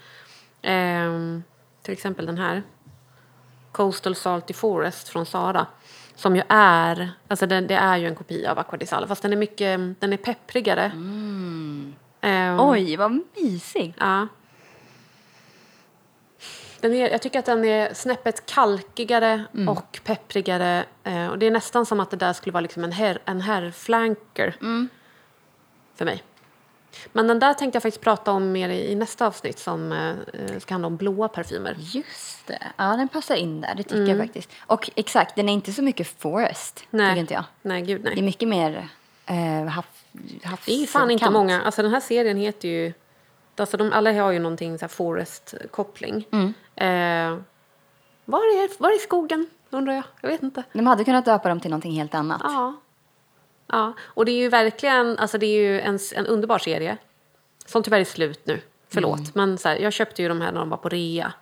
Ehm, 0.62 1.42
till 1.83 1.92
exempel 1.92 2.27
den 2.27 2.38
här. 2.38 2.62
Coastal 3.73 4.14
Salty 4.14 4.55
Forest 4.55 5.09
från 5.09 5.27
Sara. 5.27 5.66
Som 6.14 6.37
ju 6.37 6.42
är, 6.49 7.11
alltså 7.29 7.47
det, 7.47 7.61
det 7.61 7.75
är 7.75 7.97
ju 7.97 8.07
en 8.07 8.14
kopia 8.14 8.51
av 8.53 8.59
aquadisale. 8.59 9.07
Fast 9.07 9.23
den 9.23 9.33
är 9.33 9.37
mycket, 9.37 10.01
den 10.01 10.12
är 10.12 10.16
pepprigare. 10.16 10.85
Ehm, 12.21 12.61
Oj, 12.61 12.97
vad 12.97 13.21
mysig! 13.37 13.95
Ja. 13.99 14.29
Den 16.83 16.95
är, 16.95 17.11
jag 17.11 17.23
tycker 17.23 17.38
att 17.38 17.45
den 17.45 17.64
är 17.64 17.95
snäppet 17.95 18.47
kalkigare 18.47 19.45
och 19.68 20.01
pepprigare. 20.05 20.85
Eh, 21.05 21.27
och 21.27 21.38
det 21.38 21.47
är 21.47 21.51
nästan 21.51 21.87
som 21.87 22.01
att 22.01 22.11
det 22.11 22.16
där 22.16 22.33
skulle 22.33 22.53
vara 22.53 22.61
liksom 22.61 22.85
en, 22.85 22.92
herr, 22.92 23.18
en 23.25 23.40
herrflanker 23.40 24.57
för 25.95 26.05
mig. 26.05 26.23
Men 27.12 27.27
den 27.27 27.38
där 27.38 27.55
tänkte 27.55 27.77
jag 27.77 27.83
faktiskt 27.83 28.05
prata 28.05 28.33
om 28.33 28.53
mer 28.53 28.68
i, 28.68 28.92
i 28.92 28.95
nästa 28.95 29.27
avsnitt 29.27 29.59
som 29.59 29.92
eh, 29.92 30.09
eh, 30.09 30.59
ska 30.59 30.75
handla 30.75 30.87
om 30.87 30.97
blåa 30.97 31.29
parfymer. 31.29 31.77
Just 31.79 32.47
det. 32.47 32.62
Ja, 32.77 32.97
den 32.97 33.09
passar 33.09 33.35
in 33.35 33.61
där, 33.61 33.75
det 33.75 33.83
tycker 33.83 34.07
jag 34.07 34.18
faktiskt. 34.18 34.51
Och 34.61 34.90
exakt, 34.95 35.37
den 35.37 35.49
är 35.49 35.53
inte 35.53 35.73
så 35.73 35.83
mycket 35.83 36.21
forest, 36.21 36.85
tycker 36.90 37.16
inte 37.16 37.35
jag. 37.35 37.45
Nej, 37.62 37.83
gud 37.83 38.05
nej. 38.05 38.14
Det 38.14 38.21
är 38.21 38.25
mycket 38.25 38.49
mer 38.49 38.88
eh, 39.27 39.64
hav, 39.64 39.85
havs... 40.42 40.64
Det 40.66 40.83
är 40.83 40.87
fan 40.87 41.11
inte 41.11 41.31
många. 41.31 41.62
Alltså 41.62 41.83
den 41.83 41.90
här 41.90 42.01
serien 42.01 42.37
heter 42.37 42.68
ju... 42.68 42.92
Alltså 43.57 43.77
de, 43.77 43.92
alla 43.92 44.12
har 44.23 44.31
ju 44.31 44.38
någonting 44.38 44.79
så 44.79 44.83
här 44.83 44.88
forest-koppling. 44.88 46.27
Mm. 46.33 46.55
Eh, 46.83 47.38
var, 48.25 48.38
är, 48.38 48.83
var 48.83 48.90
är 48.90 48.99
skogen, 48.99 49.47
undrar 49.71 49.92
jag? 49.92 50.05
Jag 50.21 50.29
vet 50.29 50.42
inte. 50.42 50.62
De 50.73 50.87
hade 50.87 51.05
kunnat 51.05 51.25
döpa 51.25 51.49
dem 51.49 51.61
till 51.61 51.71
någonting 51.71 51.92
helt 51.92 52.14
annat. 52.14 52.40
Ja. 52.45 52.75
ja. 53.66 53.92
Och 54.01 54.25
det 54.25 54.33
är 54.33 54.37
ju 54.37 54.49
verkligen... 54.49 55.18
Alltså 55.18 55.38
det 55.38 55.47
är 55.47 55.61
ju 55.61 55.81
en, 55.81 55.99
en 56.14 56.27
underbar 56.27 56.59
serie. 56.59 56.97
Som 57.66 57.83
tyvärr 57.83 58.01
är 58.01 58.05
slut 58.05 58.47
nu. 58.47 58.61
Förlåt. 58.88 59.18
Mm. 59.18 59.31
Men 59.35 59.59
så 59.59 59.68
här, 59.68 59.77
jag 59.77 59.92
köpte 59.92 60.23
ju 60.23 60.29
de 60.29 60.40
här 60.40 60.53
när 60.53 60.61
de 60.61 60.71
var 60.71 60.77
på 60.77 60.88
rea. 60.88 61.33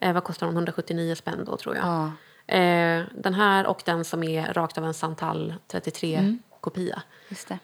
Eh, 0.00 0.12
vad 0.12 0.24
kostar 0.24 0.46
de? 0.46 0.54
179 0.54 1.14
spänn 1.14 1.44
då, 1.44 1.56
tror 1.56 1.76
jag. 1.76 1.84
Ja. 1.84 2.10
Eh, 2.56 3.04
den 3.14 3.34
här 3.34 3.66
och 3.66 3.82
den 3.84 4.04
som 4.04 4.22
är 4.22 4.52
rakt 4.52 4.78
av 4.78 4.84
en 4.84 4.94
Santal 4.94 5.54
33-kopia. 5.68 7.02
Mm. 7.50 7.58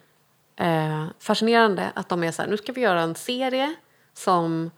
Eh, 0.57 1.11
fascinerande 1.19 1.93
att 1.95 2.09
de 2.09 2.25
är 2.25 2.33
så 2.33 2.43
här, 2.43 2.49
nu 2.49 2.57
ska 2.57 2.73
vi 2.73 2.81
göra 2.81 3.01
en 3.01 3.15
serie 3.15 3.75
som, 4.15 4.71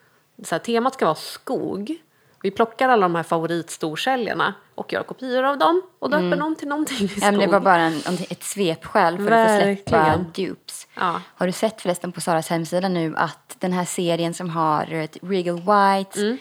så 0.44 0.54
här, 0.54 0.60
temat 0.60 0.94
ska 0.94 1.04
vara 1.04 1.14
skog. 1.14 2.02
Vi 2.42 2.50
plockar 2.50 2.88
alla 2.88 3.02
de 3.02 3.14
här 3.14 3.22
favoritstorsäljorna 3.22 4.54
och 4.74 4.92
gör 4.92 5.02
kopior 5.02 5.42
av 5.44 5.58
dem 5.58 5.82
och 5.98 6.10
döper 6.10 6.36
dem 6.36 6.56
till 6.56 6.68
någonting 6.68 6.96
i 7.04 7.08
skog. 7.08 7.22
Mm. 7.22 7.24
Ja, 7.34 7.38
men 7.38 7.40
det 7.40 7.52
var 7.52 7.60
bara 7.60 7.82
en, 7.82 7.96
ett 8.30 8.42
svepskäl 8.44 9.16
för 9.18 9.30
att 9.30 9.48
få 9.50 9.56
släppa 9.62 9.98
Verkligen. 10.02 10.32
dupes. 10.34 10.86
Ja. 10.94 11.20
Har 11.36 11.46
du 11.46 11.52
sett 11.52 11.80
förresten 11.80 12.12
på 12.12 12.20
Saras 12.20 12.48
hemsida 12.48 12.88
nu 12.88 13.14
att 13.16 13.56
den 13.58 13.72
här 13.72 13.84
serien 13.84 14.34
som 14.34 14.50
har 14.50 14.92
ett 14.92 15.16
Regal 15.22 15.56
White 15.56 16.20
Mm. 16.20 16.38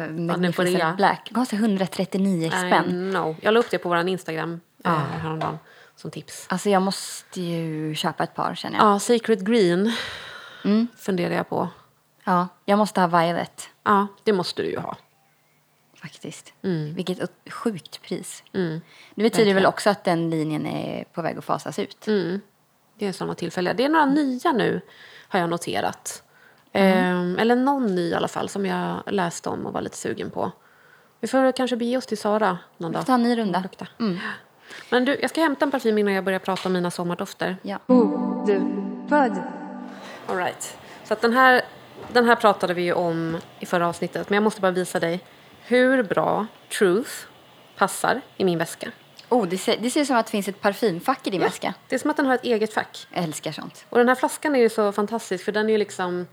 eh, 0.00 0.10
Magnificent 0.26 0.68
rea. 0.78 0.94
Black 0.96 1.30
kostar 1.34 1.56
139 1.56 2.50
spänn. 2.50 3.16
Jag 3.40 3.54
la 3.54 3.60
upp 3.60 3.70
det 3.70 3.78
på 3.78 3.88
vår 3.88 4.08
Instagram 4.08 4.60
eh, 4.84 4.92
häromdagen 4.92 5.58
som 5.96 6.10
tips. 6.10 6.46
Alltså 6.48 6.70
jag 6.70 6.82
måste 6.82 7.40
ju 7.40 7.94
köpa 7.94 8.24
ett 8.24 8.34
par 8.34 8.54
känner 8.54 8.78
jag. 8.78 8.86
Ja, 8.86 8.98
Secret 8.98 9.40
Green 9.40 9.92
Mm. 10.64 10.86
funderar 10.98 11.34
jag 11.34 11.48
på. 11.48 11.68
Ja, 12.24 12.48
jag 12.64 12.78
måste 12.78 13.00
ha 13.00 13.06
Violet 13.20 13.68
Ja, 13.84 14.06
det 14.24 14.32
måste 14.32 14.62
du 14.62 14.70
ju 14.70 14.78
ha. 14.78 14.96
Faktiskt. 16.02 16.52
Mm. 16.62 16.94
Vilket 16.94 17.30
sjukt 17.50 18.02
pris. 18.02 18.42
Det 19.14 19.22
betyder 19.22 19.54
väl 19.54 19.66
också 19.66 19.90
att 19.90 20.04
den 20.04 20.30
linjen 20.30 20.66
är 20.66 21.04
på 21.04 21.22
väg 21.22 21.38
att 21.38 21.44
fasas 21.44 21.78
ut. 21.78 22.06
Mm. 22.06 22.40
Det 22.98 23.06
är 23.06 23.12
sådana 23.12 23.34
tillfällen. 23.34 23.76
Det 23.76 23.84
är 23.84 23.88
några 23.88 24.06
nya 24.06 24.52
nu, 24.52 24.80
har 25.28 25.40
jag 25.40 25.50
noterat. 25.50 26.22
Mm. 26.72 26.98
Ehm, 26.98 27.38
eller 27.38 27.56
någon 27.56 27.94
ny 27.94 28.08
i 28.10 28.14
alla 28.14 28.28
fall, 28.28 28.48
som 28.48 28.66
jag 28.66 29.02
läste 29.06 29.48
om 29.48 29.66
och 29.66 29.72
var 29.72 29.80
lite 29.80 29.96
sugen 29.96 30.30
på. 30.30 30.52
Vi 31.20 31.28
får 31.28 31.52
kanske 31.52 31.76
bege 31.76 31.96
oss 31.96 32.06
till 32.06 32.18
Sara 32.18 32.58
någon 32.78 32.90
Vi 32.90 32.94
dag. 32.94 33.02
får 33.02 33.06
ta 33.06 33.14
en 33.14 33.22
ny 33.22 33.36
runda. 33.38 33.60
lukta. 33.60 33.86
Men 34.90 35.04
du, 35.04 35.18
jag 35.20 35.30
ska 35.30 35.40
hämta 35.40 35.64
en 35.64 35.70
parfym 35.70 35.98
innan 35.98 36.14
jag 36.14 36.24
börjar 36.24 36.38
prata 36.38 36.68
om 36.68 36.72
mina 36.72 36.90
sommardofter. 36.90 37.56
Ja. 37.62 37.78
All 40.26 40.36
right. 40.36 40.78
Så 41.04 41.12
att 41.12 41.20
den, 41.20 41.32
här, 41.32 41.62
den 42.12 42.24
här 42.24 42.36
pratade 42.36 42.74
vi 42.74 42.82
ju 42.82 42.92
om 42.92 43.38
i 43.60 43.66
förra 43.66 43.88
avsnittet, 43.88 44.30
men 44.30 44.34
jag 44.36 44.42
måste 44.42 44.60
bara 44.60 44.72
visa 44.72 45.00
dig 45.00 45.20
hur 45.72 46.02
bra 46.02 46.46
Truth 46.78 47.10
passar 47.76 48.20
i 48.36 48.44
min 48.44 48.58
väska. 48.58 48.90
Oh, 49.28 49.48
det, 49.48 49.58
ser, 49.58 49.76
det 49.76 49.90
ser 49.90 50.00
ut 50.00 50.06
som 50.06 50.16
att 50.16 50.26
det 50.26 50.30
finns 50.30 50.48
ett 50.48 50.60
parfymfack 50.60 51.26
i 51.26 51.30
din 51.30 51.40
väska. 51.40 51.74
Det 51.88 51.94
är 51.94 51.98
som 51.98 52.10
att 52.10 52.16
den 52.16 52.26
har 52.26 52.34
ett 52.34 52.44
eget 52.44 52.74
fack. 52.74 53.06
Jag 53.10 53.24
älskar 53.24 53.52
sånt. 53.52 53.86
Och 53.88 53.98
den 53.98 54.08
här 54.08 54.14
flaskan 54.14 54.54
är 54.54 54.58
ju 54.58 54.68
så 54.68 54.92
fantastisk 54.92 55.44
för 55.44 55.52
den 55.52 55.66
är 55.68 55.72
ju 55.72 55.78
liksom 55.78 56.26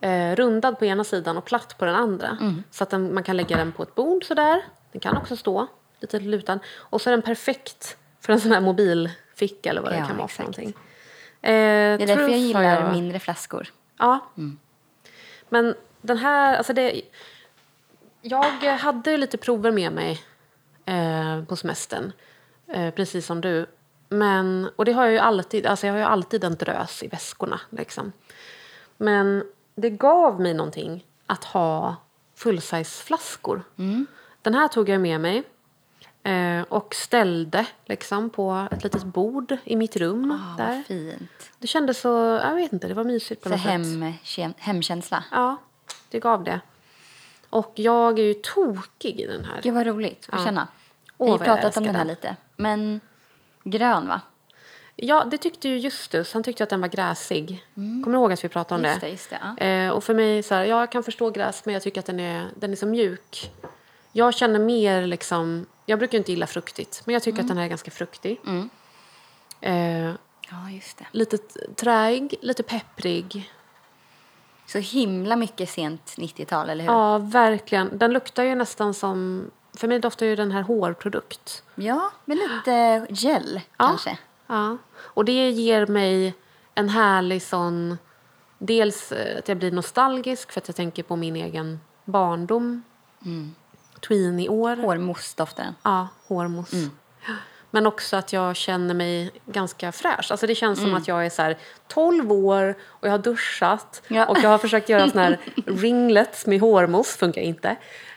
eh, 0.00 0.34
rundad 0.36 0.78
på 0.78 0.84
ena 0.84 1.04
sidan 1.04 1.36
och 1.36 1.44
platt 1.44 1.78
på 1.78 1.84
den 1.84 1.94
andra. 1.94 2.38
Så 2.70 2.82
att 2.84 2.90
den, 2.90 3.14
man 3.14 3.22
kan 3.22 3.36
lägga 3.36 3.56
den 3.56 3.72
på 3.72 3.82
ett 3.82 3.94
bord 3.94 4.24
sådär. 4.24 4.62
Den 4.92 5.00
kan 5.00 5.16
också 5.16 5.36
stå 5.36 5.66
lite 6.00 6.20
lutad. 6.20 6.58
Och 6.76 7.00
så 7.00 7.10
är 7.10 7.12
den 7.12 7.22
perfekt 7.22 7.96
för 8.20 8.32
en 8.32 8.40
sån 8.40 8.52
här 8.52 8.60
mobilficka 8.60 9.70
eller 9.70 9.80
vad 9.80 9.92
det 9.92 9.98
Ja, 9.98 10.06
kan 10.06 10.16
vara 10.16 10.28
för 10.28 10.42
någonting. 10.42 10.68
Eh, 10.68 10.76
Det 11.42 11.52
är 11.52 12.06
därför 12.06 12.28
jag 12.28 12.38
gillar 12.38 12.62
jag... 12.62 12.92
mindre 12.92 13.18
flaskor. 13.18 13.68
Ja. 13.98 14.30
Men 15.48 15.74
den 16.00 16.18
här, 16.18 16.56
alltså 16.56 16.72
det... 16.72 17.02
Jag 18.62 18.76
hade 18.78 19.16
lite 19.16 19.38
prover 19.38 19.70
med 19.72 19.92
mig 19.92 20.20
eh, 20.86 21.44
på 21.44 21.56
semestern, 21.56 22.12
eh, 22.68 22.90
precis 22.94 23.26
som 23.26 23.40
du. 23.40 23.66
Men, 24.08 24.70
och 24.76 24.84
det 24.84 24.92
har 24.92 25.04
jag 25.04 25.12
ju 25.12 25.18
alltid, 25.18 25.66
alltså 25.66 25.86
jag 25.86 25.94
har 25.94 25.98
ju 25.98 26.04
alltid 26.04 26.44
en 26.44 26.54
drös 26.54 27.02
i 27.02 27.08
väskorna. 27.08 27.60
Liksom. 27.70 28.12
Men 28.96 29.44
det 29.74 29.90
gav 29.90 30.40
mig 30.40 30.54
någonting 30.54 31.04
att 31.26 31.44
ha 31.44 31.96
fullsize-flaskor. 32.34 33.62
Den 34.42 34.54
här 34.54 34.68
tog 34.68 34.88
jag 34.88 35.00
med 35.00 35.20
mig 35.20 35.42
eh, 36.22 36.62
och 36.68 36.94
ställde 36.94 37.66
liksom, 37.84 38.30
på 38.30 38.68
ett 38.70 38.84
litet 38.84 39.04
bord 39.04 39.56
i 39.64 39.76
mitt 39.76 39.96
rum. 39.96 40.30
Ah, 40.30 40.56
där. 40.56 40.82
fint. 40.82 41.50
Det 41.58 41.66
kändes 41.66 42.00
så, 42.00 42.08
jag 42.44 42.54
vet 42.54 42.72
inte, 42.72 42.88
det 42.88 42.94
var 42.94 43.04
mysigt 43.04 43.42
på 43.42 43.48
Så 43.48 43.54
något 43.54 43.62
sätt. 43.62 43.70
hem, 43.70 44.12
kem- 44.24 44.54
hemkänsla. 44.58 45.24
Ja, 45.30 45.56
det 46.10 46.20
gav 46.20 46.44
det. 46.44 46.60
Och 47.56 47.72
jag 47.74 48.18
är 48.18 48.22
ju 48.22 48.34
tokig 48.34 49.20
i 49.20 49.26
den 49.26 49.44
här. 49.44 49.60
Gud 49.62 49.74
vad 49.74 49.86
roligt 49.86 50.26
att 50.32 50.38
Ja. 50.38 50.44
känna. 50.44 50.68
Åh, 51.18 51.26
Vi 51.26 51.30
har 51.48 51.56
pratat 51.56 51.76
om 51.76 51.84
den 51.84 51.94
här 51.94 52.04
den. 52.04 52.08
lite. 52.08 52.36
Men 52.56 53.00
grön 53.64 54.08
va? 54.08 54.20
Ja, 54.96 55.24
det 55.30 55.38
tyckte 55.38 55.68
ju 55.68 55.78
Justus. 55.78 56.32
Han 56.34 56.42
tyckte 56.42 56.62
att 56.64 56.70
den 56.70 56.80
var 56.80 56.88
gräsig. 56.88 57.64
Kommer 57.74 58.06
du 58.06 58.12
ihåg 58.12 58.32
att 58.32 58.44
vi 58.44 58.48
pratade 58.48 58.74
om 58.78 58.84
Mm. 58.84 58.90
Just 58.90 59.00
det? 59.00 59.08
just 59.08 59.30
det. 59.30 59.38
Ja. 59.60 59.66
Eh, 59.66 59.90
och 59.90 60.04
för 60.04 60.14
mig, 60.14 60.42
så 60.42 60.54
här, 60.54 60.64
ja, 60.64 60.80
jag 60.80 60.92
kan 60.92 61.02
förstå 61.02 61.30
gräs, 61.30 61.62
men 61.64 61.72
jag 61.74 61.82
tycker 61.82 62.00
att 62.00 62.06
den 62.06 62.20
är, 62.20 62.46
den 62.56 62.72
är 62.72 62.76
så 62.76 62.86
mjuk. 62.86 63.50
Jag 64.12 64.34
känner 64.34 64.58
mer 64.58 65.06
liksom... 65.06 65.66
Jag 65.86 65.98
brukar 65.98 66.18
inte 66.18 66.30
gilla 66.32 66.46
fruktigt, 66.46 67.02
men 67.04 67.12
jag 67.12 67.22
tycker 67.22 67.38
Mm. 67.38 67.44
att 67.46 67.48
den 67.48 67.56
här 67.56 67.64
är 67.64 67.68
ganska 67.68 67.90
fruktig. 67.90 68.40
Eh, 69.60 70.06
ja, 70.50 70.70
just 70.74 70.98
det. 70.98 71.06
lite 71.12 71.38
träig, 71.76 72.34
lite 72.40 72.62
pepprig. 72.62 73.52
Så 74.66 74.78
himla 74.78 75.36
mycket 75.36 75.70
sent 75.70 76.14
90-tal, 76.16 76.70
eller 76.70 76.84
hur? 76.84 76.92
Ja, 76.92 77.18
verkligen. 77.18 77.98
Den 77.98 78.12
luktar 78.12 78.42
ju 78.42 78.54
nästan 78.54 78.94
som... 78.94 79.44
För 79.76 79.88
mig 79.88 79.98
doftar 79.98 80.26
ju 80.26 80.36
den 80.36 80.52
här 80.52 80.62
hårprodukt. 80.62 81.62
Ja, 81.74 82.10
med 82.24 82.36
lite 82.36 83.06
gel 83.10 83.60
kanske. 83.76 84.18
Ja. 84.46 84.76
Och 84.96 85.24
det 85.24 85.50
ger 85.50 85.86
mig 85.86 86.34
en 86.74 86.88
härlig 86.88 87.42
sån... 87.42 87.98
Dels 88.58 89.12
eh, 89.12 89.38
att 89.38 89.48
jag 89.48 89.58
blir 89.58 89.72
nostalgisk 89.72 90.52
för 90.52 90.60
att 90.60 90.68
jag 90.68 90.76
tänker 90.76 91.02
på 91.02 91.16
min 91.16 91.36
egen 91.36 91.80
barndom. 92.04 92.82
Tweenie-år. 94.08 94.76
Hårmousse 94.76 95.34
doftar 95.36 95.64
den. 95.64 95.74
Ja, 95.82 96.08
hårmousse. 96.26 96.90
Men 97.76 97.86
också 97.86 98.16
att 98.16 98.32
jag 98.32 98.56
känner 98.56 98.94
mig 98.94 99.30
ganska 99.46 99.92
fräsch. 99.92 100.30
Alltså 100.30 100.46
det 100.46 100.54
känns 100.54 100.80
som 100.80 100.94
att 100.94 101.08
jag 101.08 101.26
är 101.26 101.30
så 101.30 101.42
här 101.42 101.56
12 101.88 102.32
år 102.32 102.74
och 102.82 103.06
jag 103.06 103.12
har 103.12 103.18
duschat 103.18 104.02
Ja. 104.08 104.26
och 104.26 104.38
jag 104.42 104.48
har 104.50 104.58
försökt 104.58 104.88
göra 104.88 105.10
såna 105.10 105.22
här 105.22 105.38
ringlets 105.66 106.46
med 106.46 106.60
hårmousse, 106.60 107.18
funkar 107.18 107.40
inte. 107.42 107.76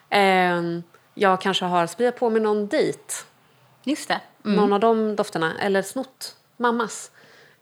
Ehm, 0.09 0.83
jag 1.15 1.41
kanske 1.41 1.65
har 1.65 1.87
spriat 1.87 2.19
på 2.19 2.29
mig 2.29 2.41
någon 2.41 2.67
dejt, 2.67 2.99
Just 3.83 4.07
det. 4.07 4.21
någon 4.43 4.73
av 4.73 4.79
de 4.79 5.15
dofterna, 5.15 5.53
eller 5.59 5.81
snott 5.81 6.35
mammas. 6.57 7.11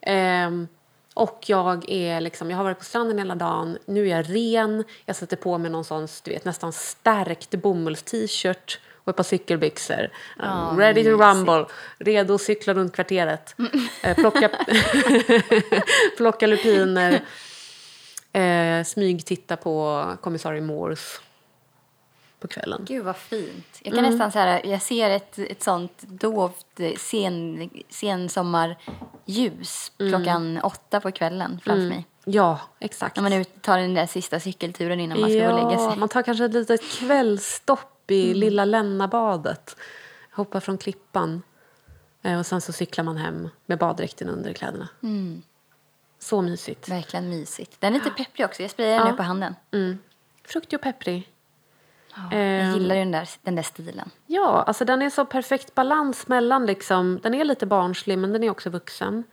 Ehm, 0.01 0.67
och 1.13 1.43
jag 1.47 1.89
är 1.89 2.21
liksom, 2.21 2.49
jag 2.49 2.57
har 2.57 2.63
varit 2.63 2.79
på 2.79 2.85
stranden 2.85 3.17
hela 3.17 3.35
dagen, 3.35 3.77
nu 3.85 4.09
är 4.09 4.15
jag 4.17 4.35
ren, 4.35 4.83
jag 5.05 5.15
sätter 5.15 5.37
på 5.37 5.57
mig 5.57 5.71
någon 5.71 5.85
sån, 5.85 6.07
du 6.23 6.31
vet, 6.31 6.45
nästan 6.45 6.73
stärkt 6.73 7.51
bomulls-t-shirt 7.51 8.79
och 9.07 9.11
ett 9.11 9.15
par 9.15 9.23
cykelbyxor. 9.23 10.09
I'm 10.37 10.77
ready 10.77 11.03
to 11.03 11.09
rumble, 11.09 11.65
redo 11.97 12.33
att 12.33 12.41
cykla 12.41 12.73
runt 12.73 12.93
kvarteret. 12.93 13.55
Eh, 14.03 14.15
plocka, 14.15 14.49
plocka 16.17 16.47
lupiner, 16.47 17.21
eh, 18.33 18.83
smygtitta 18.83 19.57
på 19.57 20.05
kommissarie 20.21 20.61
Morse 20.61 21.19
på 22.39 22.47
kvällen. 22.47 22.85
Gud 22.87 23.05
vad 23.05 23.17
fint. 23.17 23.79
Jag 23.81 23.93
kan 23.93 24.03
nästan 24.03 24.31
så 24.31 24.39
här, 24.39 24.65
jag 24.65 24.81
ser 24.81 25.09
ett, 25.09 25.39
ett 25.39 25.63
sånt 25.63 26.01
dovt 26.01 26.79
eh, 26.79 26.91
sen, 26.97 27.69
sensommarljus 27.89 29.91
klockan 29.97 30.59
åtta 30.63 30.99
på 30.99 31.11
kvällen 31.11 31.59
framför 31.63 31.87
mig. 31.87 32.05
Ja, 32.25 32.59
exakt. 32.79 33.15
När 33.15 33.23
man 33.23 33.45
tar 33.61 33.77
den 33.77 33.93
där 33.93 34.05
sista 34.05 34.39
cykelturen 34.39 34.99
innan 34.99 35.21
man 35.21 35.29
ska 35.29 35.39
gå 35.39 35.53
och 35.53 35.69
lägga 35.69 35.89
sig. 35.89 35.99
man 35.99 36.09
tar 36.09 36.21
kanske 36.21 36.45
ett 36.45 36.53
litet 36.53 36.81
kvällsstopp 38.07 38.11
i 38.11 38.25
Mm. 38.29 38.39
lilla 38.39 38.65
Lennabadet. 38.65 39.75
Hoppar 40.35 40.59
från 40.59 40.77
klippan. 40.77 41.41
Eh, 42.23 42.39
Och 42.39 42.45
sen 42.45 42.61
så 42.61 42.71
cyklar 42.73 43.03
man 43.03 43.17
hem 43.17 43.49
med 43.67 43.77
baddräkten 43.77 44.29
under 44.29 44.53
kläderna. 44.53 44.89
Mm. 45.03 45.41
Så 46.19 46.41
mysigt. 46.41 46.89
Verkligen 46.89 47.29
mysigt. 47.29 47.81
Den 47.81 47.93
är 47.95 47.99
lite 47.99 48.09
pepprig 48.11 48.45
också. 48.45 48.61
Jag 48.61 48.71
sprayar 48.71 48.97
den 48.97 49.05
Ja. 49.05 49.11
nu 49.11 49.17
på 49.17 49.23
handen. 49.23 49.55
Mm. 49.71 49.97
Fruktig 50.47 50.77
och 50.79 50.83
pepprig. 50.83 51.29
Jag 52.15 52.29
Ehm. 52.33 52.73
gillar 52.73 52.95
ju 52.95 53.01
den 53.01 53.11
där, 53.11 53.29
den 53.43 53.55
där 53.55 53.63
stilen. 53.63 54.09
Ja, 54.27 54.63
alltså 54.67 54.85
den 54.85 55.01
är 55.01 55.09
så 55.09 55.25
perfekt 55.25 55.75
balans 55.75 56.27
mellan 56.27 56.65
liksom, 56.65 57.19
den 57.23 57.33
är 57.33 57.43
lite 57.45 57.65
barnslig 57.65 58.17
men 58.17 58.33
den 58.33 58.43
är 58.43 58.49
också 58.49 58.69
vuxen. 58.69 59.23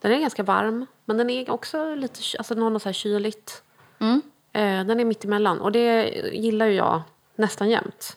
Den 0.00 0.12
är 0.12 0.20
ganska 0.20 0.42
varm 0.42 0.86
men 1.04 1.16
den 1.18 1.30
är 1.30 1.50
också 1.50 1.94
lite, 1.94 2.20
alltså 2.38 2.54
den 2.54 2.62
har 2.62 2.70
något 2.70 2.82
så 2.82 2.88
här 2.88 2.92
kyligt. 2.94 3.62
Mm. 3.98 4.22
Eh, 4.52 4.86
den 4.86 5.00
är 5.00 5.04
mittemellan 5.04 5.60
och 5.60 5.72
det 5.72 6.08
gillar 6.32 6.66
ju 6.66 6.72
jag 6.74 7.02
nästan 7.36 7.70
jämt. 7.70 8.16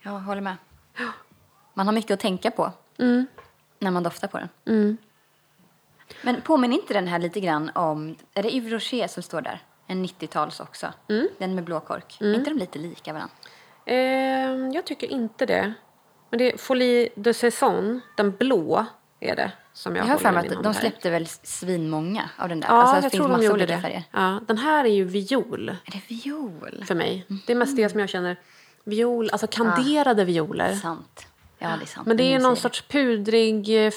Jag 0.00 0.10
håller 0.12 0.40
med. 0.40 0.56
Man 1.74 1.86
har 1.86 1.94
mycket 1.94 2.10
att 2.10 2.20
tänka 2.20 2.50
på 2.50 2.72
Mm. 2.98 3.26
när 3.78 3.90
man 3.90 4.02
doftar 4.02 4.28
på 4.28 4.38
den. 4.38 4.48
Men 6.22 6.40
påminner 6.40 6.76
inte 6.76 6.94
den 6.94 7.06
här 7.06 7.18
lite 7.18 7.40
grann 7.40 7.70
om, 7.74 8.16
är 8.34 8.42
det 8.42 8.54
Yves 8.54 8.72
Rocher 8.72 9.06
som 9.06 9.22
står 9.22 9.40
där? 9.40 9.62
En 9.86 10.04
90-tals 10.06 10.60
också. 10.60 10.92
Mm. 11.08 11.28
Den 11.38 11.54
med 11.54 11.64
blå 11.64 11.80
kork. 11.80 12.16
Är 12.20 12.34
inte 12.34 12.50
de 12.50 12.58
lite 12.58 12.78
lika 12.78 13.12
varandra? 13.12 13.34
Eh, 13.86 14.68
jag 14.74 14.84
tycker 14.84 15.06
inte 15.06 15.46
det. 15.46 15.72
Men 16.30 16.38
det 16.38 16.52
är 16.52 16.58
Folie 16.58 17.08
de 17.14 17.34
Saison, 17.34 18.00
den 18.16 18.30
blå 18.30 18.86
är 19.20 19.36
det 19.36 19.52
som 19.74 19.96
jag, 19.96 20.06
Jag 20.06 20.10
har 20.10 20.18
för 20.18 20.32
mig 20.32 20.48
att 20.48 20.62
de 20.62 20.74
släppte 20.74 21.10
väl 21.10 21.26
svinmånga 21.26 22.30
av 22.38 22.48
den 22.48 22.60
där. 22.60 22.68
Ja, 22.68 22.74
alltså, 22.74 23.02
jag 23.02 23.12
tror 23.12 23.28
de 23.28 23.42
gjorde 23.42 23.66
det. 23.66 23.80
färger. 23.80 24.02
Ja, 24.10 24.40
den 24.46 24.58
här 24.58 24.84
är 24.84 24.88
ju 24.88 25.04
viol 25.04 25.68
Är 25.68 25.90
det 25.92 26.02
viol? 26.08 26.84
för 26.86 26.94
mig. 26.94 27.26
Det 27.46 27.52
är 27.52 27.56
mest 27.56 27.76
det 27.76 27.88
som 27.88 28.00
jag 28.00 28.08
känner. 28.08 28.36
Viol, 28.84 29.30
alltså 29.32 29.46
kanderade 29.46 30.24
violer. 30.24 30.74
Sant. 30.74 31.26
Ja, 31.58 31.68
det 31.68 31.84
är 31.84 31.86
sant. 31.86 32.06
Men 32.06 32.16
det 32.16 32.34
är 32.34 32.38
någon 32.38 32.56
sorts 32.56 32.82
pudrig, 32.88 33.86
eh, 33.86 33.92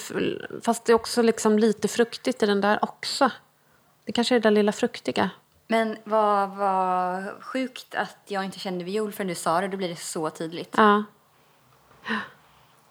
fast 0.62 0.86
det 0.86 0.92
är 0.92 0.96
också 0.96 1.22
liksom 1.22 1.60
lite 1.60 1.88
fruktigt 1.88 2.44
i 2.44 2.46
den 2.46 2.62
där 2.62 2.80
också. 2.84 3.32
Det 4.06 4.12
kanske 4.12 4.36
är 4.36 4.40
det 4.40 4.44
där 4.44 4.52
lilla 4.52 4.72
fruktiga. 4.72 5.30
Men 5.68 5.98
vad, 6.04 6.50
vad 6.50 7.24
sjukt 7.44 7.96
att 7.96 8.18
jag 8.28 8.46
inte 8.46 8.60
kände 8.60 8.84
viol 8.86 9.12
förrän 9.12 9.28
du 9.28 9.36
sa 9.36 9.62
det. 9.62 9.68
Då 9.68 9.78
blir 9.78 9.90
det 9.90 9.96
så 9.96 10.30
tydligt. 10.30 10.74
Ja. 10.78 11.04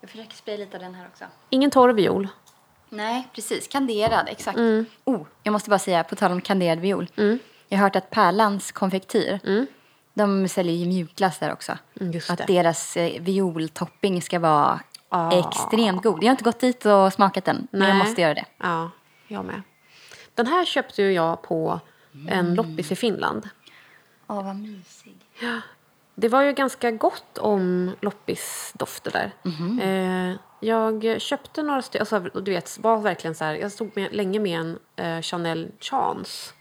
Jag 0.01 0.11
försöker 0.11 0.37
spraya 0.37 0.59
lite 0.59 0.76
av 0.76 0.82
den 0.82 0.95
här 0.95 1.07
också. 1.07 1.24
Ingen 1.51 1.70
torr 1.70 1.93
viol. 1.93 2.28
Nej, 2.97 3.28
precis. 3.34 3.68
Kanderad, 3.68 4.28
exakt. 4.28 4.59
Mm. 4.59 4.86
Oh, 5.05 5.22
jag 5.42 5.53
måste 5.53 5.70
bara 5.70 5.78
säga, 5.78 6.05
på 6.05 6.16
tal 6.16 6.32
om 6.32 6.40
kanderad 6.40 6.78
viol. 6.80 7.07
Jag 7.68 7.78
har 7.78 7.82
hört 7.84 7.97
att 7.97 8.11
Pärlans 8.11 8.72
konfektyr, 8.72 9.40
de 10.14 10.49
säljer 10.49 10.74
ju 10.74 10.86
mjukglass 10.86 11.38
där 11.38 11.53
också. 11.53 11.78
Mm, 12.01 12.20
att 12.28 12.38
det. 12.38 12.44
deras 12.47 12.97
eh, 12.97 13.20
violtopping 13.22 14.22
ska 14.22 14.38
vara 14.38 14.80
Ah. 15.09 15.38
extremt 15.49 16.03
god. 16.03 16.22
Jag 16.22 16.28
har 16.28 16.30
inte 16.30 16.44
gått 16.44 16.61
dit 16.61 16.86
och 16.86 17.12
smakat 17.12 17.44
den, 17.44 17.68
men 17.70 17.80
jag 17.80 17.88
Nej. 17.97 17.99
måste 18.07 18.20
göra 18.22 18.34
det. 18.34 18.44
Ja, 18.59 18.90
jag 19.28 19.44
med. 19.44 19.62
Den 20.34 20.47
här 20.47 20.64
köpte 20.64 21.03
ju 21.03 21.12
jag 21.12 21.42
på 21.42 21.80
en 22.28 22.55
loppis 22.55 22.92
i 22.92 22.97
Finland. 22.97 23.49
Åh, 24.26 24.44
vad 24.44 24.57
mysig. 24.57 25.16
Det 26.14 26.28
var 26.28 26.42
ju 26.42 26.53
ganska 26.53 26.90
gott 26.90 27.38
om 27.38 27.90
loppisdofter 28.01 29.11
där. 29.11 29.32
Eh, 30.30 30.36
jag 30.61 31.20
köpte 31.20 31.62
några 31.62 31.82
stycken, 31.82 32.00
alltså, 32.00 32.40
du 32.40 32.50
vet, 32.50 32.78
var 32.78 32.98
verkligen 32.98 33.34
så 33.34 33.44
här, 33.44 33.54
jag 33.54 33.72
stod 33.72 33.96
med, 33.96 34.14
länge 34.14 34.40
med 34.40 34.61
en 34.61 34.78
eh, 34.96 35.22
Chanel 35.22 35.70
Chance. 35.80 36.52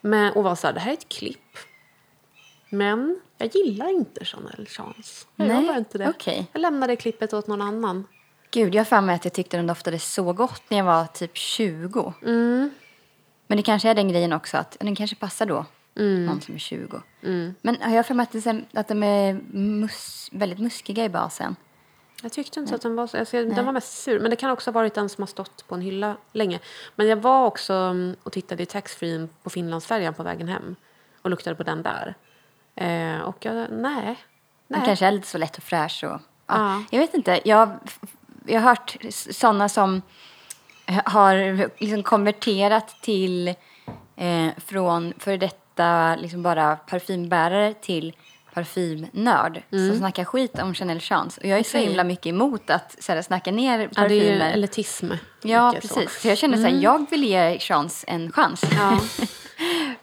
Men, 0.00 0.32
och 0.32 0.44
var 0.44 0.54
så 0.54 0.66
här, 0.66 0.74
det 0.74 0.80
här 0.80 0.90
är 0.90 0.96
ett 0.96 1.08
klipp. 1.08 1.58
Men 2.70 3.20
jag 3.38 3.54
gillar 3.54 3.88
inte 3.88 4.24
Chanel 4.24 4.66
Chance. 4.66 5.26
Jag 5.36 5.48
Nej, 5.48 5.66
gör 5.66 5.78
inte 5.78 5.98
det. 5.98 6.08
okej. 6.08 6.46
Jag 6.52 6.60
lämnade 6.60 6.96
klippet 6.96 7.32
åt 7.32 7.46
någon 7.46 7.62
annan. 7.62 8.06
Gud, 8.50 8.74
jag 8.74 8.80
har 8.80 8.84
för 8.84 9.00
mig 9.00 9.14
att 9.14 9.24
jag 9.24 9.34
tyckte 9.34 9.56
den 9.56 9.66
doftade 9.66 9.98
så 9.98 10.32
gott 10.32 10.62
när 10.68 10.78
jag 10.78 10.84
var 10.84 11.06
typ 11.06 11.36
20. 11.36 12.12
Mm. 12.22 12.70
Men 13.46 13.56
det 13.56 13.62
kanske 13.62 13.90
är 13.90 13.94
den 13.94 14.08
grejen 14.08 14.32
också, 14.32 14.56
att 14.56 14.76
den 14.80 14.94
kanske 14.96 15.16
passar 15.16 15.46
då. 15.46 15.64
Mm. 15.96 16.26
Någon 16.26 16.40
som 16.40 16.54
är 16.54 16.58
20. 16.58 17.02
Men 17.62 17.82
har 17.82 17.94
jag 17.94 18.06
för 18.06 18.14
mig 18.14 18.24
att, 18.24 18.44
det, 18.44 18.64
att 18.72 18.88
de 18.88 19.02
är 19.02 19.40
mus, 19.52 20.28
väldigt 20.32 20.58
muskiga 20.58 21.04
i 21.04 21.08
basen? 21.08 21.56
Jag 22.22 22.32
tyckte 22.32 22.60
inte 22.60 22.74
att 22.74 22.82
den 22.82 22.96
var 22.96 23.06
så... 23.06 23.18
Alltså, 23.18 23.44
den 23.44 23.66
var 23.66 23.72
mest 23.72 24.02
sur. 24.02 24.20
Men 24.20 24.30
det 24.30 24.36
kan 24.36 24.50
också 24.50 24.70
ha 24.70 24.72
varit 24.72 24.94
den 24.94 25.08
som 25.08 25.22
har 25.22 25.26
stått 25.26 25.68
på 25.68 25.74
en 25.74 25.80
hylla 25.80 26.16
länge. 26.32 26.60
Men 26.96 27.08
jag 27.08 27.16
var 27.16 27.46
också 27.46 27.72
mm, 27.72 28.16
och 28.22 28.32
tittade 28.32 28.62
i 28.62 28.66
taxfree 28.66 29.28
på 29.42 29.50
Finlandsfärjan 29.50 30.14
på 30.14 30.22
vägen 30.22 30.48
hem. 30.48 30.76
Och 31.22 31.30
luktade 31.30 31.56
på 31.56 31.62
den 31.62 31.82
där. 31.82 32.14
Eh, 32.74 33.20
och 33.20 33.44
jag... 33.44 33.54
Nej. 33.70 34.04
Den 34.68 34.78
Nej. 34.78 34.82
kanske 34.86 35.06
är 35.06 35.12
lite 35.12 35.26
så 35.26 35.38
lätt 35.38 35.56
och 35.56 35.62
fräsch. 35.62 36.04
Och, 36.04 36.10
ja. 36.10 36.20
Ja. 36.46 36.82
Jag 36.90 36.98
vet 36.98 37.14
inte. 37.14 37.40
Jag, 37.44 37.78
jag 38.46 38.60
har 38.60 38.68
hört 38.68 38.96
sådana 39.10 39.68
som 39.68 40.02
har 41.04 41.68
liksom 41.80 42.02
konverterat 42.02 43.02
till 43.02 43.48
eh, 44.16 44.48
från 44.56 45.12
före 45.18 45.36
detta 45.36 46.16
liksom 46.16 46.42
bara 46.42 46.76
parfymbärare 46.76 47.74
till 47.74 48.16
parfymnörd 48.54 49.62
som 49.70 49.98
snackar 49.98 50.24
skit 50.24 50.58
om 50.58 50.74
Chanel 50.74 51.00
Chance. 51.00 51.40
Och 51.40 51.46
jag 51.46 51.58
är 51.58 51.62
så 51.62 51.78
Okej. 51.78 51.86
himla 51.86 52.04
mycket 52.04 52.26
emot 52.26 52.70
att 52.70 52.96
så 53.02 53.12
här, 53.12 53.22
snacka 53.22 53.50
ner 53.52 53.78
Ja, 53.78 53.86
det 53.88 53.94
parfymer. 53.94 54.20
är 54.24 54.34
ju 54.34 54.40
elitism. 54.52 55.10
Ja, 55.42 55.72
mycket 55.72 55.90
så. 55.90 55.94
precis. 55.94 56.22
Så 56.22 56.28
jag 56.28 56.38
känner 56.38 56.56
så 56.56 56.62
här, 56.62 56.78
jag 56.82 57.10
vill 57.10 57.24
ge 57.24 57.58
Chance 57.58 58.04
en 58.08 58.32
chans. 58.32 58.62
Ja. 58.76 59.00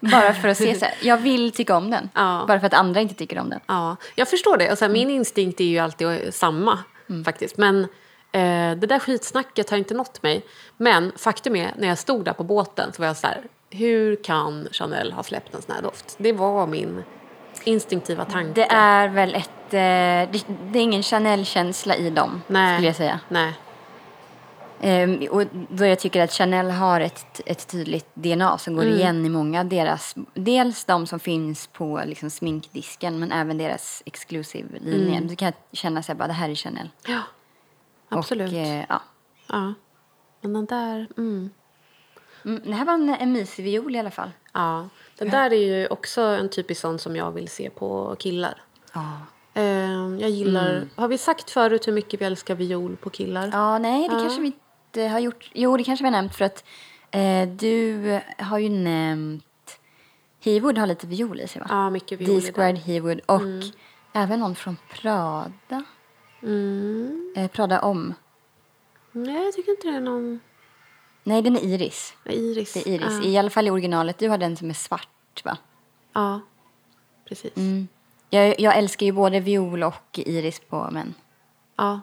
Bara 0.00 0.34
för 0.34 0.48
att 0.48 0.56
se 0.56 0.74
så 0.74 0.84
här, 0.84 0.94
jag 1.02 1.16
vill 1.16 1.52
tycka 1.52 1.76
om 1.76 1.90
den. 1.90 2.08
Ja. 2.14 2.44
Bara 2.48 2.60
för 2.60 2.66
att 2.66 2.74
andra 2.74 3.00
inte 3.00 3.14
tycker 3.14 3.38
om 3.38 3.50
den. 3.50 3.60
Ja, 3.66 3.96
jag 4.14 4.28
förstår 4.28 4.56
det. 4.56 4.72
Och 4.72 4.78
så 4.78 4.84
här, 4.84 4.92
min 4.92 5.10
instinkt 5.10 5.60
är 5.60 5.64
ju 5.64 5.78
alltid 5.78 6.34
samma 6.34 6.78
faktiskt. 7.24 7.56
Men 7.56 7.80
eh, 8.32 8.76
det 8.76 8.86
där 8.86 8.98
skitsnacket 8.98 9.70
har 9.70 9.78
inte 9.78 9.94
nått 9.94 10.22
mig. 10.22 10.42
Men 10.76 11.12
faktum 11.16 11.56
är, 11.56 11.74
när 11.78 11.88
jag 11.88 11.98
stod 11.98 12.24
där 12.24 12.32
på 12.32 12.44
båten 12.44 12.92
så 12.92 13.02
var 13.02 13.06
jag 13.06 13.16
så 13.16 13.26
här, 13.26 13.40
hur 13.70 14.16
kan 14.24 14.68
Chanel 14.72 15.12
ha 15.12 15.22
släppt 15.22 15.54
en 15.54 15.62
sån 15.62 15.74
här 15.74 15.82
doft? 15.82 16.14
Det 16.18 16.32
var 16.32 16.66
min 16.66 17.02
instinktiva 17.64 18.24
tanke. 18.24 18.52
Det 18.54 18.66
är 18.70 19.08
väl 19.08 19.34
ett... 19.34 19.50
Eh, 19.74 20.32
det, 20.32 20.44
det 20.72 20.78
är 20.78 20.82
ingen 20.82 21.02
Chanel-känsla 21.02 21.96
i 21.96 22.10
dem, 22.10 22.42
Nej. 22.46 22.74
skulle 22.76 22.88
jag 22.88 22.96
säga. 22.96 23.20
Nej. 23.28 23.54
Ehm, 24.82 25.26
och 25.30 25.42
då 25.70 25.86
jag 25.86 25.98
tycker 25.98 26.24
att 26.24 26.32
Chanel 26.32 26.70
har 26.70 27.00
ett, 27.00 27.40
ett 27.46 27.68
tydligt 27.68 28.06
DNA 28.14 28.58
som 28.58 28.74
Mm. 28.74 28.84
går 28.84 28.94
igen 28.94 29.26
i 29.26 29.28
många 29.28 29.60
av 29.60 29.66
deras... 29.68 30.14
Dels 30.34 30.84
de 30.84 31.06
som 31.06 31.20
finns 31.20 31.66
på 31.66 32.02
liksom, 32.06 32.30
sminkdisken 32.30 33.18
men 33.18 33.32
även 33.32 33.58
deras 33.58 34.02
exclusive 34.06 34.78
linje. 34.78 35.16
Mm. 35.16 35.28
Du 35.28 35.36
kan 35.36 35.52
känna 35.72 36.02
sig 36.02 36.14
bara, 36.14 36.26
det 36.28 36.32
här 36.34 36.48
är 36.48 36.54
Chanel. 36.54 36.88
Ja, 37.06 37.20
absolut. 38.08 38.52
Och, 38.52 38.58
eh, 38.58 38.84
ja. 38.88 39.02
ja. 39.48 39.74
Men 40.40 40.52
den 40.52 40.66
där... 40.66 41.06
Mm. 41.16 41.50
Mm, 42.44 42.62
det 42.64 42.72
här 42.72 42.84
var 42.84 42.94
en, 42.94 43.08
en 43.08 43.32
mysig 43.32 43.64
viol 43.64 43.96
i 43.96 43.98
alla 43.98 44.10
fall. 44.10 44.30
Ja, 44.52 44.88
den 45.20 45.30
där 45.30 45.52
är 45.52 45.56
ju 45.80 45.86
också 45.86 46.20
en 46.20 46.48
typisk 46.48 46.80
sån 46.80 46.98
som 46.98 47.16
jag 47.16 47.32
vill 47.32 47.48
se 47.48 47.70
på 47.70 48.16
killar. 48.18 48.62
Ja. 48.92 49.12
Eh, 49.54 49.64
jag 50.20 50.30
gillar... 50.30 50.88
Har 50.94 51.08
vi 51.08 51.18
sagt 51.18 51.50
förut 51.50 51.88
hur 51.88 51.92
mycket 51.92 52.20
vi 52.20 52.24
älskar 52.24 52.54
viol 52.54 52.96
på 52.96 53.10
killar? 53.10 53.50
Ja, 53.52 53.78
nej, 53.78 54.08
det 54.08 54.14
Ja. 54.14 54.20
kanske 54.20 54.40
vi 54.40 54.46
inte 54.46 55.02
har 55.02 55.18
gjort. 55.18 55.50
Jo, 55.54 55.76
det 55.76 55.84
kanske 55.84 56.02
vi 56.02 56.06
har 56.06 56.12
nämnt 56.12 56.34
för 56.34 56.44
att 56.44 56.64
eh, 57.10 57.48
du 57.48 58.20
har 58.38 58.58
ju 58.58 58.68
nämnt... 58.68 59.44
Hewood 60.42 60.78
har 60.78 60.86
lite 60.86 61.06
viol 61.06 61.40
i 61.40 61.48
sig, 61.48 61.60
va? 61.60 61.66
Ja, 61.70 61.90
mycket 61.90 62.20
viol 62.20 62.40
D-squared 62.40 62.78
Hewood 62.78 63.20
och 63.26 63.40
även 64.12 64.40
någon 64.40 64.54
från 64.54 64.76
Prada. 64.90 65.84
Mm. 66.42 67.34
Eh, 67.36 67.48
Prada 67.50 67.80
om. 67.80 68.14
Nej, 69.12 69.44
jag 69.44 69.54
tycker 69.54 69.70
inte 69.70 69.88
det 69.88 69.96
är 69.96 70.00
någon... 70.00 70.40
Nej, 71.24 71.42
den 71.42 71.56
är 71.56 71.60
Iris. 71.60 72.14
Iris. 72.24 72.72
Det 72.72 72.80
är 72.80 72.88
Iris. 72.88 73.18
Ja, 73.22 73.28
I 73.28 73.38
alla 73.38 73.50
fall 73.50 73.66
i 73.66 73.70
originalet. 73.70 74.18
Du 74.18 74.28
har 74.28 74.38
den 74.38 74.56
som 74.56 74.70
är 74.70 74.74
svart, 74.74 75.44
va? 75.44 75.56
ja 76.12 76.40
precis. 77.28 77.56
Mm. 77.56 77.88
Jag, 78.30 78.60
jag 78.60 78.76
älskar 78.78 79.06
ju 79.06 79.12
både 79.12 79.40
viol 79.40 79.82
och 79.82 80.18
Iris 80.18 80.60
på 80.68 80.88
män. 80.92 81.14
Ja, 81.76 82.00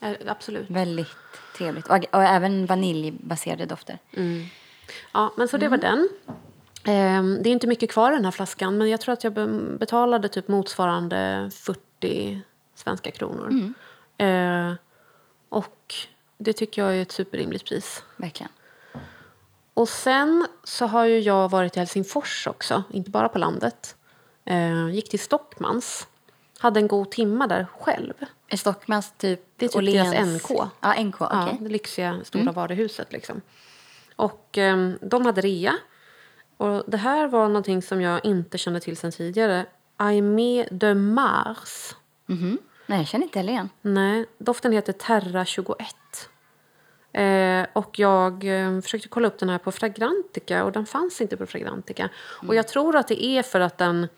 eh, 0.00 0.12
absolut. 0.26 0.70
Väldigt 0.70 1.06
trevligt. 1.56 1.86
Och, 1.86 1.96
och 1.96 2.22
även 2.22 2.66
vaniljbaserade 2.66 3.66
dofter. 3.66 3.98
Ja, 5.12 5.32
men 5.36 5.48
så 5.48 5.56
det 5.56 5.68
var 5.68 5.76
den. 5.78 6.08
Ehm, 6.84 7.38
det 7.42 7.48
är 7.48 7.52
inte 7.52 7.66
mycket 7.66 7.90
kvar 7.92 8.12
i 8.12 8.14
den 8.14 8.24
här 8.24 8.32
flaskan, 8.32 8.78
men 8.78 8.90
jag 8.90 9.00
tror 9.00 9.12
att 9.12 9.24
jag 9.24 9.32
be- 9.32 9.76
betalade 9.78 10.28
typ 10.28 10.48
motsvarande 10.48 11.50
40 11.54 12.40
svenska 12.74 13.10
kronor. 13.10 13.72
Eh, 14.18 14.72
det 16.40 16.52
tycker 16.52 16.82
jag 16.82 16.96
är 16.96 17.02
ett 17.02 17.12
superrimligt 17.12 17.64
pris. 17.64 18.02
Verkligen. 18.16 18.52
Och 19.74 19.88
sen 19.88 20.46
så 20.64 20.86
har 20.86 21.04
ju 21.04 21.18
jag 21.18 21.48
varit 21.50 21.76
i 21.76 21.78
Helsingfors 21.78 22.46
också, 22.46 22.82
inte 22.90 23.10
bara 23.10 23.28
på 23.28 23.38
landet. 23.38 23.96
Eh, 24.44 24.88
gick 24.88 25.08
till 25.10 25.20
Stockmans. 25.20 26.06
Hade 26.58 26.80
en 26.80 26.88
god 26.88 27.10
timma 27.10 27.46
där 27.46 27.66
själv. 27.80 28.14
Är 28.48 28.56
Stockmans 28.56 29.12
typ 29.18 29.40
Det 29.56 29.64
är 29.64 29.68
typ 29.68 29.76
Åhléns- 29.82 30.10
deras 30.12 30.42
NK. 30.42 30.50
Ja, 30.80 30.94
NK. 31.02 31.20
Okej. 31.20 31.36
Ja, 31.36 31.56
det 31.60 31.68
lyxiga 31.68 32.20
stora 32.24 32.52
varuhuset. 32.52 33.12
Liksom. 33.12 33.40
Och 34.16 34.58
eh, 34.58 34.90
de 35.00 35.26
hade 35.26 35.40
rea. 35.40 35.76
Och 36.56 36.82
det 36.86 36.96
här 36.96 37.28
var 37.28 37.46
någonting 37.48 37.82
som 37.82 38.00
jag 38.00 38.24
inte 38.24 38.58
kände 38.58 38.80
till 38.80 38.96
sen 38.96 39.12
tidigare. 39.12 39.66
Aimé 39.96 40.68
de 40.70 40.94
Mars. 40.94 41.94
Mhm. 42.26 42.58
Nej, 42.86 42.98
jag 42.98 43.08
känner 43.08 43.24
inte 43.24 43.38
heller 43.38 43.52
igen. 43.52 43.68
Nej, 43.82 44.26
doften 44.38 44.72
heter 44.72 44.92
Terra 44.92 45.44
21. 45.44 45.96
Eh, 47.12 47.66
och 47.72 47.98
jag 47.98 48.44
eh, 48.44 48.80
försökte 48.80 49.08
kolla 49.08 49.28
upp 49.28 49.38
den 49.38 49.48
här 49.48 49.58
på 49.58 49.72
Fragrantica 49.72 50.64
och 50.64 50.72
den 50.72 50.86
fanns 50.86 51.20
inte 51.20 51.36
på 51.36 51.46
Fragrantica. 51.46 52.08
Och 52.48 52.54
jag 52.54 52.68
tror 52.68 52.96
att 52.96 53.08
det 53.08 53.24
är 53.24 53.42
för 53.42 53.60
att 53.60 53.78
den... 53.78 54.08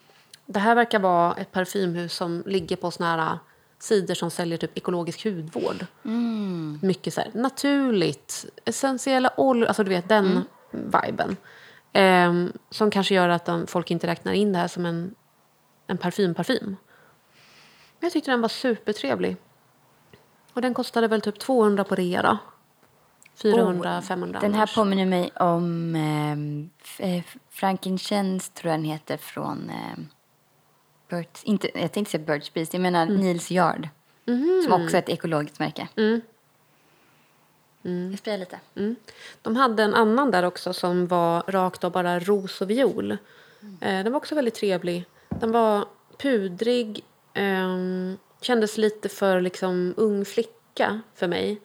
Det 0.47 0.59
här 0.59 0.75
verkar 0.75 0.99
vara 0.99 1.35
ett 1.35 1.53
parfymhus 1.53 2.15
som 2.15 2.43
ligger 2.47 2.77
på 2.77 2.91
såna 2.91 3.17
här 3.17 3.39
sidor 3.79 4.15
som 4.15 4.31
säljer 4.31 4.59
typ 4.59 4.79
ekologisk 4.79 5.25
hudvård. 5.25 5.87
Mycket 6.83 7.15
så 7.15 7.21
här 7.21 7.31
naturligt, 7.35 8.47
essentiella 8.65 9.33
oljor, 9.37 9.67
alltså 9.67 9.85
du 9.85 9.91
vet 9.91 10.09
den 10.09 10.45
viben. 10.71 11.37
Eh, 11.93 12.33
som 12.71 12.91
kanske 12.91 13.15
gör 13.15 13.29
att 13.29 13.45
de, 13.45 13.67
folk 13.67 13.91
inte 13.91 14.07
räknar 14.07 14.33
in 14.33 14.53
det 14.53 14.59
här 14.59 14.69
som 14.69 14.87
en, 14.87 15.15
en 15.87 15.99
parfymparfym. 15.99 16.65
Men 17.99 18.07
jag 18.07 18.13
tyckte 18.13 18.31
den 18.31 18.41
var 18.41 18.49
supertrevlig. 18.49 19.37
Och 20.53 20.63
den 20.63 20.75
kostade 20.75 21.09
väl 21.09 21.21
typ 21.21 21.39
200 21.39 21.85
på 21.85 21.95
rea 21.95 22.39
då. 23.51 23.57
400, 23.57 24.03
500 24.03 24.41
Den 24.41 24.53
här 24.55 24.61
annars. 24.61 24.75
påminner 24.75 25.07
mig 25.07 25.31
om 25.31 25.95
ehm, 25.95 26.71
eh, 26.99 27.23
Frankincense, 27.51 28.53
tror 28.53 28.71
jag 28.71 28.79
den 28.81 28.85
heter, 28.85 29.17
från 29.17 29.71
ehm, 29.71 30.09
Burt's, 31.09 31.41
inte, 31.45 31.71
jag 31.81 31.93
tänkte 31.93 32.11
säga 32.13 32.25
Burt's 32.25 32.51
Bees, 32.55 32.73
jag 32.73 32.81
menar 32.83 33.03
Mm. 33.07 33.17
Nils 33.17 33.51
Yard. 33.51 33.89
Som 34.65 34.73
också 34.85 34.97
är 34.97 34.99
ett 34.99 35.09
ekologiskt 35.09 35.59
märke. 35.59 35.89
Jag 37.83 38.19
sprayar 38.19 38.39
lite. 38.39 38.61
Mm. 38.77 38.97
De 39.43 39.57
hade 39.57 39.83
en 39.83 39.95
annan 39.95 40.31
där 40.31 40.43
också 40.43 40.73
som 40.73 41.07
var 41.07 41.43
rakt 41.47 41.85
av 41.85 41.93
bara 41.93 42.21
ros 42.21 42.61
och 42.61 42.71
viol. 42.71 43.13
Eh, 43.13 43.17
den 43.81 44.13
var 44.13 44.17
också 44.17 44.35
väldigt 44.35 44.55
trevlig. 44.55 45.05
Den 45.29 45.53
var 45.53 45.85
pudrig, 46.19 47.05
ehm, 47.35 48.17
kändes 48.41 48.79
lite 48.79 49.09
för 49.09 49.41
liksom 49.41 49.95
ung 49.97 50.25
flicka 50.25 51.01
för 51.15 51.29
mig. 51.29 51.61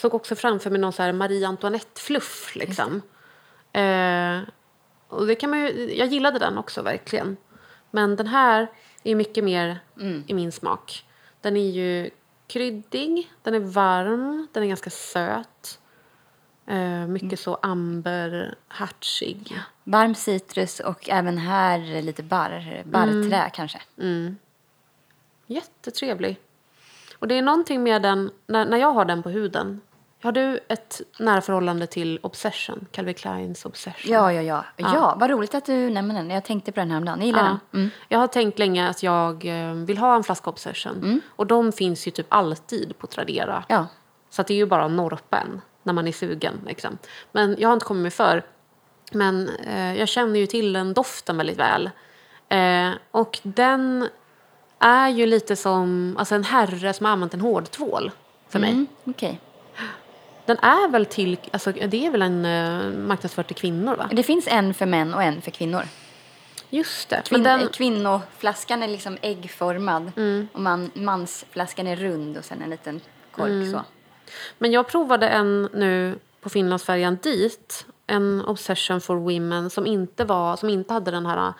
Såg 0.00 0.14
också 0.14 0.34
framför 0.34 0.70
mig 0.70 0.80
någon 0.80 0.92
så 0.92 1.02
här 1.02 1.12
Marie 1.12 1.46
Antoinette-fluff 1.48 2.56
liksom. 2.56 3.02
Eh, 3.72 4.40
och 5.08 5.26
det 5.26 5.34
kan 5.34 5.50
man 5.50 5.58
ju, 5.60 5.94
jag 5.94 6.08
gillade 6.08 6.38
den 6.38 6.58
också 6.58 6.82
verkligen. 6.82 7.36
Men 7.90 8.16
den 8.16 8.26
här 8.26 8.66
är 9.02 9.14
mycket 9.14 9.44
mer 9.44 9.80
i 10.26 10.34
min 10.34 10.52
smak. 10.52 11.04
Den 11.40 11.56
är 11.56 11.70
ju 11.70 12.10
kryddig, 12.46 13.32
den 13.42 13.54
är 13.54 13.60
varm, 13.60 14.48
den 14.52 14.62
är 14.62 14.66
ganska 14.66 14.90
söt. 14.90 15.78
Eh, 16.66 17.06
mycket 17.06 17.40
så 17.40 17.54
amber, 17.54 18.54
hartsig. 18.68 19.58
Varm 19.84 20.14
citrus 20.14 20.80
och 20.80 21.08
även 21.08 21.38
här 21.38 22.02
lite 22.02 22.22
barr, 22.22 22.82
barrträ 22.84 23.36
Mm. 23.36 23.50
kanske. 23.50 23.80
Jättetrevlig. 25.46 26.38
Och 27.18 27.28
det 27.28 27.34
är 27.38 27.42
någonting 27.42 27.82
med 27.82 28.02
den, 28.02 28.30
när, 28.46 28.64
när 28.64 28.76
jag 28.76 28.92
har 28.92 29.04
den 29.04 29.22
på 29.22 29.28
huden. 29.30 29.80
Har 30.22 30.32
du 30.32 30.60
ett 30.68 31.00
nära 31.18 31.40
förhållande 31.40 31.86
till 31.86 32.18
Obsession? 32.22 32.86
Calvin 32.92 33.14
Kleins 33.14 33.64
Obsession? 33.64 34.12
Ja, 34.12 34.32
ja, 34.32 34.42
ja, 34.42 34.64
ja. 34.76 35.16
vad 35.20 35.30
roligt 35.30 35.54
att 35.54 35.66
du 35.66 35.90
nämner 35.90 36.14
den. 36.14 36.30
Jag 36.30 36.44
tänkte 36.44 36.72
på 36.72 36.80
den 36.80 36.90
häromdagen. 36.90 37.18
Jag 37.18 37.26
gillar 37.26 37.42
Ja. 37.44 37.58
den. 37.70 37.80
Mm. 37.80 37.90
Jag 38.08 38.18
har 38.18 38.26
tänkt 38.26 38.58
länge 38.58 38.88
att 38.88 39.02
jag 39.02 39.46
eh, 39.46 39.72
vill 39.74 39.98
ha 39.98 40.16
en 40.16 40.22
flaska 40.24 40.50
Obsession. 40.50 41.20
Och 41.36 41.46
de 41.46 41.72
finns 41.72 42.06
ju 42.06 42.10
typ 42.10 42.26
alltid 42.28 42.98
på 42.98 43.06
Tradera. 43.06 43.64
Ja. 43.68 43.86
Så 44.30 44.42
det 44.42 44.54
är 44.54 44.58
ju 44.58 44.66
bara 44.66 44.88
norpen 44.88 45.60
när 45.82 45.92
man 45.92 46.08
är 46.08 46.12
sugen. 46.12 46.60
Liksom. 46.66 46.98
Men 47.32 47.56
jag 47.58 47.68
har 47.68 47.74
inte 47.74 47.86
kommit 47.86 48.02
mig 48.02 48.10
för. 48.10 48.42
Men 49.12 49.48
eh, 49.48 49.98
jag 49.98 50.08
känner 50.08 50.40
ju 50.40 50.46
till 50.46 50.72
den 50.72 50.94
doften 50.94 51.36
väldigt 51.36 51.58
väl. 51.58 51.90
Eh, 52.48 52.90
och 53.10 53.38
den 53.42 54.08
är 54.78 55.08
ju 55.08 55.26
lite 55.26 55.56
som 55.56 56.16
alltså 56.18 56.34
en 56.34 56.44
herre 56.44 56.92
som 56.92 57.06
har 57.06 57.12
använt 57.12 57.34
en 57.34 57.40
hårdtvål 57.40 58.10
för 58.48 58.58
mig. 58.58 58.70
Mm, 58.70 58.86
Okej. 59.04 59.40
Den 60.50 60.58
är 60.58 60.88
väl 60.88 61.06
till, 61.06 61.36
alltså 61.52 61.72
det 61.72 62.06
är 62.06 62.10
väl 62.10 62.22
en 62.22 62.44
uh, 62.44 62.98
marknadsförd 62.98 63.46
till 63.46 63.56
kvinnor 63.56 63.96
va? 63.96 64.08
Det 64.12 64.22
finns 64.22 64.48
en 64.48 64.74
för 64.74 64.86
män 64.86 65.14
och 65.14 65.22
en 65.22 65.40
för 65.42 65.50
kvinnor. 65.50 65.82
Just 66.70 67.08
det. 67.08 67.16
Kvin- 67.16 67.32
Men 67.32 67.42
den, 67.42 67.68
Kvinnoflaskan 67.68 68.82
är 68.82 68.88
liksom 68.88 69.18
äggformad 69.22 70.12
Mm. 70.16 70.48
och 70.52 70.60
man, 70.60 70.90
mansflaskan 70.94 71.86
är 71.86 71.96
rund 71.96 72.36
och 72.36 72.44
sen 72.44 72.62
en 72.62 72.70
liten 72.70 73.00
kork 73.32 73.48
Mm. 73.48 73.72
så. 73.72 73.80
Men 74.58 74.72
jag 74.72 74.88
provade 74.88 75.28
en 75.28 75.68
nu 75.74 76.18
på 76.40 76.48
Finlandsfärjan 76.50 77.18
dit. 77.22 77.86
En 78.06 78.44
Obsession 78.44 79.00
for 79.00 79.16
Women 79.16 79.70
som 79.70 79.86
inte, 79.86 80.24
var, 80.24 80.56
som 80.56 80.68
inte 80.68 80.94
hade 80.94 81.10
den 81.10 81.26
här 81.26 81.52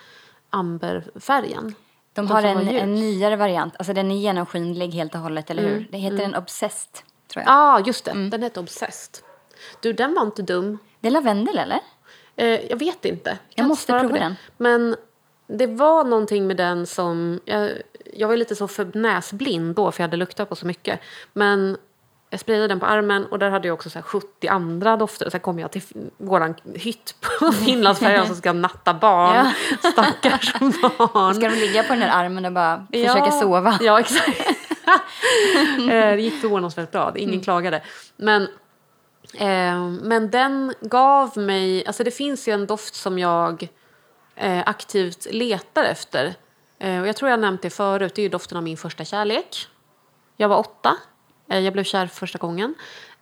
amberfärgen. 0.51 1.75
De 2.13 2.27
har 2.31 2.43
en, 2.43 2.69
en 2.69 2.95
nyare 2.95 3.37
variant, 3.37 3.75
alltså 3.79 3.93
den 3.93 4.11
är 4.11 4.17
genomskinlig 4.17 4.91
helt 4.95 5.15
och 5.15 5.21
hållet, 5.21 5.51
eller 5.51 5.63
Mm, 5.63 5.75
hur? 5.75 5.87
Det 5.91 5.99
heter 5.99 6.21
en 6.25 6.35
Obsessed, 6.37 6.91
tror 7.33 7.45
jag. 7.45 7.53
Ja, 7.53 7.75
ah, 7.75 7.81
just 7.81 8.05
det. 8.05 8.11
Mm. 8.11 8.31
Den 8.31 8.43
hette 8.43 8.61
Obsessed. 8.61 9.25
Du, 9.81 9.93
den 9.93 10.15
var 10.15 10.23
inte 10.23 10.43
dum. 10.43 10.79
Det 11.01 11.09
är 11.09 11.13
lavendel, 11.13 11.59
eller? 11.59 11.81
Eh, 12.37 12.71
jag 12.71 12.77
vet 12.77 13.05
inte. 13.05 13.31
Jag, 13.31 13.63
inte 13.63 13.69
måste 13.69 13.93
prova 14.01 14.19
den. 14.19 14.35
Men 14.57 14.97
det 15.47 15.67
var 15.67 16.05
någonting 16.05 16.47
med 16.47 16.57
den 16.57 16.87
som... 16.87 17.41
Jag, 17.45 17.71
jag 18.15 18.29
var 18.29 18.37
lite 18.37 18.57
så 18.57 18.69
för 18.69 18.91
näsblind 18.95 19.75
då, 19.75 19.93
för 19.93 20.03
jag 20.03 20.09
hade 20.09 20.17
luktat 20.17 20.49
på 20.49 20.57
så 20.57 20.67
mycket. 20.67 21.01
Men 21.33 21.77
jag 22.31 22.41
sprayade 22.41 22.69
den 22.69 22.81
på 22.81 22.87
armen 22.87 23.27
och 23.27 23.39
där 23.39 23.51
hade 23.51 23.69
jag 23.69 23.75
också 23.75 23.91
så 23.91 23.99
här 23.99 24.03
70 24.03 24.49
andra 24.49 24.97
dofter. 24.97 25.31
Sen 25.31 25.41
kom 25.41 25.59
jag 25.59 25.71
till 25.71 25.83
vår 26.19 26.55
hytt 26.79 27.15
på 27.21 27.53
Finlandsfärjan 27.65 28.27
som 28.27 28.37
ska 28.37 28.53
natta 28.53 28.95
barn. 28.95 29.37
Ja. 29.83 29.91
Stackars 29.91 30.55
barn. 30.61 31.35
Ska 31.35 31.49
de 31.49 31.57
ligga 31.57 31.83
på 31.83 31.93
den 31.93 32.03
här 32.03 32.25
armen 32.25 32.45
och 32.45 32.53
bara 32.53 32.87
försöka 32.93 33.31
sova? 33.31 33.79
Ja, 33.81 34.01
exakt. 34.01 34.60
Eh, 35.79 36.17
det 36.17 36.21
gick 36.21 36.41
förvånansvärt 36.41 36.91
bra. 36.91 37.13
Ingen 37.17 37.31
Mm. 37.31 37.45
klagade. 37.45 37.83
Men, 38.17 38.43
eh, 39.35 39.89
men 40.03 40.31
den 40.31 40.75
gav 40.81 41.39
mig... 41.39 41.87
Alltså 41.87 42.05
det 42.05 42.11
finns 42.11 42.49
ju 42.49 42.53
en 42.53 42.67
doft 42.67 42.95
som 42.95 43.19
jag 43.19 43.69
eh, 44.37 44.63
aktivt 44.67 45.27
letar 45.31 45.85
efter. 45.85 46.35
Eh, 46.79 47.01
och 47.01 47.09
jag 47.09 47.17
tror 47.17 47.31
jag 47.31 47.41
nämnt 47.41 47.63
det 47.63 47.71
förut. 47.71 48.15
Det 48.15 48.21
är 48.21 48.25
ju 48.25 48.29
doften 48.29 48.57
av 48.57 48.63
min 48.65 48.77
första 48.77 49.05
kärlek. 49.05 49.67
Jag 50.37 50.49
var 50.49 50.59
åtta. 50.59 50.97
Eh, 51.51 51.59
jag 51.59 51.73
blev 51.73 51.85
kär 51.85 52.07
för 52.07 52.17
första 52.17 52.39
gången. 52.39 52.75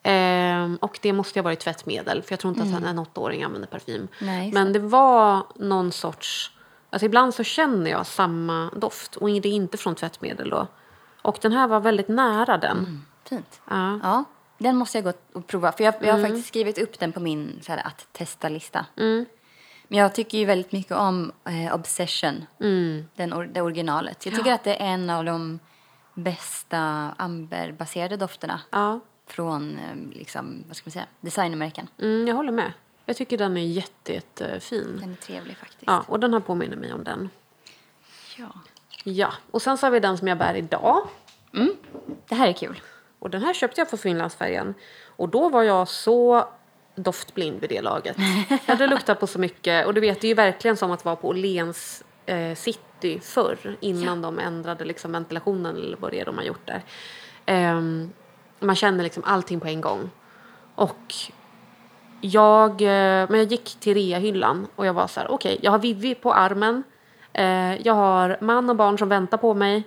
Eh, 0.02 0.72
och 0.80 0.98
det 1.02 1.12
måste 1.12 1.38
ha 1.38 1.44
varit 1.44 1.60
tvättmedel. 1.60 2.22
För 2.22 2.32
jag 2.32 2.40
tror 2.40 2.52
inte 2.54 2.76
att 2.76 2.84
en 2.84 2.98
åttaåring 2.98 3.42
använder 3.42 3.68
parfym. 3.68 3.94
Mm. 3.96 4.08
Nej, 4.20 4.52
Men 4.52 4.72
det 4.72 4.78
var 4.78 5.42
någon 5.56 5.92
sorts... 5.92 6.50
Alltså 6.90 7.06
ibland 7.06 7.34
så 7.34 7.44
känner 7.44 7.90
jag 7.90 8.06
samma 8.06 8.70
doft. 8.76 9.16
Och 9.16 9.28
det 9.28 9.48
är 9.48 9.52
inte 9.52 9.76
från 9.76 9.94
tvättmedel 9.94 10.50
då. 10.50 10.66
Och 11.22 11.38
den 11.42 11.52
här 11.52 11.68
var 11.68 11.80
väldigt 11.80 12.08
nära 12.08 12.58
den. 12.58 13.04
Fint. 13.28 13.60
Ja. 13.70 14.00
Ja, 14.02 14.24
den 14.58 14.76
måste 14.76 14.98
jag 14.98 15.04
gå 15.04 15.12
och 15.32 15.46
prova. 15.46 15.72
För 15.72 15.84
jag, 15.84 15.94
jag 16.00 16.14
har 16.14 16.22
faktiskt 16.22 16.48
skrivit 16.48 16.78
upp 16.78 16.98
den 16.98 17.12
på 17.12 17.20
min 17.20 17.58
så 17.62 17.72
här, 17.72 17.86
att 17.86 18.06
testa-lista. 18.12 18.86
Mm. 18.96 19.24
Men 19.88 19.98
jag 19.98 20.14
tycker 20.14 20.38
ju 20.38 20.44
väldigt 20.44 20.72
mycket 20.72 20.92
om 20.96 21.32
eh, 21.44 21.74
Obsession, 21.74 22.44
Mm. 22.60 23.04
den, 23.14 23.32
or- 23.34 23.46
det 23.52 23.60
originalet. 23.62 24.26
Jag 24.26 24.34
tycker 24.34 24.52
att 24.52 24.64
det 24.64 24.74
är 24.82 24.86
en 24.94 25.10
av 25.10 25.24
de 25.24 25.58
bästa 26.14 26.78
amberbaserade 27.16 28.16
dofterna 28.16 28.60
Ja. 28.70 29.00
från 29.26 29.78
eh, 29.78 30.16
liksom, 30.18 30.64
vad 30.66 30.76
ska 30.76 30.86
man 30.88 30.92
säga, 30.92 31.06
designmärken. 31.20 31.88
Mm, 31.98 32.26
jag 32.28 32.34
håller 32.34 32.52
med. 32.52 32.72
Jag 33.04 33.16
tycker 33.16 33.38
den 33.38 33.56
är 33.56 33.66
jätte, 33.66 34.12
jättefin. 34.12 34.98
Den 35.00 35.10
är 35.12 35.14
trevlig 35.16 35.56
faktiskt. 35.56 35.82
Ja, 35.86 36.04
och 36.08 36.20
den 36.20 36.32
här 36.32 36.40
påminner 36.40 36.76
mig 36.76 36.92
om 36.92 37.04
den. 37.04 37.30
Ja. 38.36 38.48
Ja, 39.04 39.32
och 39.50 39.62
sen 39.62 39.78
så 39.78 39.86
har 39.86 39.90
vi 39.90 40.00
den 40.00 40.18
som 40.18 40.28
jag 40.28 40.38
bär 40.38 40.54
idag. 40.54 41.08
Det 42.28 42.34
här 42.34 42.48
är 42.48 42.52
kul. 42.52 42.80
Och 43.18 43.30
den 43.30 43.42
här 43.42 43.54
köpte 43.54 43.80
jag 43.80 43.90
på 43.90 43.96
Finlandsfärjan. 43.96 44.74
Och 45.06 45.28
då 45.28 45.48
var 45.48 45.62
jag 45.62 45.88
så 45.88 46.48
doftblind 46.94 47.60
vid 47.60 47.70
det 47.70 47.80
laget. 47.82 48.16
Jag 48.48 48.58
hade 48.74 48.86
luktat 48.86 49.20
på 49.20 49.26
så 49.26 49.38
mycket. 49.38 49.86
Och 49.86 49.94
du 49.94 50.00
vet, 50.00 50.20
det 50.20 50.26
är 50.26 50.28
ju 50.28 50.34
verkligen 50.34 50.76
som 50.76 50.90
att 50.90 51.04
vara 51.04 51.16
på 51.16 51.28
Åhléns 51.28 52.04
eh, 52.26 52.54
city 52.54 53.20
förr. 53.22 53.76
Innan 53.80 54.22
de 54.22 54.38
ändrade 54.38 54.84
liksom 54.84 55.12
ventilationen 55.12 55.76
eller 55.76 55.96
vad 55.96 56.10
det 56.10 56.20
är 56.20 56.24
de 56.24 56.36
har 56.36 56.44
gjort 56.44 56.66
där. 56.66 56.82
Ehm, 57.46 58.10
man 58.60 58.76
känner 58.76 59.04
liksom 59.04 59.24
allting 59.26 59.60
på 59.60 59.66
en 59.66 59.80
gång. 59.80 60.10
Och 60.74 61.14
jag, 62.20 62.70
eh, 62.70 63.30
men 63.30 63.38
jag 63.38 63.52
gick 63.52 63.76
till 63.80 63.94
reahyllan 63.94 64.66
och 64.76 64.86
jag 64.86 64.94
var 64.94 65.06
så 65.06 65.20
här, 65.20 65.30
okej, 65.30 65.58
jag 65.62 65.70
har 65.70 65.78
Vivi 65.78 66.14
på 66.14 66.32
armen. 66.34 66.82
Eh, 67.38 67.82
jag 67.82 67.94
har 67.94 68.36
man 68.40 68.70
och 68.70 68.76
barn 68.76 68.98
som 68.98 69.08
väntar 69.08 69.38
på 69.38 69.54
mig. 69.54 69.82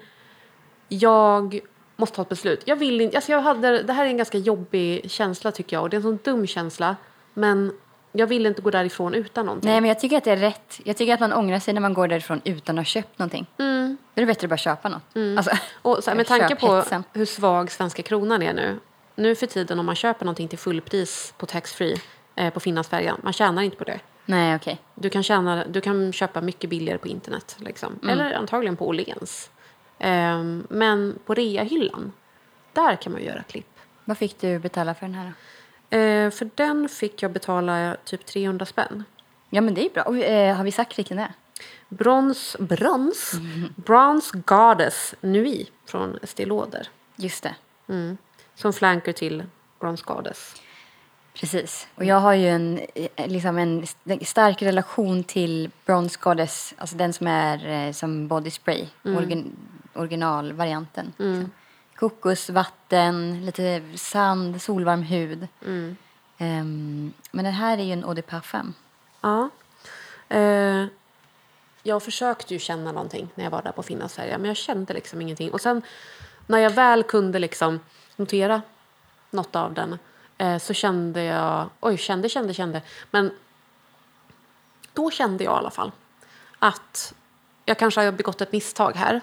Jag 0.88 1.60
måste 1.96 2.16
ta 2.16 2.22
ett 2.22 2.30
beslut. 2.30 2.64
Jag 2.66 2.76
vill 2.76 3.02
inte, 3.02 3.18
alltså 3.18 3.32
jag 3.32 3.42
hade, 3.42 3.84
det 3.84 3.94
här 3.94 4.06
är 4.06 4.10
en 4.10 4.18
ganska 4.18 4.38
jobbig 4.38 5.12
känsla 5.12 5.52
tycker 5.52 5.76
jag 5.76 5.84
och 5.84 5.90
det 5.90 5.96
är 5.96 5.98
en 5.98 6.04
sån 6.04 6.20
dum 6.24 6.48
känsla. 6.48 6.96
Men 7.34 7.72
jag 8.12 8.28
vill 8.28 8.46
inte 8.46 8.62
gå 8.62 8.72
därifrån 8.72 9.14
utan 9.14 9.46
någonting. 9.46 9.72
Nej, 9.72 9.82
men 9.82 9.88
jag 9.88 10.00
tycker 10.00 10.18
att 10.18 10.24
det 10.24 10.32
är 10.32 10.38
rätt. 10.38 10.80
Jag 10.84 10.98
tycker 10.98 11.14
att 11.14 11.20
man 11.20 11.34
ångrar 11.34 11.60
sig 11.60 11.74
när 11.74 11.82
man 11.82 11.94
går 11.94 12.08
därifrån 12.08 12.42
utan 12.44 12.78
att 12.78 12.80
ha 12.80 12.86
köpt 12.86 13.20
någonting. 13.20 13.48
Mm. 13.58 13.98
Då 14.14 14.22
är 14.22 14.26
det 14.26 14.34
bättre 14.34 14.46
att 14.46 14.50
bara 14.50 14.58
köpa 14.58 14.90
något. 14.90 15.38
Alltså, 15.38 15.52
Och 15.82 16.04
så 16.04 16.12
här, 16.12 16.18
med 16.18 16.28
tanke 16.28 16.56
på 16.56 16.84
hur 17.14 17.26
svag 17.26 17.72
svenska 17.72 18.04
kronan 18.04 18.42
är 18.42 18.54
nu. 18.54 18.80
Nu 19.16 19.36
för 19.36 19.48
tiden 19.48 19.80
om 19.80 19.86
man 19.86 19.96
köper 19.96 20.26
någonting 20.26 20.48
till 20.48 20.60
fullpris 20.60 21.34
på 21.38 21.46
taxfree 21.46 21.98
eh, 22.36 22.54
på 22.54 22.60
Finlandsfärjan, 22.60 23.20
man 23.24 23.34
tjänar 23.34 23.62
inte 23.62 23.78
på 23.78 23.84
det. 23.84 24.00
Nej, 24.26 24.56
okej. 24.56 24.82
Du 24.96 25.10
kan, 25.10 25.24
tjäna, 25.24 25.66
du 25.68 25.82
kan 25.82 26.14
köpa 26.14 26.42
mycket 26.42 26.70
billigare 26.70 26.98
på 26.98 27.08
internet. 27.08 27.56
Liksom. 27.60 28.00
Eller 28.10 28.34
antagligen 28.34 28.78
på 28.78 28.88
Åhléns. 28.88 29.50
Ehm, 30.00 30.68
men 30.70 31.20
på 31.26 31.34
reahyllan, 31.34 32.12
där 32.74 32.96
kan 32.96 33.12
man 33.12 33.24
göra 33.24 33.44
klipp. 33.44 33.80
Vad 34.06 34.18
fick 34.18 34.40
du 34.40 34.60
betala 34.60 34.94
för 34.94 35.06
den 35.06 35.16
här? 35.16 35.34
Eh, 35.90 36.32
för 36.32 36.50
den 36.56 36.90
fick 36.90 37.24
jag 37.24 37.32
betala 37.32 37.98
typ 38.04 38.26
300 38.26 38.66
spänn. 38.66 39.04
Ja, 39.50 39.62
men 39.62 39.74
det 39.74 39.86
är 39.86 39.90
bra. 39.90 40.04
Och, 40.04 40.18
eh, 40.18 40.56
har 40.56 40.64
vi 40.64 40.72
sagt 40.72 41.00
vilken 41.00 41.18
det 41.18 41.24
är? 41.24 41.34
Brons, 41.90 42.56
brons, 42.60 43.34
Bronze 43.76 44.38
Goddess 44.46 45.16
Nui 45.22 45.70
från 45.86 46.18
Estée 46.22 46.46
Lauder. 46.46 46.88
Just 47.16 47.44
det. 47.44 47.56
Mm. 47.90 48.18
Som 48.56 48.74
flanker 48.74 49.14
till 49.14 49.44
Bronze 49.80 50.04
Goddess. 50.08 50.61
Precis. 51.42 51.88
Och 51.96 52.06
jag 52.06 52.20
har 52.20 52.34
ju 52.34 52.48
en, 52.48 52.80
eh, 52.96 53.28
liksom 53.28 53.58
en 53.58 53.84
st- 53.84 54.26
stark 54.26 54.62
relation 54.62 55.24
till 55.24 55.70
Bronze 55.86 56.18
Goddess, 56.22 56.74
alltså 56.78 56.96
den 56.96 57.14
som 57.14 57.28
är 57.28 57.68
eh, 57.88 57.92
som 57.92 58.28
body 58.28 58.50
spray, 58.52 58.86
origin, 59.04 59.56
originalvarianten. 59.94 61.06
Liksom. 61.18 61.52
Kokos, 61.96 62.50
vatten, 62.50 63.46
lite 63.46 63.82
sand, 63.96 64.62
solvarm 64.62 65.02
hud. 65.04 65.48
Ehm, 66.38 67.14
men 67.32 67.46
den 67.46 67.54
här 67.54 67.78
är 67.78 67.84
ju 67.84 67.94
en 67.94 68.04
eau 68.04 68.14
de 68.14 68.22
parfum. 68.22 68.74
Ja. 69.22 69.50
Eh, 70.30 70.86
jag 71.84 72.04
försökte 72.04 72.54
ju 72.54 72.60
känna 72.60 72.92
någonting 72.92 73.30
när 73.36 73.44
jag 73.44 73.52
var 73.52 73.62
där 73.62 73.72
på 73.72 73.84
Finlandsfärjan 73.84 74.42
men 74.42 74.48
jag 74.48 74.58
kände 74.58 74.94
liksom 74.94 75.22
ingenting. 75.22 75.52
Och 75.52 75.62
sen 75.62 75.82
när 76.48 76.58
jag 76.60 76.70
väl 76.72 77.04
kunde 77.04 77.40
liksom 77.40 77.80
notera 78.16 78.62
något 79.30 79.56
av 79.56 79.74
den 79.74 79.98
eh, 80.42 80.58
så 80.58 80.74
kände 80.74 81.24
jag, 81.24 81.70
oj 81.80 81.98
kände, 81.98 82.30
kände, 82.30 82.54
kände. 82.54 82.82
Men 83.12 83.32
då 84.94 85.12
kände 85.12 85.44
jag 85.44 85.54
i 85.54 85.58
alla 85.58 85.72
fall 85.72 85.92
att 86.60 87.14
jag 87.66 87.78
kanske 87.78 88.02
har 88.02 88.12
begått 88.12 88.42
ett 88.42 88.52
misstag 88.52 88.92
här. 88.96 89.22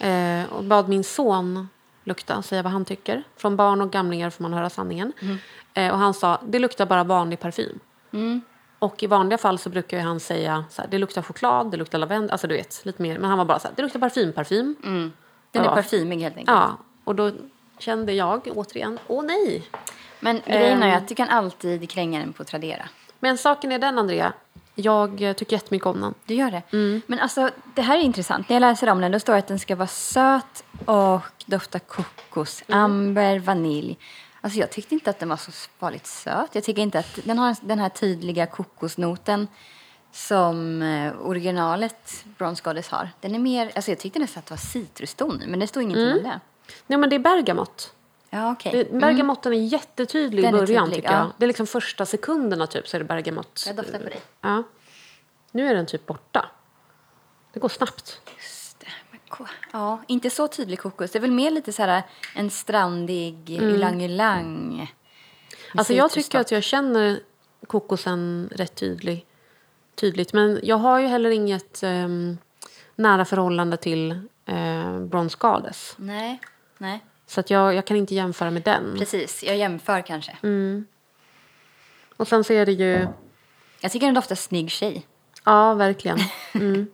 Eh, 0.00 0.52
och 0.52 0.64
bad 0.64 0.88
min 0.88 1.04
son 1.04 1.68
lukta 2.04 2.36
och 2.36 2.44
säga 2.44 2.62
vad 2.62 2.72
han 2.72 2.84
tycker. 2.84 3.22
Från 3.36 3.56
barn 3.56 3.80
och 3.80 3.90
gamlingar 3.90 4.30
får 4.30 4.42
man 4.42 4.52
höra 4.52 4.70
sanningen. 4.70 5.12
Eh, 5.74 5.92
och 5.92 5.98
han 5.98 6.14
sa, 6.14 6.40
det 6.46 6.58
luktar 6.58 6.86
bara 6.86 7.04
vanlig 7.04 7.40
parfym. 7.40 7.78
Och 8.78 9.02
i 9.02 9.06
vanliga 9.06 9.38
fall 9.38 9.58
så 9.58 9.70
brukar 9.70 10.00
han 10.00 10.20
säga 10.20 10.64
så 10.70 10.82
här, 10.82 10.88
det 10.88 10.98
luktar 10.98 11.22
choklad, 11.22 11.70
det 11.70 11.76
luktar 11.76 11.98
lavendel, 11.98 12.30
alltså 12.30 12.46
du 12.46 12.54
vet, 12.54 12.84
lite 12.84 13.02
mer. 13.02 13.18
Men 13.18 13.30
han 13.30 13.38
var 13.38 13.44
bara 13.44 13.58
så 13.58 13.68
här, 13.68 13.74
det 13.76 13.82
luktar 13.82 14.00
parfym, 14.00 14.32
parfym. 14.32 14.76
Den 15.52 15.64
är 15.64 15.68
parfymig 15.74 16.18
helt 16.18 16.36
enkelt. 16.36 16.56
Ja, 16.56 16.76
och 17.04 17.14
då 17.14 17.32
kände 17.78 18.12
jag 18.12 18.48
återigen, 18.56 18.98
åh 19.06 19.24
nej. 19.24 19.62
Men 20.20 20.40
grejen 20.46 20.82
är 20.82 20.88
Ehm. 20.88 20.96
att 20.96 21.08
du 21.08 21.14
kan 21.14 21.28
alltid 21.28 21.90
kränga 21.90 22.18
den 22.20 22.32
på 22.32 22.44
Tradera. 22.44 22.88
Men 23.20 23.38
saken 23.38 23.72
är 23.72 23.78
den, 23.78 23.98
Andrea, 23.98 24.32
jag 24.74 25.22
eh, 25.22 25.32
tycker 25.32 25.52
jättemycket 25.56 25.86
om 25.86 26.00
den. 26.00 26.14
Du 26.26 26.34
gör 26.34 26.50
det? 26.50 26.62
Men 27.06 27.18
alltså, 27.18 27.50
det 27.74 27.82
här 27.82 27.98
är 27.98 28.02
intressant. 28.02 28.48
När 28.48 28.56
jag 28.56 28.60
läser 28.60 28.88
om 28.88 29.00
den, 29.00 29.12
då 29.12 29.18
står 29.20 29.32
det 29.32 29.38
att 29.38 29.46
den 29.48 29.58
ska 29.58 29.76
vara 29.76 29.86
söt 29.88 30.64
och 30.84 31.20
dofta 31.46 31.78
kokos, 31.78 32.62
amber, 32.68 33.38
vanilj. 33.38 33.98
Alltså 34.40 34.58
jag 34.60 34.70
tyckte 34.70 34.94
inte 34.94 35.10
att 35.10 35.18
den 35.18 35.28
var 35.28 35.36
så 35.36 35.50
farligt 35.78 36.06
söt. 36.06 36.54
Jag 36.54 36.64
tycker 36.64 36.82
inte 36.82 36.98
att 36.98 37.18
den 37.24 37.38
har 37.38 37.56
den 37.60 37.78
här 37.78 37.88
tydliga 37.88 38.46
kokosnoten 38.46 39.48
som 40.12 40.82
eh, 40.82 41.12
originalet 41.26 42.24
Bronze 42.38 42.62
Goddess 42.64 42.88
har. 42.88 43.08
Den 43.20 43.34
är 43.34 43.38
mer, 43.38 43.72
alltså 43.74 43.90
jag 43.90 43.98
tyckte 43.98 44.18
nästan 44.18 44.40
att 44.40 44.46
det 44.46 44.52
var 44.52 44.56
citruston 44.58 45.42
men 45.46 45.58
det 45.60 45.66
står 45.66 45.82
ingenting 45.82 46.06
om 46.12 46.22
det. 46.22 46.40
Nej 46.86 46.98
men 46.98 47.10
det 47.10 47.16
är 47.16 47.20
bergamott. 47.20 47.92
Ja, 48.30 48.52
okej. 48.52 48.72
Det- 48.72 48.98
Bergamotten 48.98 49.52
är 49.52 49.56
jättetydlig 49.56 50.44
i 50.44 50.50
början 50.52 50.66
tydlig, 50.66 50.94
tycker 51.02 51.12
jag. 51.12 51.20
ja. 51.26 51.32
Det 51.38 51.44
är 51.44 51.46
liksom 51.46 51.66
första 51.66 52.06
sekunderna 52.06 52.66
typ 52.66 52.88
så 52.88 52.96
är 52.96 52.98
det 52.98 53.04
bergamott. 53.04 53.64
Jag 53.66 53.76
doftar 53.76 53.98
på 53.98 54.04
dig. 54.04 54.20
Ja. 54.40 54.62
Nu 55.50 55.68
är 55.68 55.74
den 55.74 55.86
typ 55.86 56.06
borta. 56.06 56.46
Det 57.52 57.60
går 57.60 57.68
snabbt. 57.68 58.20
Ja, 59.72 60.00
inte 60.06 60.30
så 60.30 60.48
tydlig 60.48 60.78
kokos. 60.78 61.10
Det 61.10 61.18
är 61.18 61.20
väl 61.20 61.30
mer 61.30 61.50
lite 61.50 61.72
så 61.72 61.82
här 61.82 62.02
en 62.34 62.50
strandig 62.50 63.50
ylang-ylang. 63.50 64.76
med 64.76 64.86
Alltså 65.74 65.92
jag 65.92 66.10
tycker 66.10 66.38
att 66.38 66.50
jag 66.50 66.62
känner 66.62 67.20
kokosen 67.66 68.48
rätt 68.52 68.74
tydlig, 68.74 69.26
tydligt. 69.94 70.32
Men 70.32 70.60
jag 70.62 70.76
har 70.76 70.98
ju 70.98 71.06
heller 71.06 71.30
inget 71.30 71.82
ehm, 71.82 72.38
nära 72.96 73.24
förhållande 73.24 73.76
till 73.76 74.10
eh, 74.46 74.98
Goddess. 75.38 75.94
Nej, 75.98 76.40
nej. 76.78 77.04
Så 77.26 77.40
att 77.40 77.50
jag, 77.50 77.74
jag 77.74 77.84
kan 77.86 77.96
inte 77.96 78.14
jämföra 78.14 78.50
med 78.50 78.62
den. 78.62 78.94
Precis, 78.98 79.44
jag 79.44 79.56
jämför 79.56 80.02
kanske. 80.02 80.36
Och 82.16 82.28
sen 82.28 82.44
så 82.44 82.52
är 82.52 82.66
det 82.66 82.72
ju... 82.72 83.06
Jag 83.80 83.92
tycker 83.92 84.06
den 84.06 84.14
doftar 84.14 84.34
snygg 84.34 84.70
tjej. 84.70 85.06
Ja, 85.44 85.74
verkligen. 85.74 86.18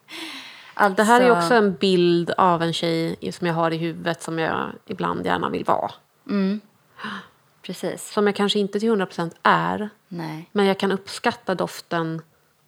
Alltså, 0.77 0.97
Det 0.97 1.03
här 1.03 1.21
är 1.21 1.31
också 1.31 1.55
en 1.55 1.75
bild 1.75 2.31
av 2.31 2.63
en 2.63 2.73
tjej 2.73 3.33
som 3.33 3.47
jag 3.47 3.55
har 3.55 3.71
i 3.71 3.77
huvudet 3.77 4.23
som 4.23 4.39
jag 4.39 4.73
ibland 4.87 5.27
gärna 5.27 5.49
vill 5.51 5.65
vara. 5.65 5.93
Precis. 7.63 8.13
Som 8.13 8.27
jag 8.27 8.37
kanske 8.37 8.59
inte 8.59 8.81
till 8.81 8.91
100% 8.91 9.33
är. 9.43 9.91
Nej. 10.09 10.49
Men 10.53 10.67
jag 10.67 10.79
kan 10.79 10.93
uppskatta 10.93 11.55
doften 11.55 12.23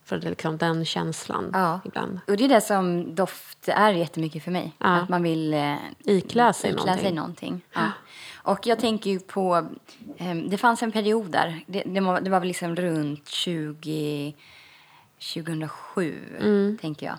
för 0.07 0.19
det 0.19 0.27
är 0.27 0.31
liksom 0.31 0.57
den 0.57 0.85
känslan 0.85 1.51
Ja. 1.53 1.81
ibland. 1.85 2.21
Och 2.27 2.37
det 2.37 2.45
är 2.45 2.49
det 2.49 2.61
som 2.61 3.15
doft 3.15 3.69
är 3.69 3.93
jättemycket 3.93 4.45
för 4.45 4.51
mig. 4.51 4.73
Ja. 4.79 4.87
Att 4.97 5.09
man 5.09 5.23
vill 5.23 5.55
eh, 5.55 5.75
Iklä 6.05 6.53
sig 6.53 6.71
iklä 6.71 6.83
någonting. 6.85 7.03
sig 7.05 7.13
någonting. 7.13 7.61
Ja. 7.73 7.91
Och 8.35 8.67
jag 8.67 8.79
tänker 8.79 9.11
ju 9.11 9.19
på, 9.21 9.67
ehm, 10.19 10.51
det 10.51 10.59
fanns 10.59 10.83
en 10.83 10.93
period 10.93 11.31
där, 11.31 11.65
det, 11.67 11.83
det, 11.87 12.01
var, 12.01 12.21
det 12.21 12.31
var 12.31 12.41
väl 12.41 12.49
liksom 12.49 12.77
runt 12.77 13.29
20, 13.29 14.35
2007, 15.35 16.39
Mm. 16.41 16.79
tänker 16.81 17.07
jag. 17.07 17.17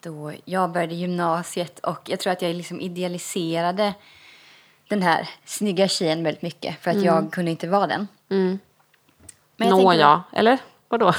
Då 0.00 0.32
jag 0.44 0.72
började 0.72 0.94
gymnasiet 0.94 1.78
och 1.78 2.00
jag 2.10 2.20
tror 2.20 2.32
att 2.32 2.42
jag 2.42 2.54
liksom 2.56 2.80
idealiserade 2.80 3.94
den 4.88 5.02
här 5.02 5.28
snygga 5.44 5.88
tjejen 5.88 6.24
väldigt 6.24 6.42
mycket 6.42 6.82
för 6.82 6.90
att 6.90 7.02
jag 7.02 7.32
kunde 7.32 7.50
inte 7.50 7.68
vara 7.68 7.86
den. 7.86 8.08
Men 8.28 8.58
jag 9.56 9.68
tänker- 9.68 9.84
Nåja, 9.84 10.22
eller? 10.32 10.58
Vadå? 10.88 11.12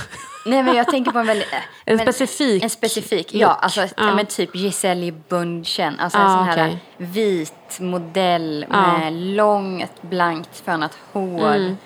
Nej 0.45 0.63
men 0.63 0.76
jag 0.76 0.88
tänker 0.88 1.11
på 1.11 1.20
en 1.20 1.28
väldigt... 1.28 1.47
En 1.86 1.95
men- 1.97 2.05
specifik 2.13 2.63
En 2.63 2.70
specifik, 2.70 3.34
look. 3.34 3.41
ja. 3.41 3.47
Alltså, 3.47 3.82
ja. 3.82 3.88
Ja. 3.97 4.15
men 4.15 4.26
typ 4.26 4.55
Giselle 4.55 5.11
Bundchen. 5.11 5.99
Alltså 5.99 6.18
Ja, 6.20 6.24
en 6.32 6.38
sån 6.38 6.45
här 6.45 6.53
okej. 6.68 6.80
vit 6.97 7.80
modell 7.80 8.65
Ja. 8.72 8.97
med 8.97 9.13
långt 9.13 10.01
blankt 10.01 10.59
fönat 10.59 10.97
hår. 11.13 11.55
Mm. 11.55 11.78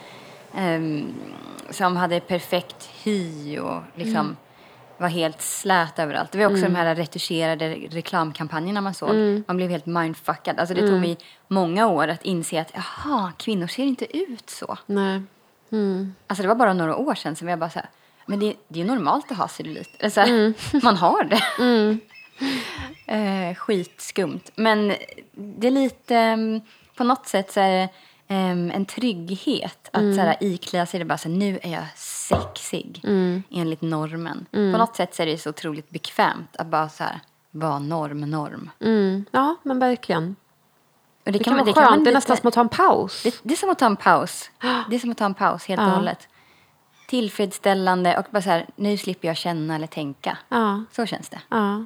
Ehm, 0.58 1.14
som 1.70 1.98
hade 1.98 2.20
perfekt 2.20 2.90
hy 3.04 3.60
och 3.60 3.82
liksom 3.96 4.16
Mm. 4.20 4.38
var 4.98 5.08
helt 5.08 5.42
slät 5.42 6.00
överallt. 6.00 6.32
Det 6.32 6.38
var 6.38 6.46
också 6.46 6.62
de 6.66 6.76
här 6.76 6.96
retuscherade 6.96 7.70
reklamkampanjerna 7.92 8.82
man 8.82 8.94
såg. 8.94 9.10
Mm. 9.10 9.44
Man 9.48 9.58
blev 9.58 9.70
helt 9.70 9.86
mindfuckad. 9.86 10.60
Alltså 10.60 10.76
det 10.76 10.88
tog 10.88 11.00
mig 11.00 11.18
många 11.48 11.88
år 11.88 12.08
att 12.08 12.24
inse 12.24 12.62
att 12.62 12.72
jaha, 12.74 13.32
kvinnor 13.38 13.68
ser 13.68 13.84
inte 13.84 14.18
ut 14.18 14.50
så. 14.50 14.78
Nej. 14.86 15.22
Alltså 16.28 16.41
det 16.41 16.47
var 16.47 16.55
bara 16.55 16.74
några 16.74 16.95
år 16.95 17.15
sedan 17.15 17.36
som 17.36 17.47
jag 17.47 17.59
bara 17.59 17.69
så 17.69 17.80
här, 17.80 17.89
men 18.26 18.39
det, 18.39 18.55
det 18.67 18.82
är 18.82 18.86
normalt 18.86 19.32
att 19.32 19.38
ha 19.38 19.47
cellulit. 19.47 19.95
Eller 19.99 20.09
så 20.09 20.22
här, 20.22 20.53
Man 20.84 20.97
har 20.97 21.24
det. 21.24 21.41
eh, 23.05 23.55
skitskumt. 23.55 24.51
Men 24.55 24.93
det 25.32 25.67
är 25.67 25.72
lite, 25.72 26.15
mm, 26.15 26.61
på 26.95 27.03
något 27.03 27.28
sätt 27.28 27.51
så 27.51 27.59
är 27.59 27.69
det 27.72 27.89
em, 28.28 28.72
en 28.72 28.86
trygghet 28.86 29.89
att 29.93 30.15
så 30.15 30.22
här, 30.22 30.36
iklä 30.39 30.86
sig 30.86 30.99
det 30.99 31.05
bara 31.05 31.17
så 31.17 31.30
här, 31.30 31.36
nu 31.36 31.59
är 31.63 31.72
jag 31.72 31.84
sexig 31.95 33.01
enligt 33.51 33.82
normen. 33.82 34.45
På 34.51 34.78
något 34.78 34.95
sätt 34.95 35.15
så 35.15 35.22
är 35.22 35.26
det 35.26 35.38
så 35.38 35.49
otroligt 35.49 35.89
bekvämt 35.89 36.55
att 36.57 36.67
bara 36.67 36.89
så 36.89 37.03
här, 37.03 37.19
vara 37.51 37.80
norm, 37.80 38.22
norm. 38.22 38.69
Mm. 38.80 39.26
Ja, 39.32 39.55
men 39.63 39.80
verkligen. 39.80 40.36
Och 41.26 41.32
Det 41.32 41.39
kan 41.39 41.53
vara 41.53 41.65
man- 41.65 41.74
skönt. 41.74 41.89
man 41.89 42.03
det 42.03 42.09
är 42.09 42.13
nästan 42.13 42.38
som 42.38 42.47
att 42.47 42.53
ta 42.53 42.61
en 42.61 42.69
paus. 42.69 43.24
det, 43.24 43.39
det 43.43 43.53
är 43.53 43.57
som 43.57 43.69
att 43.69 43.80
ta 43.80 43.86
en 43.86 43.95
paus. 43.95 44.49
Det 44.89 44.95
är 44.95 44.99
som 44.99 45.11
att 45.11 45.17
ta 45.17 45.26
en 45.26 45.34
paus 45.34 45.65
helt 45.65 45.82
och 45.82 45.88
Ja. 45.88 45.91
hållet. 45.91 46.28
Tillfredsställande 47.07 48.17
och 48.17 48.26
bara 48.32 48.41
så 48.41 48.49
här, 48.49 48.65
nu 48.76 48.97
slipper 48.97 49.28
jag 49.28 49.38
känna 49.38 49.76
eller 49.76 49.88
tänka. 49.88 50.38
Ja, 50.49 50.84
Så 50.91 51.05
känns 51.05 51.30
det. 51.30 51.41
ja. 51.49 51.86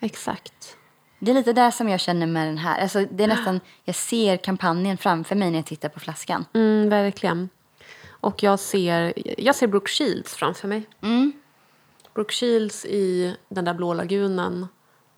Exakt. 0.00 0.76
Det 1.18 1.30
är 1.30 1.34
lite 1.34 1.52
det 1.52 1.72
som 1.72 1.88
jag 1.88 2.00
känner 2.00 2.26
med 2.26 2.46
den 2.46 2.58
här. 2.58 2.82
Alltså, 2.82 3.04
det 3.10 3.24
är 3.24 3.28
nästan, 3.28 3.60
jag 3.84 3.94
ser 3.96 4.36
kampanjen 4.36 4.96
framför 4.96 5.34
mig 5.34 5.50
när 5.50 5.58
jag 5.58 5.66
tittar 5.66 5.88
på 5.88 6.00
flaskan. 6.00 6.44
Mm, 6.54 6.88
verkligen. 6.88 7.48
Och 8.08 8.42
jag 8.42 8.58
ser, 8.58 9.12
jag 9.40 9.54
ser 9.54 9.66
Brooke 9.66 9.90
Shields 9.90 10.34
framför 10.34 10.68
mig. 10.68 10.82
Brooke 12.14 12.32
Shields 12.34 12.84
i 12.84 13.36
den 13.48 13.64
där 13.64 13.74
blå 13.74 13.94
lagunen 13.94 14.66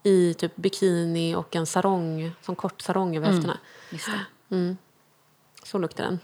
i 0.06 0.34
typ 0.34 0.56
bikini 0.56 1.34
och 1.34 1.56
en 1.56 1.66
sarong, 1.66 2.32
som 2.42 2.56
kort 2.56 2.82
sarong 2.82 3.16
över 3.16 3.26
höfterna. 3.26 3.58
Just 3.90 4.08
det. 4.48 4.76
Så 5.62 5.78
luktar 5.78 6.04
den. 6.04 6.18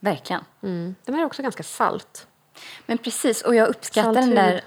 Verkligen. 0.00 0.44
Mm. 0.62 0.94
Den 1.04 1.14
är 1.14 1.24
också 1.24 1.42
ganska 1.42 1.62
salt. 1.62 2.26
Men 2.86 2.98
precis, 2.98 3.42
och 3.42 3.54
jag 3.54 3.68
uppskattar 3.68 4.12
Salt 4.12 4.26
den 4.26 4.34
där 4.34 4.62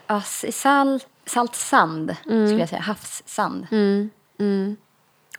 salt, 0.51 1.07
salt 1.25 1.55
sand, 1.55 2.15
skulle 2.23 2.59
jag 2.59 2.69
säga. 2.69 2.81
Havssand. 2.81 3.67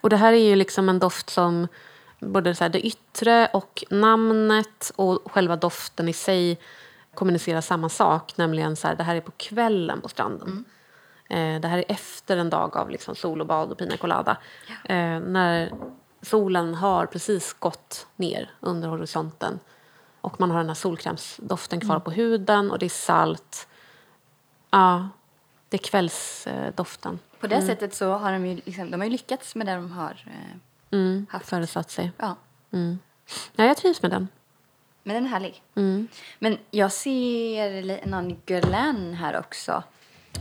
Och 0.01 0.09
det 0.09 0.17
här 0.17 0.33
är 0.33 0.49
ju 0.49 0.55
liksom 0.55 0.89
en 0.89 0.99
doft 0.99 1.29
som 1.29 1.67
både 2.19 2.55
så 2.55 2.63
här 2.63 2.69
det 2.69 2.85
yttre 2.87 3.47
och 3.53 3.83
namnet 3.89 4.91
och 4.95 5.31
själva 5.31 5.55
doften 5.55 6.09
i 6.09 6.13
sig 6.13 6.59
kommunicerar 7.13 7.61
samma 7.61 7.89
sak. 7.89 8.37
Nämligen 8.37 8.75
så 8.75 8.87
här, 8.87 8.95
det 8.95 9.03
här 9.03 9.15
är 9.15 9.21
på 9.21 9.31
kvällen 9.31 10.01
på 10.01 10.09
stranden. 10.09 10.65
Eh, 11.29 11.59
det 11.61 11.67
här 11.67 11.77
är 11.77 11.85
efter 11.87 12.37
en 12.37 12.49
dag 12.49 12.77
av 12.77 12.89
liksom 12.89 13.15
sol 13.15 13.41
och 13.41 13.47
bad 13.47 13.71
och 13.71 13.77
pina 13.77 13.97
colada. 13.97 14.37
Eh, 14.83 15.19
när 15.19 15.71
solen 16.21 16.75
har 16.75 17.05
precis 17.05 17.53
gått 17.53 18.07
ner 18.15 18.51
under 18.59 18.87
horisonten. 18.87 19.59
Och 20.21 20.39
man 20.39 20.51
har 20.51 20.57
den 20.57 20.67
här 20.67 20.75
solkrämsdoften 20.75 21.79
kvar 21.79 21.99
på 21.99 22.11
huden 22.11 22.71
och 22.71 22.79
det 22.79 22.85
är 22.85 22.89
salt. 22.89 23.67
Ja, 24.71 25.09
det 25.69 25.77
är 25.77 25.81
kvällsdoften. 25.89 27.19
På 27.39 27.47
det 27.47 27.61
sättet 27.61 27.93
så 27.93 28.11
har 28.13 28.31
de 28.31 28.45
ju, 28.45 28.55
liksom, 28.65 28.91
de 28.91 28.99
har 28.99 29.05
ju 29.05 29.11
lyckats 29.11 29.55
med 29.55 29.67
det 29.67 29.75
de 29.75 29.91
har 29.91 30.23
eh, 30.27 30.57
Mm, 30.91 31.25
haft. 31.29 31.49
föresatt 31.49 31.89
sig. 31.91 32.11
Ja. 32.17 32.35
Ja, 33.55 33.65
jag 33.65 33.77
trivs 33.77 34.01
med 34.01 34.11
den. 34.11 34.27
Men 35.03 35.13
den 35.15 35.25
är 35.25 35.29
härlig. 35.29 35.63
Mm. 35.75 36.07
Men 36.39 36.57
jag 36.71 36.91
ser 36.91 38.05
någon 38.07 38.41
Guerlain 38.45 39.13
här 39.13 39.39
också. 39.39 39.83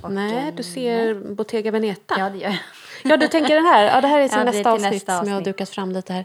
Och, 0.03 0.13
Nej, 0.13 0.49
eh, 0.49 0.55
du 0.55 0.63
ser 0.63 1.15
Bottega 1.35 1.71
Veneta. 1.71 2.15
Ja, 2.19 2.31
det 2.31 2.39
gör 2.39 2.49
jag. 2.49 2.57
Ja, 3.03 3.17
du 3.17 3.29
tänker 3.29 3.55
den 3.55 3.65
här. 3.65 3.85
Ja, 3.85 4.01
det 4.01 4.09
här 4.09 4.21
är 4.21 4.29
till 4.29 4.39
Ja, 4.39 4.45
nästa, 4.45 4.59
till 4.63 4.67
avsnitt 4.67 4.93
nästa 4.93 5.19
som 5.19 5.27
jag 5.29 5.35
har 5.35 5.41
avsnitt. 5.41 5.57
dukat 5.57 5.69
fram 5.71 5.93
lite 5.93 6.13
här. 6.13 6.25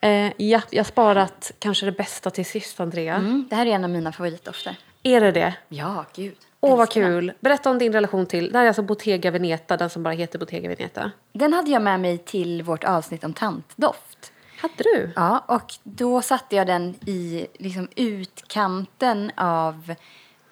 Eh, 0.00 0.32
ja, 0.36 0.60
jag 0.70 0.78
har 0.78 0.84
sparat 0.84 1.52
kanske 1.58 1.86
det 1.86 1.92
bästa 1.92 2.30
till 2.30 2.46
sist, 2.46 2.80
Andrea. 2.80 3.14
Mm, 3.14 3.46
det 3.50 3.56
här 3.56 3.66
är 3.66 3.70
en 3.70 3.84
av 3.84 3.90
mina 3.90 4.12
favoritdofter. 4.12 4.76
Är 5.02 5.20
det 5.20 5.32
det? 5.32 5.54
Ja, 5.68 6.04
gud. 6.14 6.36
Åh, 6.60 6.76
vad 6.76 6.90
kul. 6.90 7.32
Berätta 7.40 7.70
om 7.70 7.78
din 7.78 7.92
relation 7.92 8.26
till... 8.26 8.52
Det 8.52 8.58
här 8.58 8.64
är 8.64 8.68
alltså 8.68 8.82
Bottega 8.82 9.30
Veneta, 9.30 9.76
den 9.76 9.90
som 9.90 10.02
bara 10.02 10.14
heter 10.14 10.38
Bottega 10.38 10.68
Veneta. 10.68 11.10
Den 11.32 11.52
hade 11.52 11.70
jag 11.70 11.82
med 11.82 12.00
mig 12.00 12.18
till 12.18 12.62
vårt 12.62 12.84
avsnitt 12.84 13.24
om 13.24 13.32
tantdoft. 13.32 14.32
Hade 14.60 14.74
du? 14.76 15.10
Ja, 15.16 15.44
och 15.48 15.74
då 15.82 16.22
satte 16.22 16.56
jag 16.56 16.66
den 16.66 16.94
i 17.06 17.46
liksom 17.58 17.88
utkanten 17.96 19.30
av 19.36 19.94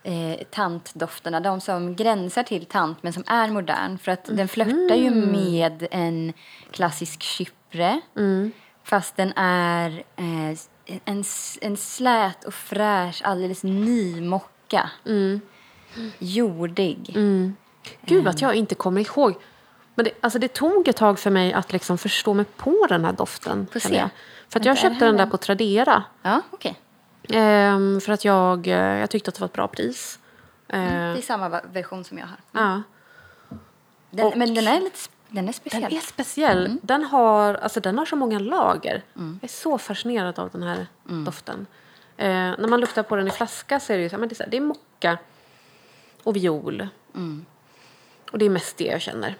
eh, 0.07 0.47
tantdofterna. 0.51 1.41
De 1.41 1.61
som 1.61 1.97
gränsar 1.97 2.43
till 2.43 2.67
tant 2.67 3.03
men 3.03 3.13
som 3.13 3.25
är 3.27 3.49
modern. 3.49 3.99
För 3.99 4.13
att 4.13 4.25
den 4.25 4.49
flörtar 4.49 4.95
ju 4.95 5.11
med 5.11 5.87
en 5.91 6.33
klassisk 6.71 7.23
chypre. 7.23 8.01
Fast 8.85 9.17
den 9.17 9.33
är 9.37 9.91
eh, 10.17 10.59
en, 11.05 11.25
en 11.61 11.77
slät 11.77 12.45
och 12.45 12.55
fräsch, 12.55 13.21
alldeles 13.25 13.63
ny 13.63 14.21
mocka. 14.21 14.91
Jordig. 16.19 17.17
Gud, 18.07 18.29
att 18.29 18.41
jag 18.41 18.55
inte 18.55 18.75
kommer 18.75 19.01
ihåg. 19.01 19.35
Men 19.95 20.05
det, 20.05 20.11
alltså 20.21 20.39
det 20.39 20.49
tog 20.49 20.89
ett 20.89 20.97
tag 20.97 21.19
för 21.19 21.31
mig 21.31 21.53
att 21.53 21.73
liksom 21.73 21.99
förstå 21.99 22.35
mig 22.35 22.45
på 22.57 22.87
den 22.89 23.05
här 23.05 23.13
doften. 23.13 23.67
För 24.49 24.61
att 24.61 24.65
jag 24.65 24.75
Vänta, 24.75 24.89
köpte 24.89 25.05
den 25.05 25.17
där 25.17 25.27
på 25.27 25.37
Tradera. 25.37 26.05
Ja, 26.23 26.43
okej. 26.51 26.81
Ehm, 27.31 28.01
för 28.01 28.13
att 28.13 28.25
jag, 28.25 28.67
eh, 28.67 28.75
jag 28.75 29.11
tyckte 29.11 29.29
att 29.29 29.35
det 29.35 29.41
var 29.41 29.47
ett 29.47 29.53
bra 29.53 29.69
pris. 29.69 30.19
Det 30.67 30.77
Ehm, 30.77 31.17
är 31.17 31.21
samma 31.23 31.49
version 31.73 32.05
som 32.05 32.19
jag 32.19 32.27
har. 32.27 32.37
ja. 32.63 32.83
Den, 34.11 34.27
Och- 34.27 34.37
men 34.37 34.55
den 34.55 34.67
är 34.69 34.81
lite 34.81 34.99
den 35.29 35.49
är 35.49 35.53
speciell. 35.53 35.83
Den 35.83 35.97
är 35.99 36.01
speciell. 36.03 36.79
Den, 36.83 37.05
har, 37.05 37.55
alltså, 37.55 37.81
den 37.81 37.99
har 37.99 38.07
så 38.07 38.17
många 38.17 38.39
lager. 38.39 39.03
Jag 39.15 39.39
är 39.43 39.49
så 39.49 39.79
fascinerad 39.79 40.39
av 40.39 40.51
den 40.51 40.63
här 40.63 40.87
doften. 41.25 41.67
Eh, 42.17 42.27
när 42.29 42.69
man 42.69 42.81
luktar 42.81 43.03
på 43.03 43.17
den 43.17 43.29
i 43.29 43.31
flaska 43.31 43.81
så 43.81 43.93
är 43.93 43.97
det 43.97 44.03
ju 44.03 44.09
så 44.09 44.19
men 44.19 44.29
det 44.29 44.33
är, 44.33 44.37
så 44.37 44.43
här, 44.43 44.51
det 44.51 44.57
är 44.57 44.61
mocka 44.61 45.19
och 46.23 46.37
viol. 46.37 46.89
Och 48.33 48.39
det 48.39 48.45
är 48.45 48.51
mest 48.51 48.77
det 48.77 48.85
jag 48.85 49.01
känner. 49.01 49.35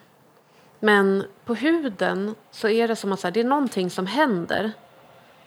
Men 0.79 1.23
på 1.45 1.55
huden 1.55 2.35
så 2.51 2.67
är 2.69 2.87
det 2.87 2.95
som 2.95 3.11
att 3.11 3.19
så 3.19 3.27
här, 3.27 3.31
det 3.31 3.39
är 3.39 3.43
någonting 3.43 3.89
som 3.89 4.05
händer 4.07 4.71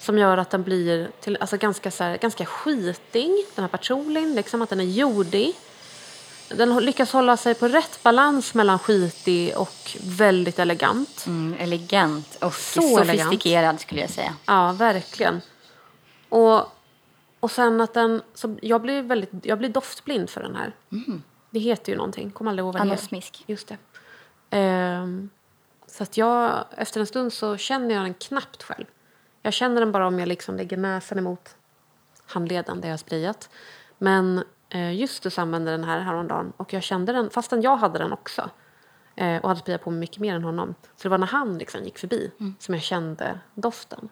som 0.01 0.18
gör 0.18 0.36
att 0.36 0.51
den 0.51 0.62
blir 0.62 1.11
till, 1.20 1.36
alltså 1.40 1.57
ganska, 1.57 1.90
så 1.90 2.05
här, 2.05 2.18
ganska 2.18 2.46
skitig, 2.46 3.30
den 3.55 3.62
här 3.64 3.68
patchoulin, 3.68 4.34
liksom 4.34 4.62
att 4.62 4.70
den 4.70 4.80
är 4.80 4.84
jordig. 4.84 5.55
Den 6.48 6.76
lyckas 6.76 7.12
hålla 7.12 7.36
sig 7.36 7.55
på 7.55 7.68
rätt 7.68 8.03
balans 8.03 8.55
mellan 8.55 8.78
skitig 8.78 9.57
och 9.57 9.96
väldigt 10.05 10.59
elegant. 10.59 11.24
Mm, 11.26 11.57
elegant 11.61 12.36
och 12.40 12.55
Så 12.55 12.80
sofistikerad 12.80 13.80
skulle 13.80 14.01
jag 14.01 14.11
säga. 14.11 14.34
Ja, 14.46 14.72
verkligen. 14.72 15.40
Och, 16.28 16.72
och 17.40 17.51
sen 17.51 17.80
att 17.80 17.94
den... 17.94 18.22
Så 18.34 18.57
jag, 18.62 18.82
blir 18.82 19.03
väldigt, 19.03 19.30
jag 19.42 19.59
blir 19.59 19.68
doftblind 19.68 20.30
för 20.30 20.42
den 20.42 20.57
här. 20.57 20.74
Det 21.51 21.61
heter 21.61 21.92
ju 21.92 21.96
någonting. 21.96 22.30
Kommer 22.30 22.51
aldrig 22.51 22.64
ihåg 22.64 22.72
vad 22.72 22.86
det. 22.86 22.92
Anosmisk. 22.92 23.44
Just 23.46 23.68
det. 23.68 23.76
Ehm, 24.51 25.30
så 25.86 26.03
att 26.03 26.16
jag, 26.16 26.64
efter 26.76 27.01
en 27.01 27.07
stund 27.07 27.32
så 27.32 27.57
känner 27.57 27.94
jag 27.94 28.05
den 28.05 28.14
knappt 28.14 28.62
själv. 28.62 28.86
Jag 29.43 29.53
känner 29.53 29.80
den 29.80 29.93
bara 29.93 30.07
om 30.07 30.18
jag 30.18 30.28
liksom 30.28 30.57
lägger 30.57 30.76
näsan 30.76 31.18
emot 31.18 31.57
handleden 32.26 32.80
där 32.80 32.88
jag 32.88 32.93
har 32.93 32.99
sprayat. 32.99 33.51
Men 33.99 34.45
eh, 34.68 34.91
Justus 34.91 35.38
använde 35.38 35.70
den 35.70 35.84
här 35.84 36.01
häromdagen 36.01 36.53
och 36.57 36.72
jag 36.72 36.82
kände 36.82 37.12
den, 37.12 37.30
fastän 37.30 37.62
jag 37.62 37.76
hade 37.76 37.99
den 37.99 38.12
också. 38.12 38.51
Eh, 39.16 39.36
och 39.36 39.49
hade 39.49 39.61
sprayat 39.61 39.82
på 39.82 39.91
mig 39.91 40.01
mycket 40.01 40.18
mer 40.18 40.34
än 40.34 40.45
honom. 40.45 40.74
Så 40.97 41.03
det 41.03 41.09
var 41.09 41.18
när 41.18 41.26
han 41.26 41.59
liksom 41.59 41.84
gick 41.84 41.99
förbi 41.99 42.30
som 42.59 42.74
jag 42.74 42.82
kände 42.82 43.41
doften. 43.55 44.09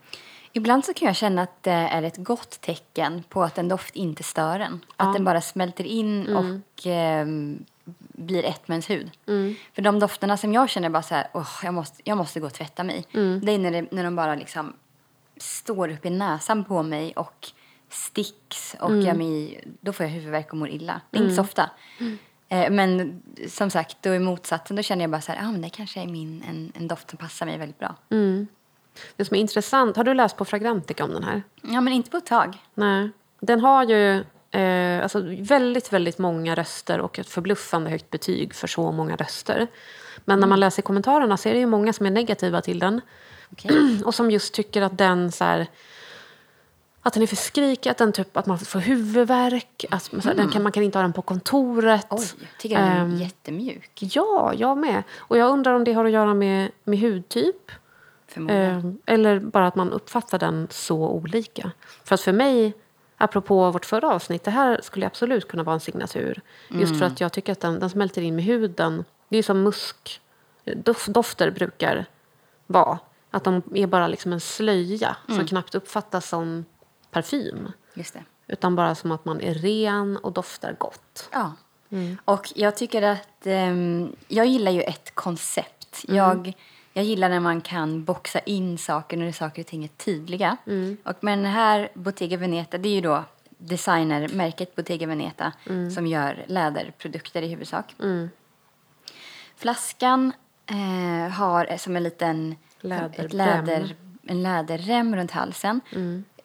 Ibland 0.52 0.84
så 0.84 0.94
kan 0.94 1.06
jag 1.06 1.16
känna 1.16 1.42
att 1.42 1.62
det 1.62 1.70
är 1.70 2.02
ett 2.02 2.16
gott 2.16 2.60
tecken 2.60 3.22
på 3.28 3.42
att 3.42 3.58
en 3.58 3.68
doft 3.68 3.96
inte 3.96 4.22
stör 4.22 4.60
en. 4.60 4.80
Att 4.96 5.14
den 5.14 5.24
bara 5.24 5.40
smälter 5.40 5.84
in 5.84 6.36
och 6.36 6.86
ehm, 6.86 7.64
blir 7.98 8.44
ett 8.44 8.68
med 8.68 8.74
ens 8.74 8.90
hud. 8.90 9.10
För 9.74 9.82
de 9.82 9.98
dofterna 9.98 10.36
som 10.36 10.52
jag 10.52 10.70
känner 10.70 10.88
bara 10.88 11.02
så 11.02 11.14
här, 11.14 11.28
åh, 11.32 11.60
jag, 11.62 11.74
måste, 11.74 12.02
jag 12.04 12.18
måste 12.18 12.40
gå 12.40 12.46
och 12.46 12.54
tvätta 12.54 12.84
mig. 12.84 13.06
Det 13.42 13.52
är 13.52 13.58
när, 13.58 13.70
det, 13.70 13.86
när 13.90 14.04
de 14.04 14.16
bara 14.16 14.34
liksom 14.34 14.72
står 15.40 15.88
upp 15.88 16.06
i 16.06 16.10
näsan 16.10 16.64
på 16.64 16.82
mig 16.82 17.12
och 17.16 17.48
sticks 17.90 18.76
och 18.80 18.96
jag 18.96 19.16
mig, 19.16 19.64
då 19.80 19.92
får 19.92 20.06
jag 20.06 20.10
huvudvärk 20.10 20.52
och 20.52 20.58
mår 20.58 20.68
illa. 20.68 21.00
Det 21.10 21.18
är 21.18 21.22
inte 21.22 21.34
så 21.34 21.40
ofta. 21.42 21.70
Eh, 22.48 22.70
Men 22.70 23.22
som 23.48 23.70
sagt, 23.70 23.96
då 24.00 24.10
är 24.10 24.18
motsatsen, 24.18 24.76
då 24.76 24.82
känner 24.82 25.02
jag 25.02 25.10
bara 25.10 25.20
så 25.20 25.32
här, 25.32 25.48
ah, 25.48 25.52
men 25.52 25.62
det 25.62 25.70
kanske 25.70 26.00
är 26.02 26.06
min, 26.06 26.44
en, 26.48 26.72
en 26.74 26.88
doft 26.88 27.10
som 27.10 27.18
passar 27.18 27.46
mig 27.46 27.58
väldigt 27.58 27.78
bra. 27.78 27.94
Det 29.16 29.24
som 29.24 29.36
är 29.36 29.40
intressant, 29.40 29.96
har 29.96 30.04
du 30.04 30.14
läst 30.14 30.36
på 30.36 30.44
Fragrantica 30.44 31.04
om 31.04 31.10
den 31.12 31.24
här? 31.24 31.42
Ja, 31.62 31.80
men 31.80 31.92
inte 31.92 32.10
på 32.10 32.16
ett 32.16 32.26
tag. 32.26 32.56
Nej. 32.74 33.10
Den 33.40 33.60
har 33.60 33.84
ju 33.84 34.24
eh, 34.50 35.02
alltså 35.02 35.22
väldigt, 35.38 35.92
väldigt 35.92 36.18
många 36.18 36.54
röster 36.54 37.00
och 37.00 37.18
ett 37.18 37.28
förbluffande 37.28 37.90
högt 37.90 38.10
betyg 38.10 38.54
för 38.54 38.66
så 38.66 38.92
många 38.92 39.16
röster. 39.16 39.66
Men 40.24 40.40
när 40.40 40.46
man 40.46 40.60
läser 40.60 40.82
kommentarerna 40.82 41.36
så 41.36 41.48
är 41.48 41.52
det 41.52 41.58
ju 41.60 41.66
många 41.66 41.92
som 41.92 42.06
är 42.06 42.10
negativa 42.10 42.60
till 42.60 42.78
den. 42.78 43.00
Okej. 43.52 44.02
Och 44.04 44.14
som 44.14 44.30
just 44.30 44.54
tycker 44.54 44.82
att 44.82 44.98
den 44.98 45.32
så 45.32 45.44
här, 45.44 45.66
att 47.02 47.12
den 47.14 47.22
är 47.22 47.26
för 47.26 47.36
skrikig, 47.36 47.90
att, 47.90 47.98
den 47.98 48.12
typ, 48.12 48.36
att 48.36 48.46
man 48.46 48.58
får 48.58 48.80
huvudvärk. 48.80 49.84
Att, 49.90 50.24
här, 50.24 50.34
den 50.34 50.50
kan, 50.50 50.62
man 50.62 50.72
kan 50.72 50.82
inte 50.82 50.98
ha 50.98 51.02
den 51.02 51.12
på 51.12 51.22
kontoret. 51.22 52.06
Oj, 52.10 52.26
tycker 52.58 52.76
den 52.78 52.88
är 52.88 53.00
Ehm, 53.00 53.16
jättemjuk. 53.16 53.90
Ja, 53.96 54.52
jag 54.56 54.78
med. 54.78 55.02
Och 55.16 55.38
jag 55.38 55.50
undrar 55.50 55.74
om 55.74 55.84
det 55.84 55.92
har 55.92 56.04
att 56.04 56.10
göra 56.10 56.34
med, 56.34 56.70
med 56.84 56.98
hudtyp. 56.98 57.70
Eh, 58.48 58.80
eller 59.06 59.38
bara 59.38 59.66
att 59.66 59.74
man 59.74 59.92
uppfattar 59.92 60.38
den 60.38 60.66
så 60.70 61.08
olika. 61.08 61.70
För 62.04 62.14
att 62.14 62.20
för 62.20 62.32
mig, 62.32 62.72
apropå 63.16 63.70
vårt 63.70 63.86
förra 63.86 64.08
avsnitt, 64.14 64.44
det 64.44 64.50
här 64.50 64.80
skulle 64.82 65.06
absolut 65.06 65.48
kunna 65.48 65.62
vara 65.62 65.74
en 65.74 65.80
signatur. 65.80 66.40
Just 66.68 66.98
för 66.98 67.06
att 67.06 67.20
jag 67.20 67.32
tycker 67.32 67.52
att 67.52 67.60
den, 67.60 67.80
den 67.80 67.90
smälter 67.90 68.22
in 68.22 68.36
med 68.36 68.44
huden. 68.44 69.04
Det 69.28 69.38
är 69.38 69.42
som 69.42 69.62
musk, 69.62 70.20
dof, 70.64 71.06
dofter 71.06 71.50
brukar 71.50 72.06
vara. 72.66 72.98
Att 73.30 73.44
de 73.44 73.62
är 73.74 73.86
bara 73.86 74.08
liksom 74.08 74.32
en 74.32 74.40
slöja 74.40 75.16
som 75.26 75.46
knappt 75.46 75.74
uppfattas 75.74 76.28
som 76.28 76.64
parfym. 77.10 77.72
Utan 78.46 78.76
bara 78.76 78.94
som 78.94 79.12
att 79.12 79.24
man 79.24 79.40
är 79.40 79.54
ren 79.54 80.16
och 80.16 80.32
doftar 80.32 80.76
gott. 80.78 81.28
Ja. 81.32 81.52
Och 82.24 82.52
jag 82.54 82.76
tycker 82.76 83.02
att 83.02 83.46
ehm, 83.46 84.16
jag 84.28 84.46
gillar 84.46 84.72
ju 84.72 84.82
ett 84.82 85.14
koncept. 85.14 86.04
Jag, 86.08 86.52
jag 86.92 87.04
gillar 87.04 87.28
när 87.28 87.40
man 87.40 87.60
kan 87.60 88.04
boxa 88.04 88.38
in 88.38 88.78
saker 88.78 89.16
när 89.16 89.32
saker 89.32 89.62
och 89.62 89.66
ting 89.66 89.84
är 89.84 89.88
tydliga. 89.88 90.56
Och 91.04 91.24
med 91.24 91.38
den 91.38 91.44
här 91.46 91.88
Bottega 91.94 92.36
Veneta, 92.36 92.78
det 92.78 92.88
är 92.88 92.94
ju 92.94 93.00
då 93.00 93.24
designermärket 93.58 94.76
Bottega 94.76 95.06
Veneta 95.06 95.52
som 95.94 96.06
gör 96.06 96.44
läderprodukter 96.46 97.42
i 97.42 97.48
huvudsak. 97.48 97.94
Flaskan 99.56 100.32
eh, 100.66 101.32
har 101.32 101.76
som 101.76 101.96
en 101.96 102.02
liten 102.02 102.56
ett 102.80 103.32
Läderrem. 103.32 103.64
läder, 103.66 103.96
en 104.26 104.42
läderrem 104.42 105.16
runt 105.16 105.30
halsen. 105.30 105.80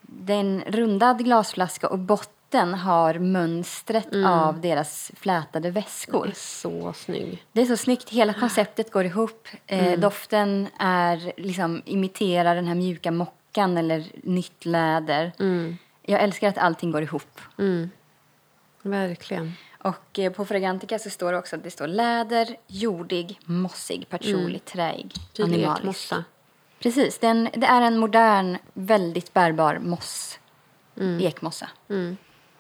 Det 0.02 0.34
är 0.34 0.40
en 0.40 0.62
rundad 0.68 1.24
glasflaska 1.24 1.88
och 1.88 2.00
botten 2.00 2.74
har 2.74 3.20
mönstret 3.20 4.08
av 4.26 4.62
deras 4.62 5.12
flätade 5.16 5.72
väskor. 5.72 6.26
Det 6.26 6.32
är 6.32 6.36
så 6.36 6.94
snygg. 6.94 7.44
Det 7.52 7.62
är 7.62 7.66
så 7.66 7.78
snyggt. 7.78 8.10
Hela 8.10 8.34
konceptet 8.34 8.92
går 8.92 9.06
ihop. 9.06 9.48
Eh, 9.68 10.00
Doften 10.00 10.68
är 10.80 11.34
liksom 11.38 11.82
imiterar 11.86 12.56
den 12.56 12.68
här 12.68 12.76
mjuka 12.76 13.12
mockan 13.12 13.78
eller 13.78 14.06
nytt 14.24 14.66
läder. 14.66 15.32
Jag 16.02 16.22
älskar 16.22 16.48
att 16.50 16.58
allting 16.58 16.92
går 16.92 17.04
ihop. 17.04 17.42
Verkligen. 18.82 19.52
Och 19.84 20.20
eh, 20.20 20.32
på 20.32 20.46
Fragrantica 20.46 21.00
så 21.00 21.10
står 21.10 21.32
det 21.32 21.38
också 21.38 21.56
att 21.56 21.64
det 21.64 21.72
står 21.72 21.88
läder, 21.88 22.56
jordig, 22.68 23.40
mossig, 23.46 24.10
patchouli, 24.10 24.60
träig, 24.60 25.14
Typ 25.34 25.46
animalisk. 25.46 25.80
ekmossa. 25.80 26.24
Precis, 26.80 27.20
den, 27.20 27.50
det 27.54 27.68
är 27.68 27.82
en 27.82 27.98
modern, 27.98 28.58
väldigt 28.74 29.34
bärbar 29.34 29.80
moss. 29.80 30.40
Ekmossa. 31.22 31.70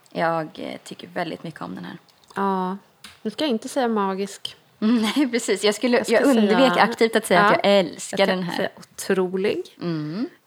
Jag 0.10 0.50
eh, 0.60 0.78
tycker 0.84 1.08
väldigt 1.08 1.44
mycket 1.44 1.62
om 1.62 1.76
den 1.76 1.86
här. 1.86 1.98
Ja. 2.36 2.78
Nu 3.22 3.32
ska 3.32 3.44
jag 3.44 3.50
inte 3.52 3.70
säga 3.70 3.88
magisk. 3.88 4.56
Mm, 4.80 4.96
Nej, 5.16 5.28
precis. 5.32 5.64
Jag, 5.64 5.76
skulle, 5.76 5.98
jag, 5.98 6.06
ska 6.06 6.20
undvek 6.20 6.50
säga- 6.74 6.84
aktivt 6.84 7.16
att 7.16 7.26
säga 7.26 7.42
att 7.42 7.52
Ja. 7.52 7.60
jag 7.64 7.80
älskar 7.80 8.18
Jag 8.20 8.28
den 8.28 8.44
här. 8.44 8.56
säga 8.58 8.70
otrolig. 8.78 9.64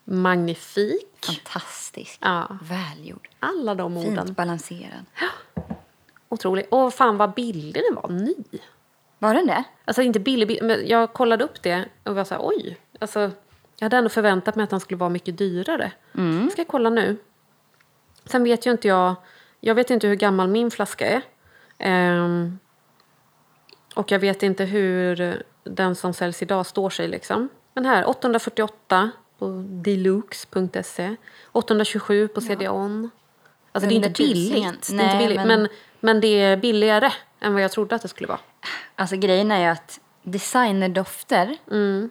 Magnifik. 0.04 1.26
Fantastisk. 1.26 2.18
Ja. 2.22 2.58
Välgjord. 2.62 3.28
Alla 3.40 3.74
de 3.74 3.96
orden. 3.96 4.26
Fint 4.26 4.36
balanserad. 4.36 5.04
Otrolig. 6.28 6.66
Och 6.70 6.94
fan 6.94 7.16
vad 7.16 7.34
billig 7.34 7.82
den 7.88 7.94
var. 7.94 8.08
Ny. 8.10 8.34
Var 9.18 9.34
den 9.34 9.46
det? 9.46 9.64
Alltså 9.84 10.02
inte 10.02 10.20
billig, 10.20 10.48
billig 10.48 10.62
men 10.64 10.86
jag 10.88 11.12
kollade 11.12 11.44
upp 11.44 11.62
det 11.62 11.84
och 12.04 12.14
var 12.14 12.24
så 12.24 12.34
här, 12.34 12.40
oj. 12.46 12.76
Alltså, 12.98 13.20
jag 13.78 13.84
hade 13.84 13.96
ändå 13.96 14.10
förväntat 14.10 14.56
mig 14.56 14.64
att 14.64 14.70
den 14.70 14.80
skulle 14.80 14.98
vara 14.98 15.10
mycket 15.10 15.38
dyrare. 15.38 15.92
Mm. 16.14 16.50
Ska 16.50 16.60
jag 16.60 16.68
kolla 16.68 16.90
nu. 16.90 17.16
Sen 18.24 18.44
vet 18.44 18.66
ju 18.66 18.70
inte 18.70 18.88
jag, 18.88 19.14
jag 19.60 19.74
vet 19.74 19.90
inte 19.90 20.06
hur 20.06 20.14
gammal 20.14 20.48
min 20.48 20.70
flaska 20.70 21.06
är. 21.08 21.22
Ehm, 21.78 22.58
och 23.94 24.10
jag 24.10 24.18
vet 24.18 24.42
inte 24.42 24.64
hur 24.64 25.42
den 25.64 25.94
som 25.94 26.12
säljs 26.12 26.42
idag 26.42 26.66
står 26.66 26.90
sig 26.90 27.08
liksom. 27.08 27.48
Men 27.74 27.84
här, 27.84 28.08
848 28.08 29.10
på 29.38 29.64
deluxe.se. 29.68 31.16
827 31.52 32.28
på 32.28 32.40
CD-ON. 32.40 33.10
Alltså 33.72 33.88
det 33.88 33.94
är 33.94 33.96
inte 33.96 34.10
billigt. 34.10 34.52
Det 34.88 34.92
är 34.92 34.96
Nej, 34.96 35.06
inte 35.06 35.18
billigt 35.18 35.46
men- 35.46 35.48
men... 35.62 35.68
Men, 36.06 36.20
det 36.20 36.26
är 36.42 36.56
billigare 36.56 37.10
än 37.40 37.52
vad 37.54 37.62
jag 37.62 37.70
trodde 37.72 37.94
att 37.94 38.02
det 38.02 38.08
skulle 38.08 38.28
vara. 38.28 38.38
Alltså 38.96 39.16
grejen 39.16 39.50
är 39.50 39.60
ju 39.60 39.66
att 39.66 40.00
designerdofter 40.22 41.56
Mm. 41.70 42.10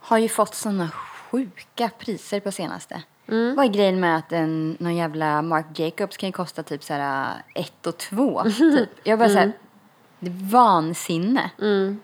har 0.00 0.18
ju 0.18 0.28
fått 0.28 0.54
såna 0.54 0.90
sjuka 1.30 1.90
priser 1.98 2.40
på 2.40 2.52
senaste. 2.52 3.02
Mm. 3.28 3.54
Vad 3.56 3.64
är 3.66 3.70
grejen 3.70 4.00
med 4.00 4.16
att 4.16 4.32
en, 4.32 4.76
någon 4.80 4.96
jävla 4.96 5.42
Marc 5.42 5.66
Jacobs 5.78 6.16
kan 6.16 6.28
ju 6.28 6.32
kosta 6.32 6.62
typ 6.62 6.84
så 6.84 6.92
här 6.94 7.34
äh, 7.54 7.62
ett 7.62 7.86
och 7.86 7.98
två? 7.98 8.42
Typ. 8.58 8.88
Jag 9.02 9.18
bara 9.18 9.28
så 9.28 9.38
här, 9.38 9.52
det 10.18 10.26
är 10.30 10.50
vansinne. 10.50 11.50
Mm. 11.60 12.00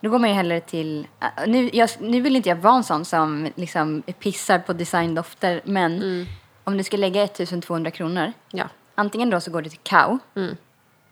Då 0.00 0.10
går 0.10 0.18
man 0.18 0.28
ju 0.30 0.34
hellre 0.36 0.60
till... 0.60 1.06
äh, 1.20 1.46
Nu, 1.46 1.70
jag, 1.72 1.88
nu 2.00 2.20
vill 2.20 2.36
inte 2.36 2.48
jag 2.48 2.56
vara 2.56 2.74
en 2.76 2.84
sån 2.84 3.04
som 3.04 3.48
liksom 3.54 4.02
pissar 4.18 4.58
på 4.58 4.72
designdofter 4.72 5.60
men 5.64 5.92
Mm. 6.02 6.26
om 6.64 6.76
du 6.76 6.84
ska 6.84 6.96
lägga 6.96 7.22
1200 7.24 7.90
kronor 7.90 8.32
Ja, 8.50 8.64
antingen 8.94 9.30
då 9.30 9.40
så 9.40 9.50
går 9.50 9.62
du 9.62 9.70
till 9.70 9.78
Kao 9.82 10.18
Mm. 10.36 10.56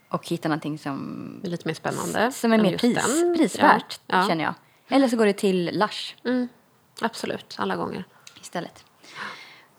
och 0.09 0.29
hittar 0.29 0.49
någonting 0.49 0.79
som 0.79 1.39
det 1.43 1.49
är 1.49 1.51
lite 1.51 1.69
mer 1.69 1.75
spännande. 1.75 2.33
som 2.33 2.53
är 2.53 2.59
mer 2.59 2.79
pris, 2.79 3.19
den. 3.21 3.37
prisvärt, 3.37 4.01
Ja, 4.07 4.17
ja. 4.17 4.29
känner 4.29 4.45
jag. 4.45 4.55
Eller 4.89 5.09
så 5.09 5.17
går 5.17 5.27
det 5.27 5.33
till 5.33 5.71
Lush 5.79 6.15
Mm, 6.25 6.49
absolut, 7.01 7.55
alla 7.59 7.77
gånger. 7.77 8.05
istället. 8.41 8.85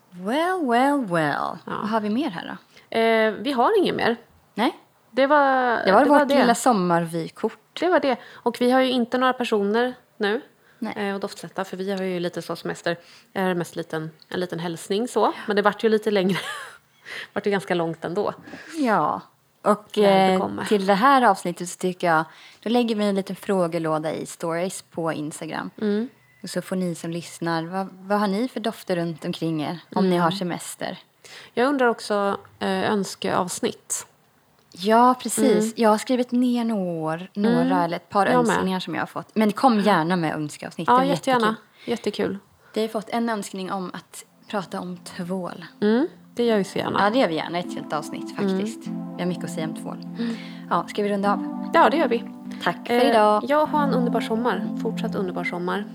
Well, 0.09 0.65
well, 0.69 1.05
well. 1.05 1.57
Vad 1.65 1.89
har 1.89 2.01
vi 2.01 2.09
mer 2.09 2.29
här 2.29 2.47
då? 2.91 2.97
Eh, 2.97 3.31
vi 3.33 3.51
har 3.51 3.79
inget 3.79 3.95
mer. 3.95 4.15
Nej, 4.53 4.71
Det 5.11 5.27
var 5.27 5.85
det 5.85 5.91
var 5.91 6.05
vårt 6.05 6.27
det. 6.29 6.39
lilla 6.39 6.55
sommarvykort. 6.55 7.79
Det 7.79 7.89
var 7.89 7.99
det. 7.99 8.17
Och 8.33 8.61
vi 8.61 8.71
har 8.71 8.81
ju 8.81 8.91
inte 8.91 9.17
några 9.17 9.33
personer 9.33 9.93
nu 10.17 10.41
Nej. 10.79 10.93
eh, 10.97 11.15
att 11.15 11.21
doftsätta 11.21 11.65
för 11.65 11.77
vi 11.77 11.91
har 11.91 12.03
ju 12.03 12.19
lite 12.19 12.41
så 12.41 12.55
semester. 12.55 12.97
Det 13.33 13.39
är 13.39 13.53
mest 13.53 13.75
liten, 13.75 14.11
en 14.29 14.39
liten 14.39 14.59
hälsning 14.59 15.07
så. 15.07 15.33
Men 15.47 15.55
det 15.55 15.61
vart 15.61 15.83
ju 15.83 15.89
lite 15.89 16.11
längre. 16.11 16.37
Det 17.21 17.29
vart 17.33 17.47
ju 17.47 17.51
ganska 17.51 17.73
långt 17.75 18.05
ändå. 18.05 18.33
Ja. 18.77 19.21
Och 19.61 19.85
det 19.93 20.33
eh, 20.33 20.67
till 20.67 20.85
det 20.85 20.93
här 20.93 21.21
avsnittet 21.21 21.69
så 21.69 21.77
tycker 21.77 22.07
jag, 22.07 22.23
då 22.63 22.69
lägger 22.69 22.95
vi 22.95 23.03
en 23.05 23.15
liten 23.15 23.35
frågelåda 23.35 24.13
i 24.13 24.25
stories 24.25 24.81
på 24.81 25.13
Instagram. 25.13 25.69
Mm. 25.81 26.09
Och 26.43 26.49
så 26.49 26.61
får 26.61 26.75
ni 26.75 26.95
som 26.95 27.11
lyssnar, 27.11 27.63
vad, 27.63 27.87
vad 27.91 28.19
har 28.19 28.27
ni 28.27 28.47
för 28.47 28.59
dofter 28.59 28.95
runt 28.95 29.25
omkring 29.25 29.61
er 29.63 29.79
om 29.95 30.09
ni 30.09 30.17
har 30.17 30.31
semester? 30.31 30.97
Jag 31.53 31.67
undrar 31.67 31.87
också 31.87 32.37
eh, 32.59 32.91
önskeavsnitt. 32.91 34.07
Ja, 34.71 35.15
precis. 35.19 35.73
Jag 35.77 35.89
har 35.89 35.97
skrivit 35.97 36.31
ner 36.31 36.65
några, 36.65 37.27
några 37.33 37.83
eller 37.83 37.95
ett 37.97 38.09
par 38.09 38.25
Mm. 38.25 38.37
Med. 38.45 38.49
önskningar 38.55 38.79
som 38.79 38.95
jag 38.95 39.01
har 39.01 39.07
fått. 39.07 39.35
Men 39.35 39.51
kom 39.51 39.79
gärna 39.79 40.15
med 40.15 40.35
önskeavsnitt. 40.35 40.87
Ja, 40.87 40.97
det 40.97 41.03
är 41.03 41.05
jättegärna. 41.07 41.55
jättekul. 41.85 41.91
Jättekul. 41.91 42.37
Vi 42.73 42.81
har 42.81 42.87
fått 42.87 43.09
en 43.09 43.29
önskning 43.29 43.71
om 43.71 43.91
att 43.93 44.25
prata 44.47 44.79
om 44.79 44.97
tvål. 44.97 45.65
Mm, 45.81 46.07
det 46.33 46.43
gör 46.43 46.57
vi 46.57 46.63
så 46.63 46.77
gärna. 46.79 46.99
Ja, 47.03 47.09
det 47.09 47.19
gör 47.19 47.27
vi 47.27 47.35
gärna. 47.35 47.59
Ett 47.59 47.73
helt 47.75 47.93
avsnitt 47.93 48.35
faktiskt. 48.35 48.87
Vi 48.87 49.21
har 49.21 49.25
mycket 49.25 49.43
att 49.43 49.49
säga 49.51 49.67
om 49.67 49.73
tvål. 49.73 49.97
Ja, 50.69 50.85
ska 50.87 51.03
vi 51.03 51.09
runda 51.09 51.33
av? 51.33 51.69
Ja, 51.73 51.89
det 51.89 51.97
gör 51.97 52.07
vi. 52.07 52.23
Tack 52.63 52.87
för 52.87 52.93
Eh, 52.93 53.09
idag. 53.09 53.43
Jag 53.47 53.65
har 53.65 53.83
en 53.83 53.93
underbar 53.93 54.21
sommar. 54.21 54.67
Fortsatt 54.81 55.15
underbar 55.15 55.43
sommar. 55.43 55.85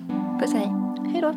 Puss 0.41 0.53
hej. 0.55 0.73
Hej 1.13 1.21
då. 1.21 1.35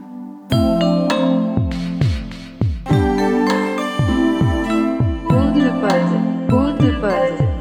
Underbud. 5.29 6.09
Underbud. 6.51 7.60